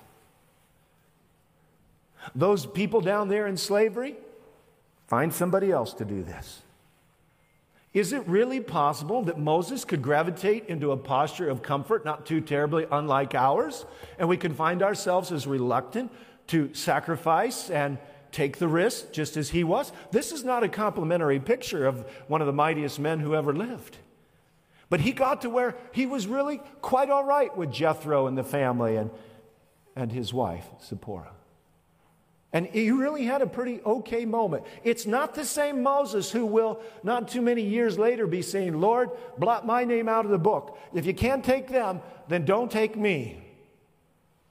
Those 2.34 2.66
people 2.66 3.02
down 3.02 3.28
there 3.28 3.46
in 3.48 3.58
slavery, 3.58 4.16
find 5.08 5.34
somebody 5.34 5.72
else 5.72 5.94
to 5.96 6.06
do 6.06 6.24
this. 6.24 6.62
Is 7.94 8.14
it 8.14 8.28
really 8.28 8.60
possible 8.60 9.22
that 9.24 9.38
Moses 9.38 9.86
could 9.86 10.02
gravitate 10.02 10.66
into 10.68 10.92
a 10.92 10.98
posture 10.98 11.50
of 11.50 11.62
comfort 11.62 12.06
not 12.06 12.26
too 12.26 12.42
terribly 12.42 12.88
unlike 12.90 13.36
ours, 13.36 13.86
and 14.18 14.28
we 14.28 14.38
can 14.38 14.54
find 14.54 14.82
ourselves 14.82 15.32
as 15.32 15.46
reluctant 15.46 16.12
to 16.48 16.74
sacrifice 16.74 17.70
and 17.70 17.98
take 18.34 18.58
the 18.58 18.68
risk 18.68 19.12
just 19.14 19.38
as 19.38 19.52
he 19.52 19.64
was? 19.64 19.92
This 20.12 20.32
is 20.32 20.44
not 20.44 20.64
a 20.64 20.70
complimentary 20.70 21.40
picture 21.40 21.86
of 21.86 22.06
one 22.28 22.42
of 22.42 22.48
the 22.48 22.54
mightiest 22.54 23.00
men 23.00 23.20
who 23.20 23.36
ever 23.36 23.54
lived. 23.54 23.98
But 24.90 25.02
he 25.02 25.12
got 25.12 25.42
to 25.42 25.50
where 25.50 25.76
he 25.92 26.06
was 26.06 26.28
really 26.28 26.62
quite 26.82 27.10
all 27.10 27.24
right 27.24 27.56
with 27.56 27.72
Jethro 27.72 28.28
and 28.28 28.38
the 28.38 28.44
family 28.44 28.98
and, 28.98 29.10
and 29.96 30.12
his 30.12 30.34
wife, 30.34 30.66
Zipporah. 30.86 31.32
And 32.52 32.68
he 32.68 32.92
really 32.92 33.26
had 33.26 33.42
a 33.42 33.48
pretty 33.48 33.82
okay 33.84 34.26
moment. 34.26 34.64
It's 34.84 35.08
not 35.08 35.34
the 35.34 35.44
same 35.44 35.82
Moses 35.82 36.32
who 36.32 36.46
will, 36.46 36.80
not 37.02 37.28
too 37.28 37.42
many 37.42 37.64
years 37.64 37.98
later, 37.98 38.28
be 38.28 38.44
saying, 38.44 38.80
Lord, 38.80 39.10
blot 39.40 39.66
my 39.66 39.84
name 39.84 40.08
out 40.08 40.26
of 40.26 40.32
the 40.32 40.38
book. 40.38 40.78
If 40.94 41.08
you 41.08 41.16
can't 41.16 41.44
take 41.44 41.70
them, 41.70 42.02
then 42.28 42.46
don't 42.46 42.70
take 42.70 42.96
me. 42.96 43.43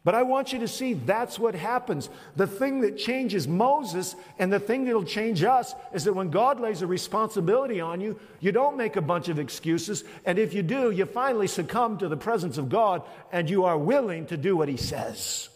But 0.05 0.17
I 0.17 0.25
want 0.25 0.53
you 0.53 0.59
to 0.61 0.69
see 0.69 0.95
that's 0.95 1.39
what 1.39 1.55
happens. 1.55 2.11
The 2.35 2.47
thing 2.47 2.81
that 2.81 2.99
changes 2.99 3.47
Moses 3.47 4.17
and 4.39 4.53
the 4.53 4.59
thing 4.59 4.85
that'll 4.85 5.05
change 5.05 5.45
us 5.45 5.75
is 5.95 6.05
that 6.05 6.15
when 6.15 6.31
God 6.31 6.59
lays 6.59 6.83
a 6.83 6.89
responsibility 6.89 7.81
on 7.81 8.01
you, 8.01 8.19
you 8.41 8.51
don't 8.51 8.77
make 8.77 8.97
a 8.97 9.01
bunch 9.01 9.29
of 9.29 9.39
excuses. 9.39 10.03
And 10.25 10.41
if 10.41 10.55
you 10.55 10.65
do, 10.65 10.91
you 10.91 11.07
finally 11.07 11.47
succumb 11.47 11.99
to 11.99 12.09
the 12.09 12.17
presence 12.17 12.59
of 12.59 12.69
God 12.69 13.03
and 13.31 13.49
you 13.49 13.65
are 13.65 13.79
willing 13.79 14.27
to 14.27 14.37
do 14.37 14.57
what 14.57 14.69
He 14.69 14.77
says. 14.77 15.49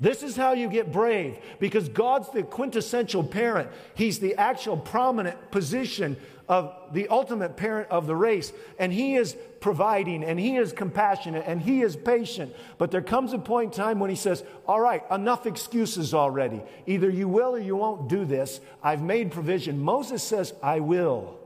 This 0.00 0.22
is 0.22 0.36
how 0.36 0.52
you 0.52 0.68
get 0.68 0.92
brave 0.92 1.38
because 1.58 1.88
God's 1.88 2.30
the 2.30 2.44
quintessential 2.44 3.24
parent. 3.24 3.68
He's 3.94 4.20
the 4.20 4.36
actual 4.36 4.76
prominent 4.76 5.50
position 5.50 6.16
of 6.48 6.72
the 6.92 7.08
ultimate 7.08 7.56
parent 7.56 7.90
of 7.90 8.06
the 8.06 8.14
race. 8.14 8.52
And 8.78 8.92
He 8.92 9.16
is 9.16 9.36
providing 9.60 10.22
and 10.22 10.38
He 10.38 10.56
is 10.56 10.72
compassionate 10.72 11.44
and 11.46 11.60
He 11.60 11.82
is 11.82 11.96
patient. 11.96 12.54
But 12.78 12.92
there 12.92 13.02
comes 13.02 13.32
a 13.32 13.38
point 13.38 13.74
in 13.74 13.76
time 13.76 13.98
when 13.98 14.08
He 14.08 14.16
says, 14.16 14.44
All 14.66 14.80
right, 14.80 15.02
enough 15.10 15.46
excuses 15.46 16.14
already. 16.14 16.62
Either 16.86 17.10
you 17.10 17.28
will 17.28 17.56
or 17.56 17.60
you 17.60 17.74
won't 17.74 18.08
do 18.08 18.24
this. 18.24 18.60
I've 18.82 19.02
made 19.02 19.32
provision. 19.32 19.80
Moses 19.80 20.22
says, 20.22 20.54
I 20.62 20.80
will. 20.80 21.38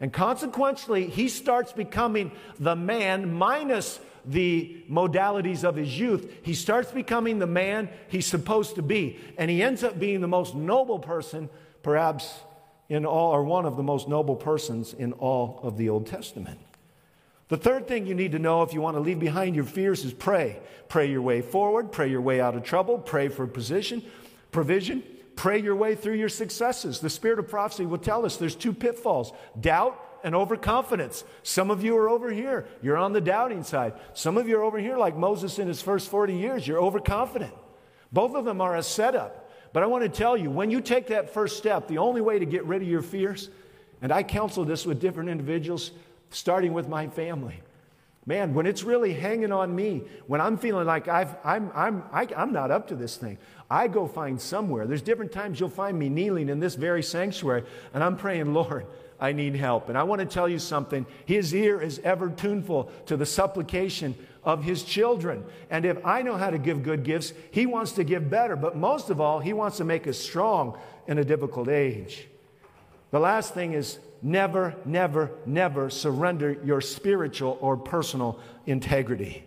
And 0.00 0.12
consequently, 0.12 1.06
he 1.06 1.28
starts 1.28 1.72
becoming 1.72 2.32
the 2.58 2.74
man 2.74 3.32
minus 3.32 4.00
the 4.24 4.82
modalities 4.90 5.64
of 5.64 5.76
his 5.76 5.98
youth, 5.98 6.32
he 6.42 6.54
starts 6.54 6.90
becoming 6.90 7.38
the 7.38 7.46
man 7.46 7.88
he's 8.08 8.26
supposed 8.26 8.76
to 8.76 8.82
be. 8.82 9.18
And 9.38 9.50
he 9.50 9.62
ends 9.62 9.84
up 9.84 9.98
being 9.98 10.20
the 10.20 10.28
most 10.28 10.54
noble 10.54 10.98
person, 10.98 11.48
perhaps 11.82 12.32
in 12.88 13.04
all, 13.06 13.34
or 13.34 13.42
one 13.42 13.66
of 13.66 13.76
the 13.76 13.82
most 13.82 14.08
noble 14.08 14.36
persons 14.36 14.92
in 14.92 15.12
all 15.14 15.60
of 15.62 15.76
the 15.76 15.88
Old 15.88 16.06
Testament. 16.06 16.60
The 17.48 17.56
third 17.56 17.86
thing 17.86 18.06
you 18.06 18.14
need 18.14 18.32
to 18.32 18.38
know 18.38 18.62
if 18.62 18.72
you 18.72 18.80
want 18.80 18.96
to 18.96 19.00
leave 19.00 19.20
behind 19.20 19.54
your 19.54 19.64
fears 19.64 20.04
is 20.04 20.12
pray. 20.12 20.60
Pray 20.88 21.10
your 21.10 21.22
way 21.22 21.40
forward, 21.42 21.92
pray 21.92 22.08
your 22.08 22.20
way 22.20 22.40
out 22.40 22.54
of 22.54 22.62
trouble, 22.62 22.98
pray 22.98 23.28
for 23.28 23.46
position, 23.46 24.02
provision. 24.50 25.02
Pray 25.36 25.60
your 25.60 25.74
way 25.74 25.94
through 25.94 26.14
your 26.14 26.28
successes. 26.28 27.00
The 27.00 27.10
spirit 27.10 27.38
of 27.38 27.48
prophecy 27.48 27.86
will 27.86 27.98
tell 27.98 28.24
us 28.24 28.36
there's 28.36 28.54
two 28.54 28.72
pitfalls 28.72 29.32
doubt 29.60 30.00
and 30.24 30.34
overconfidence. 30.34 31.22
Some 31.44 31.70
of 31.70 31.84
you 31.84 31.96
are 31.96 32.08
over 32.08 32.32
here. 32.32 32.66
You're 32.82 32.96
on 32.96 33.12
the 33.12 33.20
doubting 33.20 33.62
side. 33.62 33.92
Some 34.14 34.36
of 34.38 34.48
you 34.48 34.58
are 34.58 34.64
over 34.64 34.78
here, 34.78 34.96
like 34.96 35.16
Moses 35.16 35.58
in 35.60 35.68
his 35.68 35.82
first 35.82 36.10
40 36.10 36.34
years. 36.34 36.66
You're 36.66 36.82
overconfident. 36.82 37.54
Both 38.10 38.34
of 38.34 38.44
them 38.44 38.60
are 38.60 38.74
a 38.76 38.82
setup. 38.82 39.52
But 39.74 39.82
I 39.82 39.86
want 39.86 40.02
to 40.02 40.08
tell 40.08 40.36
you, 40.36 40.50
when 40.50 40.70
you 40.70 40.80
take 40.80 41.08
that 41.08 41.34
first 41.34 41.58
step, 41.58 41.88
the 41.88 41.98
only 41.98 42.22
way 42.22 42.38
to 42.38 42.46
get 42.46 42.64
rid 42.64 42.80
of 42.80 42.88
your 42.88 43.02
fears, 43.02 43.50
and 44.00 44.10
I 44.10 44.22
counsel 44.22 44.64
this 44.64 44.86
with 44.86 45.00
different 45.00 45.28
individuals, 45.28 45.90
starting 46.30 46.72
with 46.72 46.88
my 46.88 47.08
family. 47.08 47.60
Man, 48.26 48.54
when 48.54 48.64
it's 48.64 48.82
really 48.82 49.12
hanging 49.12 49.52
on 49.52 49.76
me, 49.76 50.04
when 50.26 50.40
I'm 50.40 50.56
feeling 50.56 50.86
like 50.86 51.08
I've, 51.08 51.36
I'm, 51.44 51.70
I'm, 51.74 52.02
I, 52.10 52.22
am 52.22 52.28
i 52.34 52.42
am 52.42 52.52
not 52.52 52.70
up 52.70 52.88
to 52.88 52.94
this 52.94 53.18
thing, 53.18 53.36
I 53.68 53.88
go 53.88 54.06
find 54.06 54.40
somewhere. 54.40 54.86
There's 54.86 55.02
different 55.02 55.32
times 55.32 55.60
you'll 55.60 55.68
find 55.68 55.98
me 55.98 56.08
kneeling 56.08 56.48
in 56.48 56.60
this 56.60 56.76
very 56.76 57.02
sanctuary, 57.02 57.64
and 57.92 58.02
I'm 58.02 58.16
praying, 58.16 58.54
Lord, 58.54 58.86
I 59.20 59.32
need 59.32 59.54
help. 59.54 59.88
And 59.88 59.96
I 59.96 60.02
want 60.02 60.20
to 60.20 60.26
tell 60.26 60.48
you 60.48 60.58
something. 60.58 61.06
His 61.24 61.54
ear 61.54 61.80
is 61.80 62.00
ever 62.04 62.28
tuneful 62.28 62.90
to 63.06 63.16
the 63.16 63.26
supplication 63.26 64.14
of 64.44 64.64
his 64.64 64.82
children. 64.82 65.44
And 65.70 65.84
if 65.84 66.04
I 66.04 66.22
know 66.22 66.36
how 66.36 66.50
to 66.50 66.58
give 66.58 66.82
good 66.82 67.04
gifts, 67.04 67.32
he 67.50 67.66
wants 67.66 67.92
to 67.92 68.04
give 68.04 68.28
better. 68.28 68.56
But 68.56 68.76
most 68.76 69.10
of 69.10 69.20
all, 69.20 69.40
he 69.40 69.52
wants 69.52 69.78
to 69.78 69.84
make 69.84 70.06
us 70.06 70.18
strong 70.18 70.78
in 71.06 71.18
a 71.18 71.24
difficult 71.24 71.68
age. 71.68 72.26
The 73.10 73.20
last 73.20 73.54
thing 73.54 73.72
is 73.72 73.98
never, 74.22 74.74
never, 74.84 75.30
never 75.46 75.90
surrender 75.90 76.58
your 76.64 76.80
spiritual 76.80 77.58
or 77.60 77.76
personal 77.76 78.40
integrity. 78.66 79.44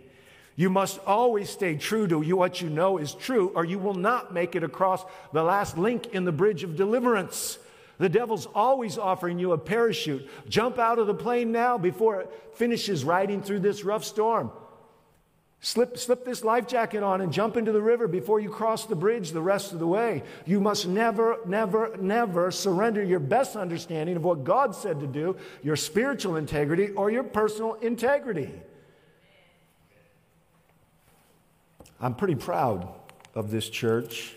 You 0.55 0.71
must 0.71 0.99
always 1.05 1.51
stay 1.51 1.75
true 1.75 2.07
to 2.07 2.19
what 2.35 2.61
you 2.61 2.69
know 2.69 2.97
is 2.97 3.13
true, 3.13 3.51
or 3.53 3.63
you 3.63 3.77
will 3.77 3.93
not 3.93 4.33
make 4.33 4.55
it 4.55 4.63
across 4.63 5.05
the 5.31 5.43
last 5.43 5.77
link 5.77 6.07
in 6.07 6.25
the 6.25 6.31
bridge 6.31 6.63
of 6.63 6.75
deliverance. 6.75 7.59
The 7.97 8.09
devil's 8.09 8.45
always 8.45 8.97
offering 8.97 9.39
you 9.39 9.53
a 9.53 9.57
parachute. 9.57 10.29
Jump 10.47 10.77
out 10.77 10.99
of 10.99 11.07
the 11.07 11.15
plane 11.15 11.51
now 11.51 11.77
before 11.77 12.21
it 12.21 12.31
finishes 12.53 13.03
riding 13.03 13.41
through 13.41 13.59
this 13.61 13.83
rough 13.83 14.03
storm. 14.03 14.51
Slip, 15.59 15.97
slip 15.97 16.23
this 16.23 16.43
life 16.43 16.67
jacket 16.67 17.01
on 17.01 17.21
and 17.21 17.33
jump 17.33 17.57
into 17.57 17.71
the 17.71 17.81
river 17.81 18.07
before 18.07 18.39
you 18.39 18.49
cross 18.49 18.85
the 18.85 18.95
bridge 18.95 19.31
the 19.31 19.41
rest 19.41 19.73
of 19.73 19.79
the 19.79 19.87
way. 19.87 20.21
You 20.45 20.59
must 20.59 20.87
never, 20.87 21.39
never, 21.47 21.97
never 21.97 22.51
surrender 22.51 23.03
your 23.03 23.19
best 23.19 23.55
understanding 23.55 24.15
of 24.15 24.23
what 24.23 24.43
God 24.43 24.75
said 24.75 24.99
to 24.99 25.07
do, 25.07 25.35
your 25.63 25.75
spiritual 25.75 26.35
integrity, 26.35 26.89
or 26.89 27.09
your 27.09 27.23
personal 27.23 27.73
integrity. 27.75 28.51
I'm 31.99 32.13
pretty 32.13 32.35
proud 32.35 32.87
of 33.33 33.49
this 33.49 33.67
church. 33.67 34.35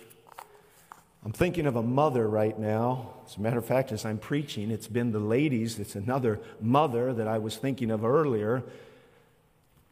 I'm 1.24 1.32
thinking 1.32 1.66
of 1.66 1.76
a 1.76 1.82
mother 1.82 2.26
right 2.28 2.58
now. 2.58 3.14
As 3.26 3.36
a 3.36 3.40
matter 3.40 3.58
of 3.58 3.66
fact, 3.66 3.92
as 3.92 4.04
I'm 4.04 4.18
preaching, 4.18 4.70
it's 4.70 4.88
been 4.88 5.12
the 5.12 5.18
ladies, 5.18 5.78
it's 5.78 5.94
another 5.94 6.40
mother 6.60 7.12
that 7.12 7.28
I 7.28 7.38
was 7.38 7.56
thinking 7.56 7.90
of 7.90 8.04
earlier. 8.04 8.62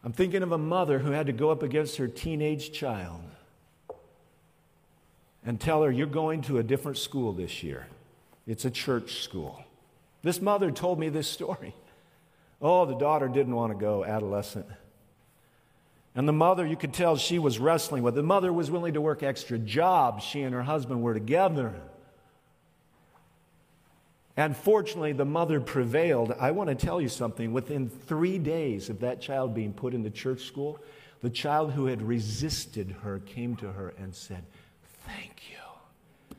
I'm 0.03 0.13
thinking 0.13 0.43
of 0.43 0.53
a 0.53 0.59
mother 0.59 1.01
who 1.01 1.11
had 1.11 1.27
to 1.27 1.33
go 1.33 1.51
up 1.51 1.63
against 1.63 1.97
her 1.97 2.09
teenage 2.09 2.73
child 2.73 3.21
and 5.45 5.61
tell 5.61 5.83
her, 5.83 5.91
You're 5.91 6.07
going 6.07 6.43
to 6.43 6.59
a 6.59 6.63
different 6.63 6.97
school 6.97 7.33
this 7.33 7.63
year. 7.63 7.87
It's 8.47 8.65
a 8.65 8.71
church 8.71 9.23
school. 9.23 9.63
This 10.23 10.41
mother 10.41 10.71
told 10.71 10.99
me 10.99 11.11
this 11.11 11.29
story. 11.29 11.75
Oh, 12.61 12.87
the 12.87 12.97
daughter 12.97 13.29
didn't 13.29 13.55
want 13.55 13.73
to 13.73 13.79
go, 13.79 14.05
adolescent. 14.05 14.67
And 16.15 16.27
the 16.27 16.33
mother, 16.33 16.67
you 16.67 16.77
could 16.77 16.93
tell 16.93 17.17
she 17.17 17.39
was 17.39 17.59
wrestling 17.59 18.03
with. 18.03 18.15
The 18.15 18.23
mother 18.23 18.53
was 18.53 18.71
willing 18.71 18.95
to 18.95 19.01
work 19.01 19.23
extra 19.23 19.59
jobs. 19.59 20.25
She 20.25 20.43
and 20.43 20.55
her 20.55 20.63
husband 20.63 21.03
were 21.03 21.15
together. 21.15 21.75
And 24.37 24.57
fortunately, 24.57 25.13
the 25.13 25.25
mother 25.25 25.61
prevailed. 25.61 26.33
I 26.39 26.53
want 26.53 26.69
to 26.71 26.75
tell 26.75 27.01
you 27.01 27.09
something. 27.09 27.53
Within 27.53 27.89
three 27.89 28.39
days 28.39 28.89
of 28.89 29.01
that 29.01 29.21
child 29.21 29.55
being 29.55 29.73
put 29.73 29.95
into 29.95 30.11
church 30.11 30.43
school, 30.43 30.81
the 31.23 31.31
child 31.31 31.73
who 31.73 31.87
had 31.87 32.01
resisted 32.03 32.95
her 33.03 33.19
came 33.19 33.57
to 33.57 33.73
her 33.73 33.95
and 33.99 34.15
said, 34.15 34.45
Thank 35.05 35.43
you. 35.51 36.37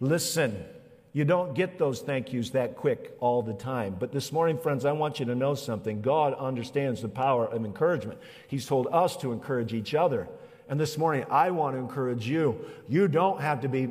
Listen, 0.00 0.64
you 1.12 1.24
don't 1.24 1.54
get 1.54 1.78
those 1.78 2.00
thank 2.00 2.32
yous 2.32 2.50
that 2.50 2.76
quick 2.76 3.16
all 3.20 3.42
the 3.42 3.54
time. 3.54 3.96
But 3.98 4.12
this 4.12 4.30
morning, 4.30 4.58
friends, 4.58 4.84
I 4.84 4.92
want 4.92 5.18
you 5.18 5.26
to 5.26 5.34
know 5.34 5.54
something. 5.54 6.02
God 6.02 6.34
understands 6.34 7.00
the 7.00 7.08
power 7.08 7.46
of 7.46 7.64
encouragement. 7.64 8.18
He's 8.46 8.66
told 8.66 8.88
us 8.92 9.16
to 9.18 9.32
encourage 9.32 9.72
each 9.72 9.94
other. 9.94 10.28
And 10.68 10.78
this 10.78 10.98
morning, 10.98 11.24
I 11.30 11.50
want 11.50 11.76
to 11.76 11.80
encourage 11.80 12.28
you. 12.28 12.64
You 12.88 13.08
don't 13.08 13.40
have 13.40 13.62
to 13.62 13.68
be, 13.68 13.90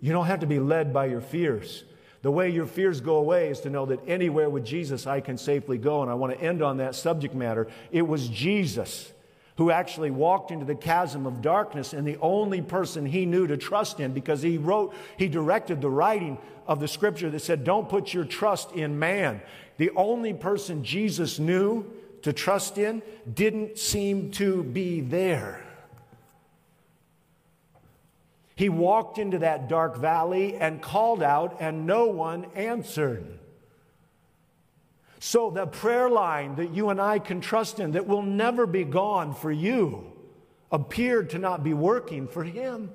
you 0.00 0.12
don't 0.12 0.26
have 0.26 0.40
to 0.40 0.46
be 0.46 0.58
led 0.58 0.92
by 0.92 1.06
your 1.06 1.22
fears. 1.22 1.84
The 2.20 2.30
way 2.30 2.50
your 2.50 2.66
fears 2.66 3.00
go 3.00 3.16
away 3.16 3.48
is 3.48 3.60
to 3.60 3.70
know 3.70 3.86
that 3.86 4.00
anywhere 4.06 4.50
with 4.50 4.64
Jesus 4.64 5.06
I 5.06 5.20
can 5.20 5.38
safely 5.38 5.78
go. 5.78 6.02
And 6.02 6.10
I 6.10 6.14
want 6.14 6.38
to 6.38 6.44
end 6.44 6.62
on 6.62 6.76
that 6.76 6.94
subject 6.94 7.34
matter. 7.34 7.66
It 7.90 8.02
was 8.02 8.28
Jesus 8.28 9.12
who 9.56 9.70
actually 9.70 10.10
walked 10.10 10.50
into 10.50 10.64
the 10.64 10.74
chasm 10.74 11.26
of 11.26 11.42
darkness 11.42 11.92
and 11.92 12.06
the 12.06 12.16
only 12.18 12.62
person 12.62 13.04
he 13.04 13.26
knew 13.26 13.46
to 13.46 13.56
trust 13.56 14.00
in 14.00 14.12
because 14.12 14.42
he 14.42 14.56
wrote, 14.56 14.94
he 15.18 15.28
directed 15.28 15.80
the 15.80 15.90
writing 15.90 16.38
of 16.66 16.80
the 16.80 16.88
scripture 16.88 17.30
that 17.30 17.40
said, 17.40 17.64
Don't 17.64 17.88
put 17.88 18.14
your 18.14 18.24
trust 18.24 18.72
in 18.72 18.98
man. 18.98 19.42
The 19.76 19.90
only 19.90 20.32
person 20.32 20.84
Jesus 20.84 21.38
knew 21.38 21.84
to 22.22 22.32
trust 22.32 22.78
in 22.78 23.02
didn't 23.32 23.78
seem 23.78 24.30
to 24.32 24.62
be 24.62 25.00
there. 25.00 25.64
He 28.54 28.68
walked 28.68 29.18
into 29.18 29.40
that 29.40 29.68
dark 29.68 29.96
valley 29.96 30.56
and 30.56 30.80
called 30.80 31.22
out, 31.22 31.56
and 31.60 31.86
no 31.86 32.06
one 32.06 32.46
answered. 32.54 33.38
So, 35.24 35.52
the 35.52 35.68
prayer 35.68 36.10
line 36.10 36.56
that 36.56 36.74
you 36.74 36.88
and 36.88 37.00
I 37.00 37.20
can 37.20 37.40
trust 37.40 37.78
in 37.78 37.92
that 37.92 38.08
will 38.08 38.22
never 38.22 38.66
be 38.66 38.82
gone 38.82 39.36
for 39.36 39.52
you 39.52 40.12
appeared 40.72 41.30
to 41.30 41.38
not 41.38 41.62
be 41.62 41.72
working 41.72 42.26
for 42.26 42.42
him. 42.42 42.90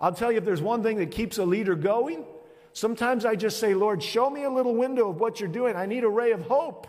I'll 0.00 0.14
tell 0.14 0.32
you 0.32 0.38
if 0.38 0.46
there's 0.46 0.62
one 0.62 0.82
thing 0.82 0.96
that 0.96 1.10
keeps 1.10 1.36
a 1.36 1.44
leader 1.44 1.74
going, 1.74 2.24
sometimes 2.72 3.26
I 3.26 3.36
just 3.36 3.60
say, 3.60 3.74
Lord, 3.74 4.02
show 4.02 4.30
me 4.30 4.44
a 4.44 4.50
little 4.50 4.74
window 4.74 5.10
of 5.10 5.20
what 5.20 5.40
you're 5.40 5.50
doing. 5.50 5.76
I 5.76 5.84
need 5.84 6.04
a 6.04 6.08
ray 6.08 6.32
of 6.32 6.40
hope. 6.46 6.86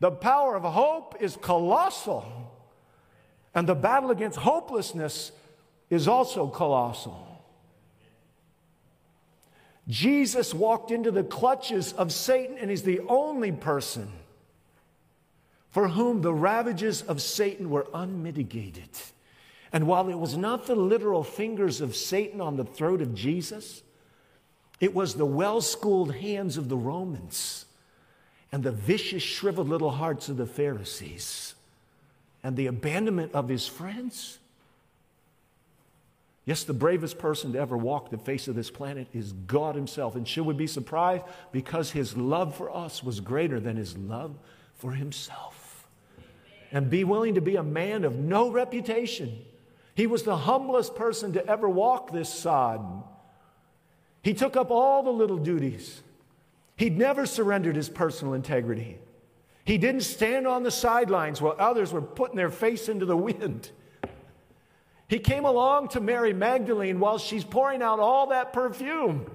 The 0.00 0.10
power 0.10 0.56
of 0.56 0.64
hope 0.64 1.14
is 1.20 1.38
colossal, 1.40 2.24
and 3.54 3.68
the 3.68 3.76
battle 3.76 4.10
against 4.10 4.40
hopelessness 4.40 5.30
is 5.88 6.08
also 6.08 6.48
colossal. 6.48 7.31
Jesus 9.88 10.54
walked 10.54 10.90
into 10.90 11.10
the 11.10 11.24
clutches 11.24 11.92
of 11.92 12.12
Satan, 12.12 12.56
and 12.58 12.70
he's 12.70 12.84
the 12.84 13.00
only 13.08 13.52
person 13.52 14.10
for 15.70 15.88
whom 15.88 16.20
the 16.20 16.34
ravages 16.34 17.02
of 17.02 17.20
Satan 17.22 17.70
were 17.70 17.86
unmitigated. 17.94 18.90
And 19.72 19.86
while 19.86 20.08
it 20.10 20.18
was 20.18 20.36
not 20.36 20.66
the 20.66 20.76
literal 20.76 21.24
fingers 21.24 21.80
of 21.80 21.96
Satan 21.96 22.40
on 22.40 22.56
the 22.56 22.64
throat 22.64 23.00
of 23.00 23.14
Jesus, 23.14 23.82
it 24.80 24.94
was 24.94 25.14
the 25.14 25.26
well 25.26 25.60
schooled 25.62 26.14
hands 26.14 26.58
of 26.58 26.68
the 26.68 26.76
Romans 26.76 27.64
and 28.52 28.62
the 28.62 28.70
vicious, 28.70 29.22
shriveled 29.22 29.68
little 29.68 29.92
hearts 29.92 30.28
of 30.28 30.36
the 30.36 30.46
Pharisees 30.46 31.54
and 32.42 32.54
the 32.54 32.66
abandonment 32.66 33.32
of 33.32 33.48
his 33.48 33.66
friends 33.66 34.38
Yes, 36.44 36.64
the 36.64 36.74
bravest 36.74 37.18
person 37.18 37.52
to 37.52 37.60
ever 37.60 37.76
walk 37.76 38.10
the 38.10 38.18
face 38.18 38.48
of 38.48 38.56
this 38.56 38.70
planet 38.70 39.06
is 39.12 39.32
God 39.32 39.76
Himself. 39.76 40.16
And 40.16 40.26
should 40.26 40.44
we 40.44 40.54
be 40.54 40.66
surprised? 40.66 41.24
Because 41.52 41.92
His 41.92 42.16
love 42.16 42.56
for 42.56 42.74
us 42.74 43.02
was 43.02 43.20
greater 43.20 43.60
than 43.60 43.76
His 43.76 43.96
love 43.96 44.36
for 44.74 44.92
Himself. 44.92 45.86
And 46.72 46.90
be 46.90 47.04
willing 47.04 47.34
to 47.34 47.40
be 47.40 47.56
a 47.56 47.62
man 47.62 48.04
of 48.04 48.16
no 48.16 48.50
reputation. 48.50 49.44
He 49.94 50.06
was 50.06 50.24
the 50.24 50.36
humblest 50.36 50.96
person 50.96 51.34
to 51.34 51.46
ever 51.46 51.68
walk 51.68 52.10
this 52.10 52.32
sod. 52.32 53.04
He 54.22 54.34
took 54.34 54.56
up 54.56 54.70
all 54.70 55.02
the 55.02 55.10
little 55.10 55.36
duties. 55.36 56.00
He'd 56.76 56.96
never 56.96 57.26
surrendered 57.26 57.76
his 57.76 57.88
personal 57.88 58.34
integrity. 58.34 58.98
He 59.64 59.78
didn't 59.78 60.00
stand 60.00 60.48
on 60.48 60.64
the 60.64 60.70
sidelines 60.70 61.40
while 61.40 61.54
others 61.58 61.92
were 61.92 62.02
putting 62.02 62.36
their 62.36 62.50
face 62.50 62.88
into 62.88 63.06
the 63.06 63.16
wind. 63.16 63.70
He 65.12 65.18
came 65.18 65.44
along 65.44 65.88
to 65.88 66.00
Mary 66.00 66.32
Magdalene 66.32 66.98
while 66.98 67.18
she's 67.18 67.44
pouring 67.44 67.82
out 67.82 68.00
all 68.00 68.28
that 68.28 68.54
perfume. 68.54 69.30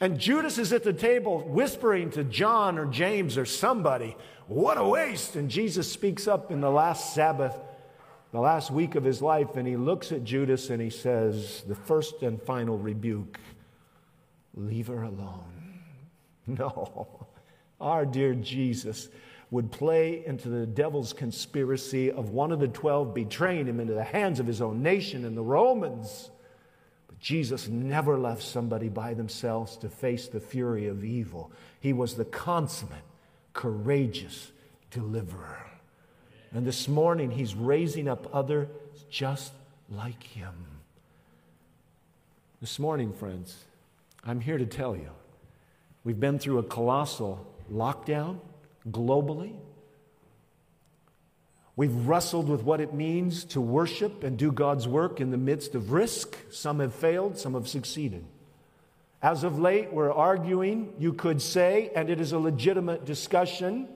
And 0.00 0.18
Judas 0.18 0.58
is 0.58 0.72
at 0.72 0.82
the 0.82 0.92
table 0.92 1.46
whispering 1.46 2.10
to 2.10 2.24
John 2.24 2.76
or 2.76 2.86
James 2.86 3.38
or 3.38 3.44
somebody, 3.44 4.16
What 4.48 4.78
a 4.78 4.84
waste! 4.84 5.36
And 5.36 5.48
Jesus 5.48 5.88
speaks 5.88 6.26
up 6.26 6.50
in 6.50 6.60
the 6.60 6.72
last 6.72 7.14
Sabbath, 7.14 7.56
the 8.32 8.40
last 8.40 8.72
week 8.72 8.96
of 8.96 9.04
his 9.04 9.22
life, 9.22 9.54
and 9.54 9.64
he 9.64 9.76
looks 9.76 10.10
at 10.10 10.24
Judas 10.24 10.70
and 10.70 10.82
he 10.82 10.90
says, 10.90 11.62
The 11.68 11.76
first 11.76 12.24
and 12.24 12.42
final 12.42 12.76
rebuke 12.76 13.38
leave 14.56 14.88
her 14.88 15.04
alone. 15.04 15.44
No, 16.48 17.28
our 17.80 18.04
dear 18.04 18.34
Jesus 18.34 19.08
would 19.50 19.72
play 19.72 20.24
into 20.24 20.48
the 20.48 20.66
devil's 20.66 21.12
conspiracy 21.12 22.10
of 22.10 22.30
one 22.30 22.52
of 22.52 22.60
the 22.60 22.68
twelve 22.68 23.14
betraying 23.14 23.66
him 23.66 23.80
into 23.80 23.94
the 23.94 24.04
hands 24.04 24.38
of 24.38 24.46
his 24.46 24.60
own 24.60 24.82
nation 24.82 25.24
and 25.24 25.36
the 25.36 25.42
Romans. 25.42 26.30
But 27.08 27.18
Jesus 27.18 27.66
never 27.68 28.16
left 28.16 28.42
somebody 28.42 28.88
by 28.88 29.14
themselves 29.14 29.76
to 29.78 29.88
face 29.88 30.28
the 30.28 30.40
fury 30.40 30.86
of 30.86 31.04
evil. 31.04 31.50
He 31.80 31.92
was 31.92 32.14
the 32.14 32.24
consummate, 32.24 33.02
courageous 33.52 34.52
deliverer. 34.92 35.66
And 36.52 36.64
this 36.64 36.86
morning, 36.86 37.30
he's 37.30 37.54
raising 37.54 38.08
up 38.08 38.28
others 38.32 38.68
just 39.08 39.52
like 39.88 40.22
him. 40.22 40.54
This 42.60 42.78
morning, 42.78 43.12
friends, 43.12 43.64
I'm 44.24 44.40
here 44.40 44.58
to 44.58 44.66
tell 44.66 44.94
you 44.94 45.10
we've 46.04 46.20
been 46.20 46.38
through 46.38 46.58
a 46.58 46.62
colossal 46.62 47.46
lockdown 47.72 48.38
globally. 48.88 49.54
We've 51.76 52.06
wrestled 52.06 52.48
with 52.48 52.62
what 52.62 52.80
it 52.80 52.92
means 52.92 53.44
to 53.46 53.60
worship 53.60 54.22
and 54.24 54.36
do 54.36 54.52
God's 54.52 54.86
work 54.86 55.20
in 55.20 55.30
the 55.30 55.38
midst 55.38 55.74
of 55.74 55.92
risk. 55.92 56.36
Some 56.50 56.80
have 56.80 56.94
failed, 56.94 57.38
some 57.38 57.54
have 57.54 57.68
succeeded. 57.68 58.24
As 59.22 59.44
of 59.44 59.58
late, 59.58 59.92
we're 59.92 60.12
arguing, 60.12 60.94
you 60.98 61.12
could 61.12 61.40
say, 61.42 61.90
and 61.94 62.10
it 62.10 62.20
is 62.20 62.32
a 62.32 62.38
legitimate 62.38 63.04
discussion 63.04 63.88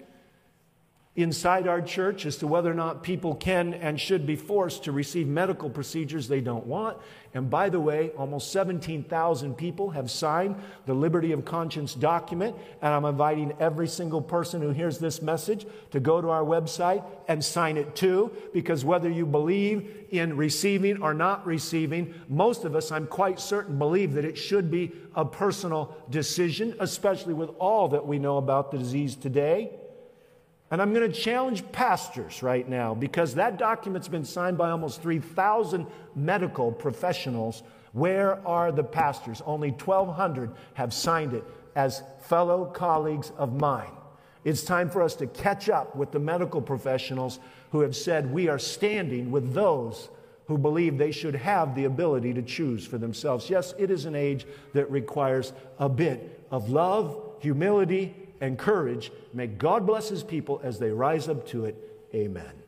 inside 1.16 1.68
our 1.68 1.80
church 1.80 2.26
as 2.26 2.36
to 2.38 2.46
whether 2.46 2.68
or 2.68 2.74
not 2.74 3.04
people 3.04 3.36
can 3.36 3.72
and 3.74 4.00
should 4.00 4.26
be 4.26 4.34
forced 4.34 4.82
to 4.82 4.90
receive 4.90 5.28
medical 5.28 5.70
procedures 5.70 6.26
they 6.26 6.40
don't 6.40 6.66
want. 6.66 6.98
And 7.34 7.48
by 7.48 7.68
the 7.68 7.78
way, 7.78 8.10
almost 8.10 8.50
17,000 8.50 9.54
people 9.54 9.90
have 9.90 10.10
signed 10.10 10.56
the 10.86 10.94
Liberty 10.94 11.30
of 11.30 11.44
Conscience 11.44 11.94
document. 11.94 12.56
And 12.82 12.92
I'm 12.92 13.04
inviting 13.04 13.52
every 13.60 13.86
single 13.86 14.20
person 14.20 14.60
who 14.60 14.70
hears 14.70 14.98
this 14.98 15.22
message 15.22 15.66
to 15.92 16.00
go 16.00 16.20
to 16.20 16.30
our 16.30 16.42
website 16.42 17.04
and 17.28 17.44
sign 17.44 17.76
it 17.76 17.94
too, 17.94 18.32
because 18.52 18.84
whether 18.84 19.08
you 19.08 19.24
believe 19.24 20.06
in 20.10 20.36
receiving 20.36 21.00
or 21.00 21.14
not 21.14 21.46
receiving, 21.46 22.12
most 22.28 22.64
of 22.64 22.74
us, 22.74 22.90
I'm 22.90 23.06
quite 23.06 23.38
certain, 23.38 23.78
believe 23.78 24.14
that 24.14 24.24
it 24.24 24.36
should 24.36 24.68
be 24.68 24.90
a 25.14 25.24
personal 25.24 25.96
decision, 26.10 26.74
especially 26.80 27.34
with 27.34 27.50
all 27.60 27.88
that 27.88 28.04
we 28.04 28.18
know 28.18 28.36
about 28.36 28.72
the 28.72 28.78
disease 28.78 29.14
today. 29.14 29.70
And 30.74 30.82
I'm 30.82 30.92
going 30.92 31.08
to 31.08 31.20
challenge 31.20 31.62
pastors 31.70 32.42
right 32.42 32.68
now 32.68 32.96
because 32.96 33.36
that 33.36 33.58
document's 33.58 34.08
been 34.08 34.24
signed 34.24 34.58
by 34.58 34.70
almost 34.70 35.00
3,000 35.02 35.86
medical 36.16 36.72
professionals. 36.72 37.62
Where 37.92 38.44
are 38.44 38.72
the 38.72 38.82
pastors? 38.82 39.40
Only 39.46 39.70
1,200 39.70 40.50
have 40.72 40.92
signed 40.92 41.32
it 41.32 41.44
as 41.76 42.02
fellow 42.22 42.64
colleagues 42.64 43.30
of 43.38 43.52
mine. 43.52 43.92
It's 44.42 44.64
time 44.64 44.90
for 44.90 45.00
us 45.00 45.14
to 45.14 45.28
catch 45.28 45.68
up 45.68 45.94
with 45.94 46.10
the 46.10 46.18
medical 46.18 46.60
professionals 46.60 47.38
who 47.70 47.82
have 47.82 47.94
said 47.94 48.32
we 48.32 48.48
are 48.48 48.58
standing 48.58 49.30
with 49.30 49.54
those 49.54 50.08
who 50.48 50.58
believe 50.58 50.98
they 50.98 51.12
should 51.12 51.36
have 51.36 51.76
the 51.76 51.84
ability 51.84 52.34
to 52.34 52.42
choose 52.42 52.84
for 52.84 52.98
themselves. 52.98 53.48
Yes, 53.48 53.74
it 53.78 53.92
is 53.92 54.06
an 54.06 54.16
age 54.16 54.44
that 54.72 54.90
requires 54.90 55.52
a 55.78 55.88
bit 55.88 56.44
of 56.50 56.68
love, 56.68 57.36
humility, 57.40 58.23
and 58.40 58.58
courage. 58.58 59.12
May 59.32 59.46
God 59.46 59.86
bless 59.86 60.08
his 60.08 60.22
people 60.22 60.60
as 60.62 60.78
they 60.78 60.90
rise 60.90 61.28
up 61.28 61.46
to 61.48 61.64
it. 61.66 61.76
Amen. 62.14 62.63